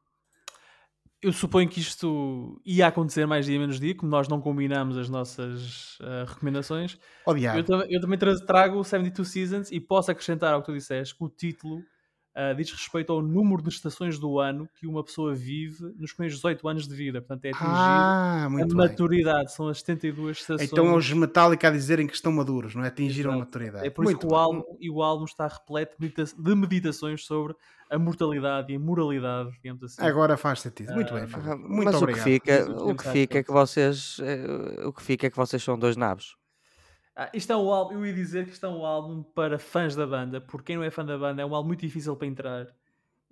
Eu 1.21 1.31
suponho 1.33 1.67
que 1.67 1.79
isto 1.79 2.61
ia 2.65 2.87
acontecer 2.87 3.25
mais 3.25 3.45
dia 3.45 3.57
menos 3.57 3.79
dia, 3.79 3.95
como 3.95 4.11
nós 4.11 4.27
não 4.27 4.39
combinamos 4.39 4.97
as 4.97 5.09
nossas 5.09 5.97
ah, 6.01 6.25
recomendações. 6.27 6.99
Odiado. 7.25 7.73
Eu, 7.73 7.81
eu 7.89 8.01
também 8.01 8.17
tra- 8.19 8.35
trago 8.45 8.79
o 8.79 8.83
72 8.83 9.27
Seasons 9.27 9.71
e 9.71 9.79
posso 9.79 10.11
acrescentar 10.11 10.53
ao 10.53 10.61
que 10.61 10.67
tu 10.67 10.73
disseste 10.73 11.15
que 11.17 11.23
o 11.23 11.29
título 11.29 11.81
ah, 12.35 12.51
diz 12.53 12.69
respeito 12.71 13.13
ao 13.13 13.21
número 13.21 13.61
de 13.63 13.69
estações 13.69 14.19
do 14.19 14.39
ano 14.39 14.67
que 14.77 14.85
uma 14.85 15.01
pessoa 15.03 15.33
vive 15.33 15.83
nos 15.97 16.11
primeiros 16.11 16.35
18 16.37 16.67
anos 16.67 16.87
de 16.87 16.93
vida. 16.95 17.21
Portanto, 17.21 17.45
é 17.45 17.49
atingir 17.49 17.65
Ah, 17.65 18.45
a 18.45 18.49
bem. 18.49 18.67
maturidade. 18.67 19.53
São 19.53 19.67
as 19.69 19.79
72 19.79 20.37
estações. 20.39 20.69
Então 20.71 20.87
é 20.87 20.95
os 20.97 21.11
Metallica 21.13 21.67
a 21.67 21.71
dizerem 21.71 22.05
que 22.07 22.13
estão 22.13 22.31
maduros, 22.31 22.75
não 22.75 22.83
é? 22.83 22.87
Atingiram 22.87 23.31
a 23.31 23.35
Exato. 23.35 23.45
maturidade. 23.47 23.87
É 23.87 23.89
por 23.89 24.03
isso 24.03 24.11
Muito 24.11 24.19
que 24.19 24.25
o 24.27 24.29
bem. 24.29 24.37
álbum, 24.39 24.63
e 24.81 24.89
o 24.89 25.01
álbum 25.01 25.23
está 25.25 25.47
repleto 25.47 25.95
de 25.97 26.05
medita- 26.07 26.35
de 26.37 26.55
meditações 26.55 27.25
sobre 27.25 27.55
a 27.89 27.97
mortalidade 27.99 28.73
e 28.73 28.75
a 28.75 28.79
moralidade, 28.79 29.51
digamos 29.61 29.83
assim. 29.83 30.01
Agora 30.01 30.35
faz 30.35 30.59
sentido. 30.61 30.91
Muito 30.93 31.13
bem, 31.13 31.23
Ah, 31.23 31.55
Muito 31.55 31.85
Mas 31.85 31.95
obrigado. 31.95 32.21
o 32.21 32.23
que 32.23 32.29
fica, 32.31 32.71
o 32.71 32.95
que 32.95 33.09
fica 33.09 33.37
é 33.39 33.43
que 33.43 33.51
vocês, 33.51 34.17
eh, 34.21 34.83
o 34.85 34.91
que 34.91 35.01
fica 35.03 35.27
é 35.27 35.29
que 35.29 35.37
vocês 35.37 35.61
são 35.63 35.77
dois 35.77 35.95
nabos. 35.95 36.35
Ah, 37.15 37.29
isto 37.33 37.51
é 37.53 37.55
um 37.55 37.71
álbum, 37.71 37.95
eu 37.95 38.05
ia 38.05 38.13
dizer 38.13 38.45
que 38.45 38.51
isto 38.51 38.65
é 38.65 38.69
um 38.69 38.85
álbum 38.85 39.23
para 39.23 39.57
fãs 39.57 39.95
da 39.95 40.05
banda, 40.05 40.41
porque 40.41 40.67
quem 40.67 40.75
não 40.75 40.83
é 40.83 40.91
fã 40.91 41.05
da 41.05 41.17
banda 41.17 41.41
é 41.41 41.45
um 41.45 41.55
álbum 41.55 41.67
muito 41.69 41.81
difícil 41.81 42.15
para 42.15 42.27
entrar 42.27 42.67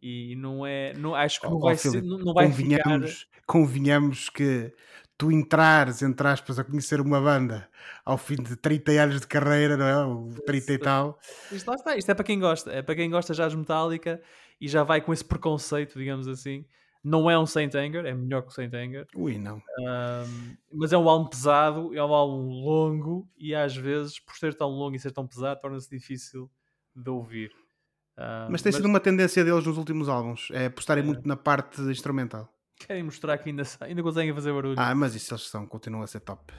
e 0.02 0.36
não 0.36 0.66
é, 0.66 0.94
não, 0.94 1.16
acho 1.16 1.42
que 1.42 1.48
não 1.50 1.58
Oh, 1.58 1.60
vai, 1.60 1.76
oh, 1.76 1.78
ser, 1.78 2.02
não, 2.02 2.18
não 2.18 2.34
vai 2.34 2.50
ficar. 2.52 2.84
convenhamos, 2.84 3.28
convenhamos 3.46 4.30
que 4.30 4.74
tu 5.18 5.32
entrares, 5.32 6.02
entre 6.02 6.28
aspas, 6.28 6.60
a 6.60 6.64
conhecer 6.64 7.00
uma 7.02 7.22
banda 7.22 7.70
ao 8.06 8.18
fim 8.18 8.36
de 8.36 8.56
30 8.56 8.92
anos 8.92 9.22
de 9.22 9.28
carreira, 9.28 9.78
não 9.78 9.86
é? 9.86 10.06
Ou 10.06 10.36
30 10.46 10.74
e 10.74 10.78
tal. 10.78 11.20
Isto, 11.52 11.68
lá 11.70 11.76
está, 11.76 11.96
isto 11.98 12.10
é 12.12 12.14
para 12.14 12.24
quem 12.26 12.40
gosta, 12.40 12.72
é 12.72 12.82
para 12.82 12.96
quem 12.96 13.10
gosta 13.10 13.34
já 13.34 13.48
de 13.48 13.56
Metallica 13.58 14.22
e 14.60 14.68
já 14.68 14.84
vai 14.84 15.02
com 15.02 15.14
esse 15.14 15.24
preconceito, 15.24 15.98
digamos 15.98 16.28
assim. 16.28 16.66
Não 17.04 17.30
é 17.30 17.38
um 17.38 17.46
Saint 17.46 17.74
Anger, 17.76 18.06
é 18.06 18.14
melhor 18.14 18.42
que 18.44 18.48
o 18.48 18.52
Saint 18.52 18.74
Anger, 18.74 19.06
Ui, 19.16 19.38
não. 19.38 19.62
ahm, 19.88 20.56
mas 20.72 20.94
é 20.94 20.98
um 20.98 21.10
álbum 21.10 21.30
pesado, 21.30 21.94
é 21.94 22.04
um 22.04 22.14
álbum 22.14 22.50
longo 22.64 23.28
e 23.38 23.54
às 23.54 23.76
vezes, 23.76 24.20
por 24.20 24.36
ser 24.38 24.54
tão 24.56 24.70
longo 24.70 24.96
e 24.96 25.00
ser 25.00 25.12
tão 25.12 25.28
pesado, 25.28 25.60
torna-se 25.60 25.90
difícil 25.90 26.50
de 26.96 27.10
ouvir. 27.10 27.52
Ah, 28.16 28.48
Mas 28.50 28.62
tem 28.62 28.72
sido 28.72 28.86
uma 28.88 29.00
tendência 29.00 29.44
deles 29.44 29.66
nos 29.66 29.78
últimos 29.78 30.08
álbuns, 30.08 30.48
é 30.52 30.68
apostarem 30.68 31.04
É. 31.04 31.08
muito 31.08 31.28
na 31.28 31.36
parte 31.36 31.82
instrumental. 31.82 32.48
querem 32.88 33.04
mostrar 33.04 33.38
que 33.38 33.50
ainda, 33.50 33.64
ainda 33.82 34.04
conseguem 34.04 34.34
fazer 34.34 34.54
barulho. 34.54 34.76
Ah, 34.78 34.94
mas 34.96 35.16
isso 35.16 35.34
eles 35.34 35.44
são, 35.48 35.66
continuam 35.66 36.04
a 36.04 36.08
ser 36.08 36.20
top. 36.22 36.54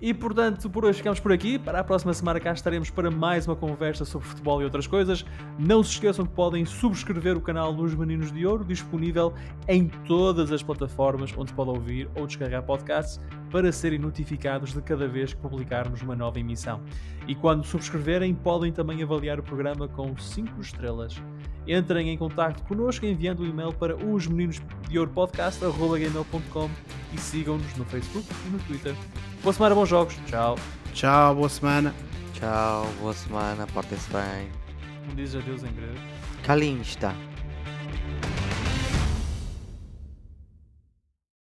E 0.00 0.14
portanto, 0.14 0.70
por 0.70 0.84
hoje 0.84 0.98
ficamos 0.98 1.18
por 1.18 1.32
aqui. 1.32 1.58
Para 1.58 1.80
a 1.80 1.84
próxima 1.84 2.14
semana 2.14 2.38
cá 2.38 2.52
estaremos 2.52 2.88
para 2.88 3.10
mais 3.10 3.46
uma 3.48 3.56
conversa 3.56 4.04
sobre 4.04 4.28
futebol 4.28 4.62
e 4.62 4.64
outras 4.64 4.86
coisas. 4.86 5.24
Não 5.58 5.82
se 5.82 5.92
esqueçam 5.92 6.24
que 6.24 6.32
podem 6.32 6.64
subscrever 6.64 7.36
o 7.36 7.40
canal 7.40 7.72
dos 7.72 7.94
Meninos 7.96 8.30
de 8.30 8.46
Ouro, 8.46 8.64
disponível 8.64 9.34
em 9.66 9.88
todas 10.06 10.52
as 10.52 10.62
plataformas 10.62 11.34
onde 11.36 11.50
se 11.50 11.54
pode 11.54 11.70
ouvir 11.70 12.08
ou 12.14 12.28
descarregar 12.28 12.62
podcasts, 12.62 13.20
para 13.50 13.72
serem 13.72 13.98
notificados 13.98 14.72
de 14.72 14.80
cada 14.82 15.08
vez 15.08 15.34
que 15.34 15.40
publicarmos 15.40 16.00
uma 16.00 16.14
nova 16.14 16.38
emissão. 16.38 16.80
E 17.26 17.34
quando 17.34 17.64
subscreverem, 17.64 18.34
podem 18.34 18.72
também 18.72 19.02
avaliar 19.02 19.40
o 19.40 19.42
programa 19.42 19.88
com 19.88 20.16
5 20.16 20.60
estrelas. 20.60 21.20
Entrem 21.66 22.10
em 22.10 22.16
contato 22.16 22.62
connosco 22.62 23.04
enviando 23.04 23.40
o 23.40 23.46
e-mail 23.46 23.72
para 23.72 23.96
os 23.96 24.28
meninos 24.28 24.62
de 24.88 24.98
ouro 24.98 25.10
podcast.gmail.com 25.10 26.70
e 27.12 27.18
sigam-nos 27.18 27.76
no 27.76 27.84
Facebook 27.84 28.26
e 28.46 28.50
no 28.50 28.58
Twitter. 28.60 28.94
Boa 29.42 29.52
semana, 29.52 29.74
bons 29.74 29.88
jogos. 29.88 30.14
Tchau. 30.26 30.56
Tchau, 30.92 31.34
boa 31.34 31.48
semana. 31.48 31.94
Tchau, 32.34 32.86
boa 33.00 33.14
semana, 33.14 33.66
portem-se 33.68 34.10
bem. 34.10 34.48
Não 35.06 35.14
dizes 35.14 35.36
adeus 35.36 35.62
em 35.62 35.72
grego. 35.72 35.98
Calinho 36.42 36.82
está. 36.82 37.14